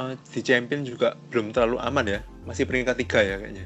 eh, 0.00 0.14
di 0.32 0.40
Champion 0.40 0.84
juga 0.84 1.16
belum 1.32 1.52
terlalu 1.52 1.76
aman 1.80 2.04
ya 2.08 2.20
masih 2.44 2.68
peringkat 2.68 2.96
tiga 3.00 3.20
ya 3.20 3.36
kayaknya 3.40 3.64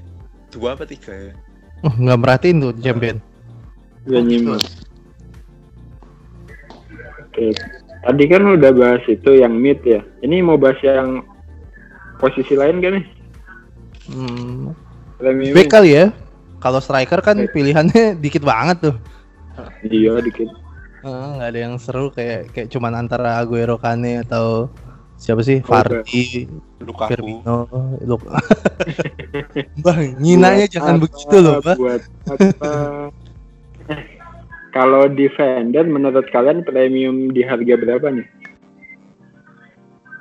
dua 0.51 0.75
apa 0.75 0.87
tiga 0.87 1.11
ya 1.15 1.35
Oh, 1.81 1.93
nggak 1.97 2.19
merhatiin 2.21 2.61
tuh 2.61 2.77
champion. 2.77 3.17
Gak 4.05 4.21
nyimak. 4.21 4.61
Oke. 7.25 7.57
Tadi 8.05 8.25
kan 8.29 8.43
udah 8.45 8.73
bahas 8.77 9.01
itu 9.09 9.31
yang 9.41 9.57
mid 9.57 9.81
ya. 9.81 10.05
Ini 10.21 10.45
mau 10.45 10.61
bahas 10.61 10.77
yang 10.85 11.25
posisi 12.21 12.55
lain 12.55 12.85
gak 12.85 12.93
nih? 12.95 13.05
Hmm, 14.11 14.77
Premium. 15.17 15.57
back 15.57 15.69
kali 15.73 15.91
ya. 15.97 16.07
Kalau 16.61 16.79
striker 16.79 17.25
kan 17.25 17.49
pilihannya 17.49 18.15
dikit 18.25 18.45
banget 18.45 18.93
tuh. 18.93 18.97
Iya 19.89 20.21
dikit. 20.21 20.49
Eh, 21.01 21.27
nggak 21.41 21.49
ada 21.57 21.61
yang 21.65 21.81
seru 21.81 22.13
kayak 22.13 22.53
kayak 22.53 22.69
cuman 22.69 22.93
antara 22.93 23.41
Aguero 23.41 23.81
Kane 23.81 24.21
atau 24.21 24.69
siapa 25.17 25.41
sih. 25.41 25.65
Vardy, 25.65 26.45
Lukaku 26.85 27.17
Firmino, 27.17 27.65
Luk. 28.05 28.21
Bang, 29.85 30.21
nginanya 30.21 30.69
Buat 30.69 30.75
jangan 30.77 30.95
apa, 30.97 31.03
begitu 31.09 31.37
loh, 31.41 31.55
Bang. 31.65 31.79
Buat 31.81 32.03
apa? 32.29 32.71
Kalau 34.71 35.09
defender 35.11 35.83
menurut 35.89 36.29
kalian 36.31 36.63
premium 36.63 37.33
di 37.33 37.43
harga 37.43 37.75
berapa 37.81 38.07
nih? 38.13 38.27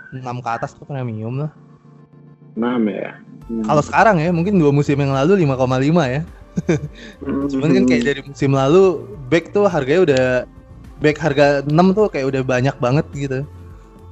6 0.09 0.25
ke 0.25 0.49
atas 0.49 0.73
tuh 0.73 0.87
premium 0.87 1.43
lah. 1.43 1.51
6 2.55 2.81
ya. 2.89 3.09
Hmm. 3.49 3.63
Kalau 3.65 3.81
sekarang 3.81 4.17
ya, 4.21 4.29
mungkin 4.29 4.61
dua 4.61 4.69
musim 4.69 4.97
yang 4.97 5.11
lalu 5.11 5.43
5,5 5.45 6.05
ya. 6.05 6.21
Hmm. 7.23 7.47
Cuman 7.47 7.69
kan 7.71 7.83
kayak 7.87 8.03
dari 8.03 8.21
musim 8.25 8.51
lalu 8.53 9.05
back 9.29 9.53
tuh 9.55 9.65
harganya 9.69 10.01
udah 10.05 10.23
back 10.99 11.17
harga 11.17 11.63
6 11.63 11.71
tuh 11.95 12.05
kayak 12.11 12.25
udah 12.29 12.41
banyak 12.43 12.75
banget 12.77 13.05
gitu. 13.15 13.39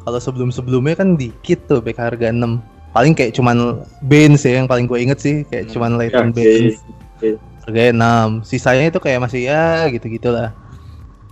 Kalau 0.08 0.20
sebelum-sebelumnya 0.24 0.96
kan 0.96 1.20
dikit 1.20 1.68
tuh 1.68 1.84
back 1.84 2.00
harga 2.00 2.32
6. 2.32 2.64
Paling 2.96 3.14
kayak 3.14 3.36
cuman 3.36 3.84
Baines 4.08 4.42
ya 4.48 4.64
yang 4.64 4.66
paling 4.66 4.88
gue 4.88 4.98
inget 4.98 5.20
sih, 5.20 5.36
kayak 5.52 5.68
Hmm. 5.70 5.74
cuman 5.76 5.92
Ya, 5.92 5.98
Leighton 6.00 6.28
oke. 6.32 6.36
Baines. 6.40 6.78
Oke. 7.20 7.30
Harganya 7.68 7.92
6. 7.94 8.28
Sisanya 8.48 8.86
itu 8.88 9.00
kayak 9.04 9.20
masih 9.28 9.42
ya 9.52 9.86
gitu-gitulah. 9.92 10.56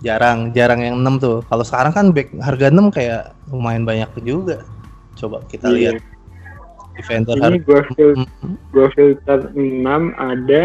Jarang, 0.04 0.52
jarang 0.52 0.84
yang 0.84 1.00
6 1.00 1.16
tuh. 1.16 1.40
Kalau 1.48 1.64
sekarang 1.64 1.92
kan 1.96 2.06
back 2.12 2.28
harga 2.38 2.68
6 2.68 2.92
kayak 2.92 3.32
lumayan 3.48 3.88
banyak 3.88 4.12
juga. 4.20 4.62
Coba 5.16 5.40
kita 5.48 5.72
Iya. 5.72 5.96
lihat 5.96 5.96
defender 6.96 7.34
Ini 7.36 7.58
Hmm. 7.62 8.26
gua 8.72 8.88
filter 8.92 9.38
6 9.52 10.02
ada 10.16 10.62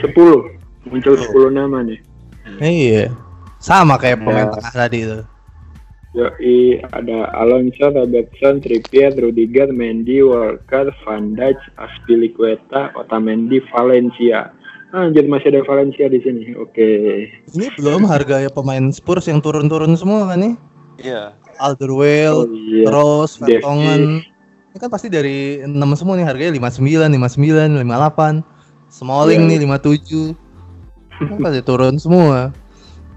10. 0.00 0.50
Muncul 0.86 1.14
10 1.16 1.50
nama 1.50 1.84
nih. 1.84 2.00
Iya. 2.58 3.12
Sama 3.60 3.94
kayak 3.94 4.24
pemain 4.24 4.48
Ya. 4.48 4.54
tengah 4.56 4.74
tadi 4.74 4.98
tuh. 5.04 5.24
Yoi, 6.10 6.82
ada 6.90 7.30
Alonso, 7.38 7.86
Robertson, 7.86 8.58
Trippier, 8.58 9.14
Rudiger, 9.14 9.70
Mendy, 9.70 10.18
Walker, 10.26 10.90
Van 11.06 11.38
Dijk, 11.38 11.54
Aspilicueta, 11.78 12.90
Otamendi, 12.98 13.62
Valencia. 13.70 14.50
Ah, 14.90 15.06
Anjir 15.06 15.30
masih 15.30 15.54
ada 15.54 15.62
Valencia 15.62 16.10
di 16.10 16.18
sini. 16.18 16.50
Oke. 16.58 17.30
Ini 17.54 17.66
belum 17.78 18.10
harga 18.10 18.42
ya 18.42 18.50
pemain 18.50 18.90
Spurs 18.90 19.30
yang 19.30 19.38
turun-turun 19.38 19.94
semua 19.94 20.26
kan 20.26 20.42
nih. 20.42 20.54
iya 21.00 21.32
Oh 21.56 21.70
Alderweireld, 21.70 22.50
iya. 22.50 22.84
Rose, 22.90 23.38
Davies. 23.38 23.62
Vertonghen. 23.62 24.02
Ini 24.70 24.78
kan 24.78 24.86
pasti 24.86 25.10
dari 25.10 25.66
6 25.66 25.74
semua 25.98 26.14
nih 26.14 26.26
harganya 26.26 26.52
59, 26.54 27.10
59, 27.10 27.74
58. 27.82 28.46
Smalling 28.90 29.42
Iya. 29.42 29.50
nih 29.50 29.58
57. 29.66 30.34
Kan 31.18 31.38
pasti 31.42 31.60
turun 31.62 31.94
semua. 31.98 32.54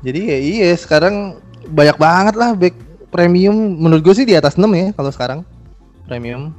Jadi 0.01 0.19
ya 0.27 0.37
iya 0.37 0.69
sekarang 0.73 1.37
banyak 1.69 1.95
banget 1.95 2.35
lah 2.35 2.51
back 2.57 2.75
premium 3.07 3.53
menurut 3.79 4.01
gue 4.01 4.15
sih 4.17 4.25
di 4.25 4.33
atas 4.33 4.57
6 4.57 4.67
ya 4.73 4.89
kalau 4.91 5.13
sekarang 5.13 5.39
premium. 6.09 6.51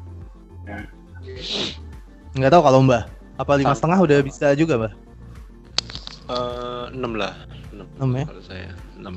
Ya. 0.64 0.86
Nggak 2.32 2.50
tahu 2.54 2.62
kalau 2.62 2.78
Mbah. 2.80 3.10
Apa 3.34 3.58
lima 3.58 3.74
setengah 3.74 3.98
udah 3.98 4.18
bisa 4.22 4.54
juga 4.54 4.78
Mbah? 4.78 4.92
Eh, 6.24 6.84
enam 6.94 7.12
lah 7.18 7.34
enam 7.74 7.86
Enam 7.98 8.10
ya? 8.14 8.24
kalau 8.24 8.42
saya 8.46 8.70
enam 8.96 9.14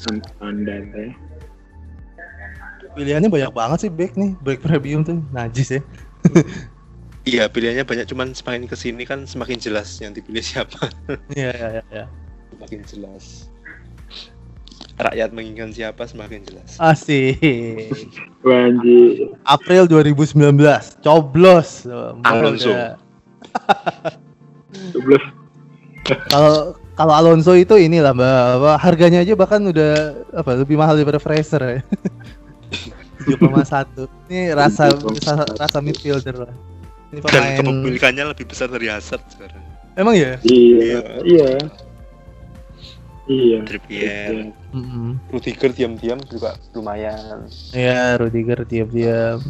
Standar 0.00 0.82
ya. 0.90 1.10
Pilihannya 2.98 3.30
banyak 3.30 3.52
banget 3.54 3.78
sih 3.86 3.90
back 3.94 4.18
nih, 4.18 4.34
back 4.42 4.58
premium 4.58 5.06
tuh 5.06 5.22
najis 5.30 5.78
ya. 5.78 5.82
iya 7.28 7.44
pilihannya 7.46 7.84
banyak 7.84 8.06
cuman 8.08 8.32
semakin 8.32 8.64
ke 8.64 8.76
sini 8.76 9.04
kan 9.04 9.28
semakin 9.28 9.60
jelas 9.60 10.00
yang 10.00 10.16
dipilih 10.16 10.40
siapa 10.40 10.88
Iya 11.38 11.50
iya 11.52 11.68
iya. 11.78 11.84
iya. 11.92 12.04
semakin 12.56 12.80
jelas 12.88 13.24
rakyat 14.98 15.30
menginginkan 15.30 15.70
siapa 15.70 16.10
semakin 16.10 16.42
jelas 16.42 16.74
anjir. 18.42 19.30
April 19.46 19.86
2019, 19.86 20.58
coblos. 21.04 21.86
Mbak 21.86 22.26
Alonso. 22.26 22.72
Sebelum 24.90 25.22
Kalau 26.32 26.74
kalau 26.96 27.14
Alonso 27.14 27.52
itu 27.54 27.76
inilah 27.78 28.16
mbak, 28.16 28.34
apa, 28.58 28.72
harganya 28.80 29.20
aja 29.22 29.36
bahkan 29.36 29.60
udah 29.60 30.24
apa 30.34 30.50
lebih 30.56 30.74
mahal 30.80 30.96
daripada 30.96 31.20
Fraser 31.20 31.62
ya. 31.62 31.80
7,1. 33.36 34.08
Ini 34.32 34.40
rasa, 34.56 34.96
rasa 34.96 35.44
rasa 35.56 35.78
midfielder 35.84 36.48
lah. 36.48 36.54
Ini 37.12 37.20
dan 37.24 37.32
pemain. 37.32 37.56
kepemilikannya 37.60 38.24
lebih 38.32 38.44
besar 38.48 38.68
dari 38.68 38.88
Hazard 38.92 39.24
sekarang 39.32 39.64
Emang 39.96 40.14
ya? 40.14 40.36
iya, 40.44 41.00
iya. 41.24 41.48
Iya. 43.28 43.60
Trippier 43.68 44.52
Mm-mm. 44.72 45.20
Rudiger 45.28 45.72
diam-diam 45.76 46.16
juga 46.32 46.56
lumayan 46.72 47.44
Ya, 47.76 48.16
Rudiger 48.16 48.64
diam-diam. 48.64 49.40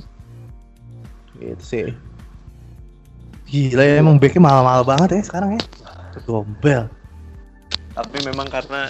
Gitu 1.38 1.62
sih. 1.62 1.86
Gila 3.46 3.80
ya 3.86 4.02
emang 4.02 4.18
backnya 4.18 4.42
mahal-mahal 4.42 4.82
banget 4.82 5.18
ya 5.18 5.22
sekarang 5.24 5.50
ya. 5.56 5.62
Gombel. 6.26 6.90
tapi 7.94 8.22
memang 8.22 8.46
karena 8.46 8.86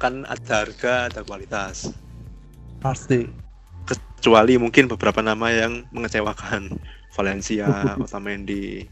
kan 0.00 0.24
ada 0.24 0.64
harga 0.64 1.12
ada 1.12 1.20
kualitas 1.20 1.92
Pasti. 2.80 3.41
Kecuali 3.84 4.54
mungkin 4.56 4.86
beberapa 4.86 5.18
nama 5.18 5.48
yang 5.48 5.84
mengecewakan 5.90 6.70
Valencia, 7.12 7.66
Otamendi 8.04 8.86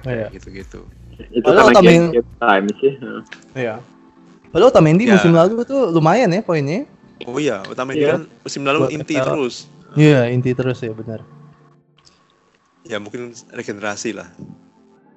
Iya. 0.00 0.32
gitu-gitu. 0.32 0.88
Itu 1.28 1.44
Padahal 1.44 1.68
karena 1.68 1.76
Otamendi- 1.76 2.14
game 2.16 2.30
time 2.34 2.66
sih. 2.74 2.92
Heeh. 2.96 3.22
Iya. 3.54 3.74
Padahal 4.48 4.68
Otamendi 4.70 5.04
Ya. 5.04 5.12
musim 5.14 5.30
lalu 5.30 5.60
tuh 5.62 5.92
lumayan 5.92 6.28
ya 6.28 6.40
poinnya. 6.40 6.88
Oh 7.22 7.36
iya, 7.36 7.60
Otamendi 7.62 8.00
Iya. 8.00 8.16
kan 8.16 8.20
musim 8.40 8.62
lalu 8.64 8.78
Buat 8.80 8.96
inti 8.96 9.14
terus. 9.14 9.54
Iya, 9.92 10.20
inti 10.28 10.50
terus 10.50 10.80
ya 10.80 10.90
benar. 10.90 11.20
Ya 12.82 12.96
mungkin 12.96 13.30
regenerasi 13.46 14.16
lah. 14.16 14.32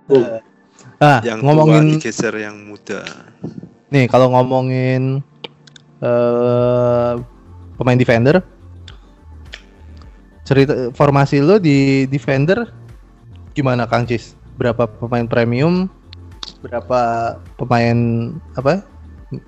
Eh, 0.09 0.43
Ah, 0.99 1.23
yang 1.23 1.39
ngomongin 1.39 1.95
tua 1.95 1.95
digeser 1.95 2.33
yang 2.35 2.59
muda. 2.59 3.07
nih 3.87 4.05
kalau 4.05 4.27
ngomongin 4.29 5.23
eh 6.03 7.13
pemain 7.77 7.97
defender 7.97 8.41
cerita 10.43 10.91
formasi 10.91 11.39
lo 11.39 11.55
di 11.57 12.05
defender 12.11 12.67
gimana 13.55 13.87
Kang 13.87 14.03
Cis? 14.03 14.35
Berapa 14.59 14.85
pemain 14.85 15.25
premium? 15.25 15.87
Berapa 16.61 17.35
pemain 17.55 17.97
apa? 18.53 18.83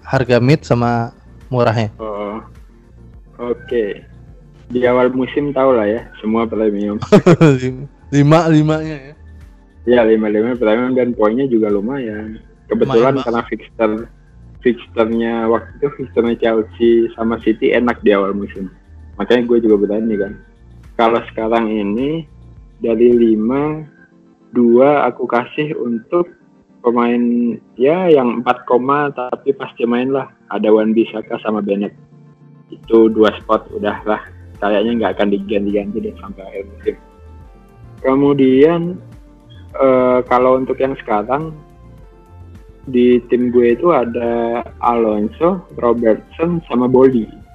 Harga 0.01 0.41
mid 0.41 0.65
sama 0.65 1.13
murahnya? 1.51 1.93
Oh. 2.01 2.41
Oke. 3.37 4.01
Di 4.71 4.81
awal 4.89 5.13
musim 5.13 5.53
tahu 5.53 5.77
lah 5.77 5.85
ya, 5.85 6.01
semua 6.17 6.49
premium. 6.49 6.97
lima 8.15 8.47
limanya 8.49 8.97
ya. 9.11 9.13
ya 9.85 10.01
lima 10.07 10.31
lima 10.31 10.57
premium 10.57 10.97
dan 10.97 11.13
poinnya 11.13 11.45
juga 11.45 11.69
lumayan. 11.69 12.41
Kebetulan 12.65 13.13
Lumayan, 13.13 13.25
karena 13.29 13.41
fixture 13.45 13.93
fixturnya 14.65 15.45
waktu 15.45 15.69
itu 15.77 15.87
fixturnya 16.01 16.35
Chelsea 16.41 17.05
sama 17.13 17.37
City 17.45 17.69
enak 17.69 18.01
di 18.01 18.17
awal 18.17 18.33
musim. 18.33 18.73
Makanya 19.21 19.45
gue 19.45 19.61
juga 19.61 19.85
berani 19.85 20.17
kan. 20.17 20.33
Kalau 20.97 21.21
sekarang 21.29 21.69
ini 21.69 22.25
dari 22.81 23.13
lima 23.13 23.85
dua 24.55 25.05
aku 25.05 25.29
kasih 25.29 25.77
untuk 25.77 26.31
pemain 26.85 27.19
ya 27.75 28.07
yang 28.13 28.45
4 28.45 28.69
koma 28.69 29.09
tapi 29.09 29.51
pasti 29.57 29.89
main 29.89 30.13
lah 30.13 30.29
ada 30.53 30.69
Wan 30.69 30.93
Bisaka 30.93 31.41
sama 31.41 31.59
Bennett 31.59 31.91
itu 32.69 33.09
dua 33.09 33.33
spot 33.41 33.67
udah 33.73 34.05
lah 34.05 34.21
kayaknya 34.61 35.01
nggak 35.01 35.13
akan 35.17 35.33
diganti-ganti 35.33 35.97
deh 35.97 36.15
sampai 36.21 36.45
akhir 36.45 36.63
musim 36.69 36.95
kemudian 38.05 38.81
eh, 39.75 40.19
kalau 40.29 40.61
untuk 40.61 40.77
yang 40.77 40.93
sekarang 41.01 41.57
di 42.85 43.17
tim 43.29 43.49
gue 43.49 43.73
itu 43.73 43.89
ada 43.89 44.61
Alonso, 44.81 45.65
Robertson 45.77 46.61
sama 46.69 46.85
Boldy 46.85 47.45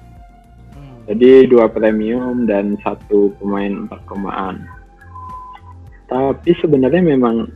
jadi 1.11 1.49
dua 1.49 1.67
premium 1.67 2.47
dan 2.47 2.79
satu 2.79 3.35
pemain 3.41 3.83
empat 3.83 3.99
komaan. 4.07 4.63
Tapi 6.07 6.55
sebenarnya 6.63 7.03
memang 7.03 7.51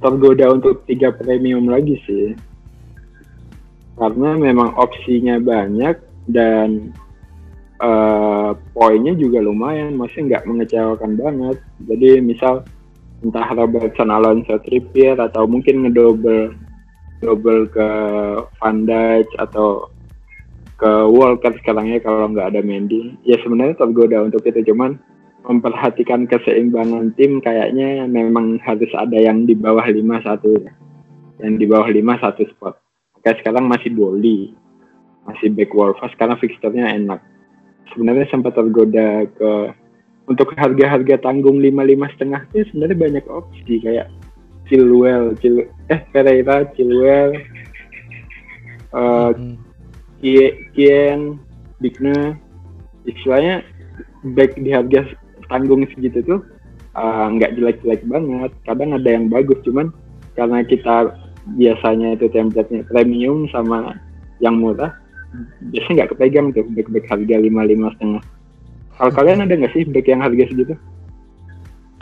tergoda 0.00 0.56
untuk 0.56 0.80
tiga 0.88 1.12
premium 1.12 1.68
lagi 1.68 2.00
sih. 2.08 2.32
Karena 4.00 4.38
memang 4.38 4.72
opsinya 4.80 5.36
banyak 5.42 6.00
dan 6.30 6.94
eh, 7.84 8.50
poinnya 8.72 9.12
juga 9.18 9.44
lumayan, 9.44 10.00
masih 10.00 10.30
nggak 10.30 10.48
mengecewakan 10.48 11.20
banget. 11.20 11.60
Jadi 11.84 12.24
misal 12.24 12.64
entah 13.24 13.48
Robertson, 13.54 14.10
Alonso, 14.12 14.58
Trippier 14.62 15.18
atau 15.18 15.44
mungkin 15.50 15.86
ngedouble 15.86 16.54
double 17.18 17.66
ke 17.74 17.88
Van 18.62 18.86
Dijk 18.86 19.26
atau 19.42 19.90
ke 20.78 20.90
Walker 21.10 21.50
sekarang 21.58 21.90
ya 21.90 21.98
kalau 21.98 22.30
nggak 22.30 22.54
ada 22.54 22.60
Mendy. 22.62 23.18
Ya 23.26 23.34
sebenarnya 23.42 23.74
tergoda 23.74 24.22
untuk 24.22 24.46
itu 24.46 24.62
cuman 24.70 24.98
memperhatikan 25.42 26.30
keseimbangan 26.30 27.14
tim 27.18 27.42
kayaknya 27.42 28.06
memang 28.06 28.62
harus 28.62 28.90
ada 28.94 29.18
yang 29.18 29.48
di 29.48 29.58
bawah 29.58 29.82
5 29.82 29.98
satu 30.22 30.50
ya. 30.60 30.72
yang 31.38 31.54
di 31.58 31.66
bawah 31.66 31.86
5 31.90 32.22
satu 32.22 32.42
spot. 32.54 32.74
Kayak 33.22 33.42
sekarang 33.42 33.66
masih 33.66 33.90
Boli 33.94 34.54
masih 35.28 35.52
back 35.52 35.76
Wolves 35.76 36.14
karena 36.16 36.40
fixturnya 36.40 36.88
enak. 36.96 37.20
Sebenarnya 37.92 38.26
sempat 38.32 38.56
tergoda 38.56 39.28
ke 39.28 39.52
untuk 40.28 40.52
harga-harga 40.54 41.18
tanggung 41.24 41.58
55 41.64 42.12
setengah 42.14 42.40
itu 42.52 42.64
sebenarnya 42.70 42.98
banyak 43.00 43.24
opsi 43.32 43.74
kayak 43.80 44.06
Chilwell, 44.68 45.32
Chil 45.40 45.64
eh 45.88 46.00
Pereira, 46.12 46.68
Chilwell, 46.76 47.32
eh, 48.92 49.30
Hmm. 49.32 49.56
Kie- 50.20 50.56
Kien, 50.74 51.38
Digne, 51.80 52.36
istilahnya 53.06 53.64
back 54.34 54.58
di 54.58 54.70
harga 54.74 55.08
tanggung 55.48 55.86
segitu 55.94 56.20
tuh 56.26 56.40
uh, 56.98 57.30
nggak 57.32 57.54
jelek-jelek 57.54 58.02
banget. 58.04 58.50
Kadang 58.66 58.98
ada 58.98 59.08
yang 59.08 59.30
bagus, 59.30 59.62
cuman 59.62 59.94
karena 60.34 60.66
kita 60.66 61.14
biasanya 61.54 62.18
itu 62.18 62.26
template-nya 62.28 62.84
premium 62.90 63.46
sama 63.54 63.96
yang 64.42 64.58
murah, 64.58 64.90
biasanya 65.70 66.04
nggak 66.04 66.10
kepegang 66.18 66.46
tuh 66.50 66.66
back-back 66.74 67.06
harga 67.06 67.36
lima 67.38 67.62
lima 67.64 67.94
setengah. 67.96 68.22
Kalau 68.98 69.14
kalian 69.14 69.46
ada 69.46 69.54
nggak 69.54 69.72
sih 69.72 69.86
back 69.86 70.10
yang 70.10 70.20
harga 70.20 70.44
segitu? 70.50 70.74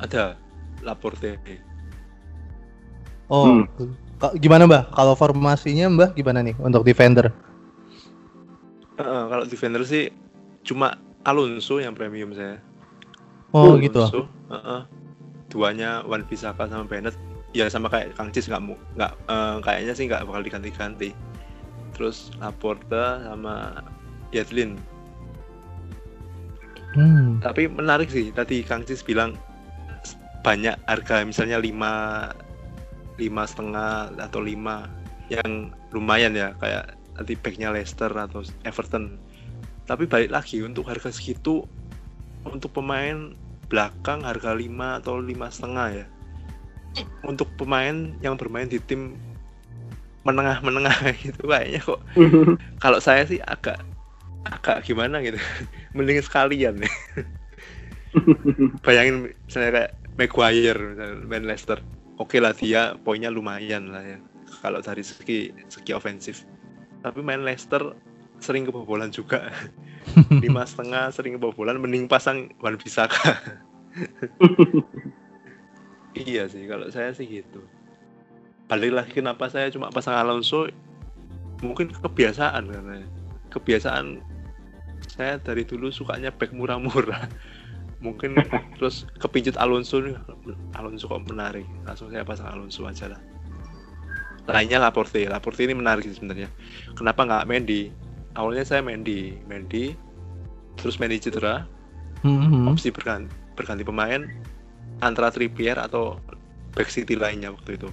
Ada 0.00 0.40
Laporte. 0.80 1.36
Oh, 3.28 3.60
Hmm. 3.66 3.92
gimana 4.40 4.64
Mbah? 4.64 4.88
Kalau 4.96 5.12
formasinya 5.12 5.92
Mbah 5.92 6.10
gimana 6.16 6.40
nih 6.40 6.56
untuk 6.56 6.88
defender? 6.88 7.28
Heeh, 8.96 9.22
kalau 9.28 9.44
defender 9.44 9.84
sih 9.84 10.08
cuma 10.64 10.96
Alonso 11.26 11.76
yang 11.82 11.92
premium 11.92 12.32
saya. 12.32 12.56
Oh, 13.52 13.74
Oh, 13.74 13.74
gitu. 13.76 14.00
Alonso, 14.00 14.22
heeh. 14.48 14.80
Duanya 15.52 16.00
Wan 16.08 16.24
Bisaka 16.24 16.64
sama 16.66 16.88
Bennett 16.88 17.14
ya 17.52 17.68
sama 17.68 17.88
kayak 17.88 18.12
Kang 18.16 18.28
Cis 18.34 18.48
nggak 18.48 18.60
mu 18.60 18.76
nggak 18.98 19.12
eh, 19.28 19.56
kayaknya 19.64 19.92
sih 19.92 20.04
nggak 20.08 20.24
bakal 20.24 20.42
diganti-ganti. 20.44 21.10
Terus 21.92 22.32
Laporte 22.40 23.24
sama 23.24 23.84
Yedlin. 24.32 24.76
Hmm. 26.96 27.38
Tapi 27.44 27.68
menarik 27.68 28.08
sih 28.08 28.32
tadi 28.32 28.64
Kang 28.64 28.82
Cis 28.88 29.04
bilang 29.04 29.36
banyak 30.40 30.78
harga 30.88 31.26
misalnya 31.26 31.60
lima 31.60 32.32
lima 33.20 33.42
setengah 33.44 34.14
atau 34.16 34.40
lima 34.40 34.88
yang 35.28 35.74
lumayan 35.92 36.32
ya 36.32 36.56
kayak 36.56 36.96
nanti 37.16 37.36
backnya 37.36 37.68
Leicester 37.72 38.08
atau 38.08 38.40
Everton. 38.64 39.20
Tapi 39.84 40.08
balik 40.08 40.32
lagi 40.32 40.64
untuk 40.64 40.88
harga 40.88 41.12
segitu 41.12 41.68
untuk 42.48 42.72
pemain 42.74 43.36
belakang 43.66 44.22
harga 44.22 44.54
5 44.54 45.02
atau 45.02 45.18
lima 45.18 45.50
setengah 45.50 45.88
ya. 46.02 46.06
Untuk 47.26 47.50
pemain 47.58 48.14
yang 48.24 48.38
bermain 48.38 48.70
di 48.70 48.80
tim 48.80 49.18
menengah-menengah 50.26 50.98
gitu 51.24 51.46
kayaknya 51.46 51.80
kok 51.86 52.02
kalau 52.82 52.98
saya 52.98 53.22
sih 53.22 53.38
agak 53.46 53.78
agak 54.52 54.86
gimana 54.86 55.20
gitu? 55.24 55.38
Mending 55.96 56.22
sekalian. 56.22 56.82
Ya 56.82 56.92
bayangin 58.86 59.36
misalnya 59.44 59.70
kayak 59.72 59.92
Maguire 60.16 60.80
misalnya 60.94 61.14
main 61.28 61.44
Leicester. 61.44 61.78
Oke 62.16 62.40
lah 62.40 62.56
dia 62.56 62.96
poinnya 63.04 63.28
lumayan 63.28 63.92
lah 63.92 64.00
ya 64.00 64.18
kalau 64.64 64.80
dari 64.80 65.04
segi 65.04 65.52
segi 65.68 65.92
ofensif. 65.92 66.48
Tapi 67.04 67.20
main 67.20 67.44
Leicester 67.44 67.92
sering 68.40 68.64
kebobolan 68.64 69.12
juga. 69.12 69.52
Lima 70.44 70.64
setengah 70.64 71.12
sering 71.12 71.36
kebobolan 71.36 71.76
mending 71.76 72.08
pasang 72.08 72.48
Wan 72.62 72.78
Bisaka 72.78 73.36
iya 76.16 76.48
sih 76.48 76.64
kalau 76.68 76.88
saya 76.92 77.12
sih 77.12 77.28
gitu. 77.28 77.60
Balik 78.66 78.92
lagi 78.92 79.12
kenapa 79.14 79.46
saya 79.46 79.70
cuma 79.70 79.92
pasang 79.92 80.16
Alonso? 80.16 80.68
Mungkin 81.62 81.92
kebiasaan 81.92 82.68
karena 82.68 83.04
kebiasaan 83.56 84.20
saya 85.16 85.40
dari 85.40 85.64
dulu 85.64 85.88
sukanya 85.88 86.28
back 86.32 86.52
murah-murah. 86.52 87.24
Mungkin 88.04 88.36
terus 88.76 89.08
kepincut 89.16 89.56
Alonso 89.56 90.04
nih 90.04 90.16
Alonso 90.76 91.08
kok 91.08 91.24
menarik? 91.24 91.64
Langsung 91.88 92.12
saya 92.12 92.22
pasang 92.22 92.52
Alonso 92.52 92.84
aja 92.84 93.08
lah. 93.08 93.20
Lainnya 94.46 94.78
Laporte. 94.78 95.24
Laporte 95.26 95.64
ini 95.64 95.74
menarik 95.74 96.06
sih 96.06 96.14
sebenarnya. 96.14 96.52
Kenapa 96.94 97.24
nggak 97.24 97.48
Mendy? 97.48 97.90
Awalnya 98.36 98.64
saya 98.68 98.84
Mendy. 98.84 99.40
Mendy 99.48 99.96
terus 100.76 101.00
Mendy 101.00 101.18
cedera. 101.18 101.64
Hmm. 102.24 102.66
opsi 102.72 102.90
berganti, 102.90 103.28
berganti 103.54 103.84
pemain 103.86 104.24
antara 105.04 105.28
Trippier 105.28 105.76
atau 105.76 106.16
back 106.72 106.88
City 106.88 107.14
lainnya 107.14 107.52
waktu 107.52 107.76
itu. 107.76 107.88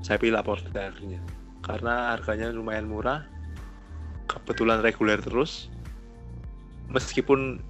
Saya 0.00 0.16
pilih 0.18 0.36
Laporte 0.40 0.72
akhirnya. 0.72 1.20
Karena 1.62 2.16
harganya 2.16 2.48
lumayan 2.50 2.88
murah 2.88 3.37
kebetulan 4.28 4.84
reguler 4.84 5.18
terus 5.18 5.72
meskipun 6.92 7.60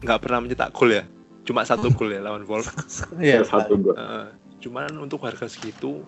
nggak 0.00 0.20
pernah 0.24 0.40
mencetak 0.44 0.72
gol 0.72 0.92
ya 0.92 1.04
cuma 1.46 1.62
satu 1.62 1.94
gol 1.94 2.10
ya 2.10 2.20
lawan 2.20 2.42
Wolves. 2.42 3.06
Iya, 3.22 3.46
satu 3.46 3.78
gol. 3.78 3.94
Eh, 3.94 4.26
cuman 4.66 4.90
untuk 4.98 5.22
harga 5.22 5.46
segitu 5.46 6.02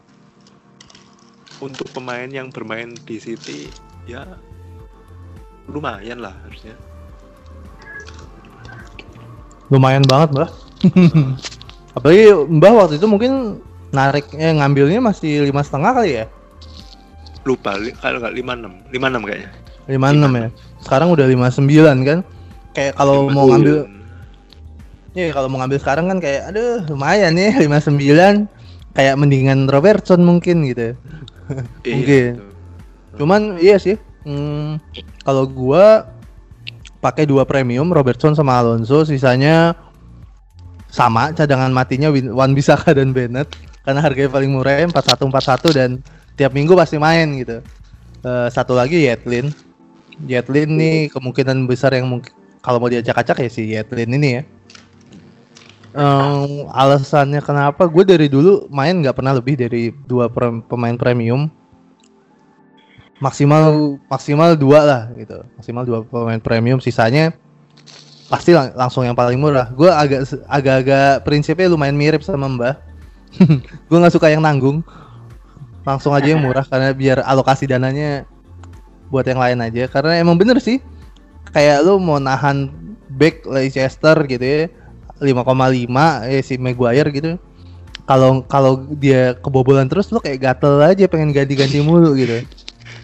untuk 1.62 1.86
pemain 1.94 2.26
yang 2.26 2.50
bermain 2.50 2.90
di 3.06 3.22
City 3.22 3.70
ya 4.08 4.26
lumayan 5.70 6.18
lah 6.18 6.34
harusnya. 6.42 6.74
Lumayan 9.70 10.02
banget 10.08 10.34
Mbah. 10.34 10.50
Apalagi 11.96 12.24
Mbah 12.34 12.72
waktu 12.74 12.94
itu 12.98 13.06
mungkin 13.06 13.62
nariknya 13.94 14.58
ngambilnya 14.58 14.98
masih 14.98 15.46
lima 15.46 15.62
setengah 15.62 15.92
kali 15.94 16.10
ya? 16.18 16.26
Lupa 17.46 17.78
li- 17.78 17.94
kalau 17.94 18.18
nggak 18.18 18.34
lima 18.34 18.52
enam 18.58 18.74
lima 18.90 19.06
enam 19.06 19.22
kayaknya 19.24 19.67
lima 19.88 20.12
enam 20.12 20.32
ya 20.36 20.48
sekarang 20.84 21.08
udah 21.10 21.26
lima 21.26 21.48
sembilan 21.48 21.96
kan 22.04 22.18
kayak 22.76 22.92
kalau 22.94 23.26
mau 23.32 23.48
ngambil 23.48 23.88
ya 25.16 25.32
kalau 25.32 25.48
mau 25.50 25.58
ngambil 25.64 25.78
sekarang 25.80 26.06
kan 26.12 26.18
kayak 26.20 26.52
aduh 26.52 26.84
lumayan 26.92 27.34
nih 27.34 27.56
lima 27.58 27.80
sembilan 27.80 28.44
kayak 28.92 29.14
mendingan 29.16 29.66
Robertson 29.66 30.22
mungkin 30.22 30.68
gitu 30.68 30.92
Iya, 31.82 31.92
mungkin. 31.96 32.32
betul. 32.36 33.16
cuman 33.16 33.40
iya 33.56 33.80
sih 33.80 33.96
hmm, 34.28 34.76
kalau 35.24 35.48
gua 35.48 36.04
pakai 37.00 37.24
dua 37.24 37.48
premium 37.48 37.88
Robertson 37.88 38.36
sama 38.36 38.60
Alonso 38.60 39.08
sisanya 39.08 39.72
sama 40.88 41.32
cadangan 41.32 41.72
matinya 41.72 42.08
Wan 42.12 42.52
Bisaka 42.52 42.92
dan 42.92 43.16
Bennett 43.16 43.48
karena 43.84 44.04
harganya 44.04 44.28
paling 44.28 44.52
murah 44.52 44.84
41 44.84 44.92
41 45.32 45.72
dan 45.78 45.90
tiap 46.36 46.52
minggu 46.52 46.76
pasti 46.76 47.00
main 47.00 47.28
gitu. 47.40 47.60
Eh, 48.20 48.48
satu 48.52 48.76
lagi 48.76 49.04
Yetlin. 49.08 49.48
Yetlin 50.26 50.74
nih 50.74 50.96
kemungkinan 51.14 51.68
besar 51.70 51.94
yang 51.94 52.10
mungkin 52.10 52.34
kalau 52.58 52.82
mau 52.82 52.90
diacak-acak 52.90 53.38
ya 53.46 53.50
si 53.50 53.62
Yetlin 53.70 54.10
ini 54.18 54.28
ya. 54.40 54.42
Em, 55.94 56.68
alasannya 56.68 57.40
kenapa? 57.40 57.86
Gue 57.86 58.04
dari 58.04 58.26
dulu 58.26 58.66
main 58.68 58.98
nggak 58.98 59.14
pernah 59.14 59.32
lebih 59.34 59.54
dari 59.56 59.94
dua 60.06 60.28
pemain 60.66 60.96
premium. 60.98 61.46
Maksimal 63.18 63.98
maksimal 64.06 64.54
dua 64.54 64.80
lah 64.84 65.02
gitu. 65.18 65.42
Maksimal 65.58 65.82
dua 65.86 65.98
pemain 66.06 66.38
premium. 66.38 66.78
Sisanya 66.78 67.34
pasti 68.30 68.52
lang- 68.54 68.74
langsung 68.76 69.02
yang 69.02 69.16
paling 69.16 69.38
murah. 69.40 69.70
Gue 69.74 69.90
agak 69.90 70.28
agak-agak 70.46 71.24
prinsipnya 71.26 71.66
lumayan 71.66 71.98
mirip 71.98 72.22
sama 72.22 72.46
mbah. 72.46 72.76
Gue 73.88 73.98
nggak 73.98 74.14
suka 74.14 74.30
yang 74.30 74.44
nanggung. 74.44 74.84
Langsung 75.82 76.12
aja 76.12 76.28
yang 76.30 76.44
murah 76.44 76.68
karena 76.68 76.92
biar 76.92 77.24
alokasi 77.24 77.64
dananya 77.64 78.28
buat 79.08 79.26
yang 79.26 79.40
lain 79.40 79.58
aja. 79.64 79.88
Karena 79.90 80.16
emang 80.20 80.36
bener 80.36 80.60
sih 80.62 80.80
kayak 81.52 81.84
lu 81.84 81.96
mau 82.00 82.20
nahan 82.20 82.68
back 83.08 83.48
Leicester 83.48 84.14
gitu 84.28 84.44
ya 84.44 84.68
5,5 85.18 86.30
eh 86.30 86.42
si 86.44 86.54
Maguire 86.60 87.10
gitu. 87.10 87.40
Kalau 88.08 88.40
kalau 88.48 88.88
dia 88.96 89.36
kebobolan 89.36 89.84
terus 89.84 90.08
lu 90.08 90.20
kayak 90.22 90.40
gatel 90.40 90.80
aja 90.80 91.04
pengen 91.10 91.34
ganti-ganti 91.34 91.84
mulu 91.84 92.16
gitu. 92.16 92.40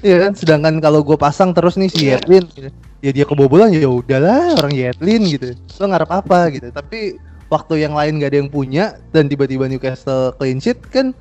Iya 0.05 0.29
kan? 0.29 0.33
Sedangkan 0.37 0.81
kalau 0.81 1.01
gue 1.05 1.17
pasang 1.17 1.53
terus 1.53 1.77
nih 1.81 1.89
si 1.93 2.09
Yetlin 2.13 2.45
gitu, 2.53 2.69
ya 3.05 3.11
dia 3.13 3.25
kebobolan 3.25 3.73
ya 3.73 3.89
udahlah 3.89 4.57
orang 4.61 4.73
Yetlin 4.73 5.29
gitu. 5.29 5.57
Lo 5.81 5.85
ngarep 5.93 6.11
apa 6.13 6.53
gitu. 6.53 6.69
Tapi 6.73 7.21
waktu 7.53 7.85
yang 7.85 7.93
lain 7.93 8.21
gak 8.21 8.33
ada 8.33 8.39
yang 8.41 8.51
punya 8.53 8.97
dan 9.13 9.29
tiba-tiba 9.29 9.69
Newcastle 9.69 10.33
clean 10.41 10.61
sheet 10.61 10.81
kan 10.89 11.13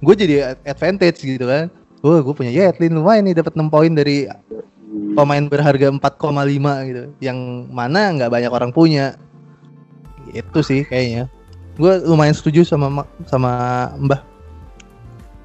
gue 0.00 0.14
jadi 0.16 0.56
advantage 0.64 1.20
gitu 1.24 1.44
kan 1.44 1.68
oh 2.00 2.18
gue 2.20 2.34
punya 2.34 2.52
Yetlin 2.52 2.96
lumayan 2.96 3.28
nih 3.28 3.36
dapat 3.40 3.52
6 3.56 3.68
poin 3.68 3.92
dari 3.92 4.26
pemain 5.14 5.44
berharga 5.46 5.92
4,5 5.92 6.88
gitu 6.88 7.04
yang 7.20 7.38
mana 7.70 8.14
nggak 8.16 8.32
banyak 8.32 8.52
orang 8.52 8.70
punya 8.72 9.14
itu 10.30 10.60
sih 10.62 10.82
kayaknya 10.86 11.26
gue 11.76 11.92
lumayan 12.06 12.36
setuju 12.36 12.62
sama 12.64 12.88
Ma- 12.88 13.10
sama 13.26 13.52
Mbah 13.98 14.20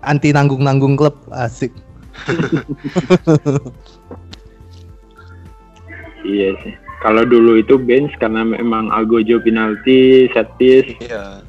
anti 0.05 0.29
nanggung 0.31 0.61
nanggung 0.61 0.93
klub 0.95 1.15
asik 1.33 1.73
Iya 6.25 6.57
sih. 6.65 6.73
Kalau 7.05 7.21
dulu 7.21 7.61
itu 7.61 7.77
bench 7.77 8.09
karena 8.17 8.41
memang 8.41 8.89
Algojo 8.89 9.37
penalti, 9.45 10.25
set 10.33 10.49
piece. 10.57 10.89
Iya. 11.05 11.45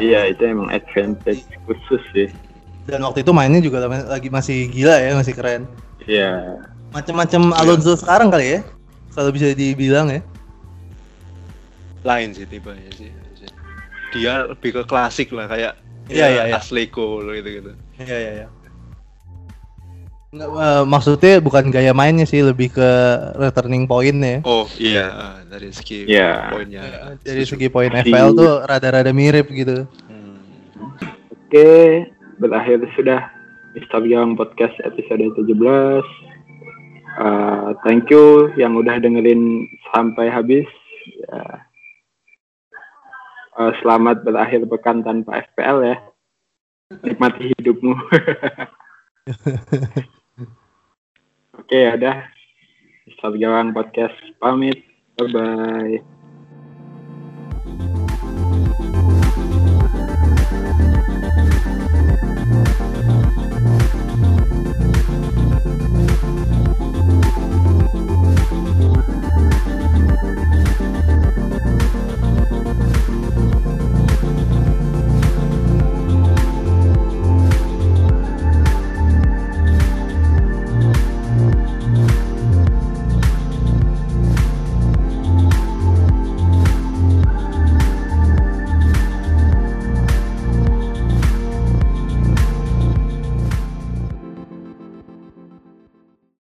Iya, 0.00 0.20
itu 0.32 0.42
emang 0.48 0.72
advantage 0.72 1.44
khusus 1.68 2.00
sih. 2.16 2.28
Dan 2.88 3.00
waktu 3.04 3.20
itu 3.22 3.32
mainnya 3.32 3.60
juga 3.60 3.84
lagi 3.86 4.28
masih 4.28 4.68
gila 4.70 4.96
ya 4.96 5.12
masih 5.16 5.34
keren. 5.36 5.64
Iya. 6.08 6.58
macam-macam 6.90 7.54
Alonso 7.54 7.94
sekarang 7.94 8.34
kali 8.34 8.58
ya 8.58 8.60
kalau 9.14 9.30
bisa 9.30 9.52
dibilang 9.54 10.10
ya. 10.10 10.20
Lain 12.02 12.32
sih 12.34 12.48
tipenya 12.48 12.90
sih. 12.96 13.12
Dia 14.10 14.50
lebih 14.50 14.74
ke 14.74 14.82
klasik 14.88 15.30
lah 15.30 15.46
kayak 15.46 15.78
Iya, 16.10 16.26
iya, 16.26 16.42
iya. 16.50 16.58
Gitu 16.58 17.30
gitu 17.38 17.70
iya 18.02 18.16
iya 18.18 18.32
iya. 18.42 18.46
Nggak, 20.30 20.46
eh, 20.46 20.84
maksudnya 20.86 21.42
bukan 21.42 21.74
gaya 21.74 21.90
mainnya 21.90 22.22
sih 22.22 22.38
lebih 22.42 22.70
ke 22.70 22.90
returning 23.34 23.86
point 23.90 24.14
ya. 24.14 24.38
Oh 24.46 24.66
iya. 24.78 25.06
Ah, 25.10 25.38
dari 25.46 25.74
segi 25.74 26.06
Iya. 26.06 26.54
poinnya. 26.54 26.82
Dari 27.22 27.42
setuju. 27.42 27.58
segi 27.58 27.66
poin 27.66 27.90
FPL 27.90 28.30
tuh 28.38 28.62
rada-rada 28.62 29.10
mirip 29.10 29.50
gitu. 29.50 29.90
Hmm. 30.06 30.38
Oke, 31.50 31.70
berakhir 32.40 32.80
sudah 32.96 33.28
Mister 33.76 34.02
Yang 34.02 34.40
Podcast 34.40 34.74
episode 34.82 35.22
17. 35.36 35.54
Uh, 37.20 37.76
thank 37.84 38.08
you 38.08 38.48
yang 38.56 38.74
udah 38.74 38.96
dengerin 38.98 39.68
sampai 39.92 40.32
habis. 40.32 40.66
Ya. 41.28 41.68
Uh, 43.60 43.72
selamat 43.84 44.24
berakhir 44.24 44.64
pekan 44.66 45.04
tanpa 45.04 45.44
FPL 45.52 45.78
ya. 45.84 45.96
Nikmati 47.04 47.52
hidupmu. 47.60 47.94
Oke, 51.60 51.76
ya 51.76 51.94
udah. 51.94 52.16
Mister 53.06 53.30
Gawang 53.36 53.76
Podcast 53.76 54.16
pamit. 54.40 54.80
Bye 55.20 55.28
bye. 55.28 56.00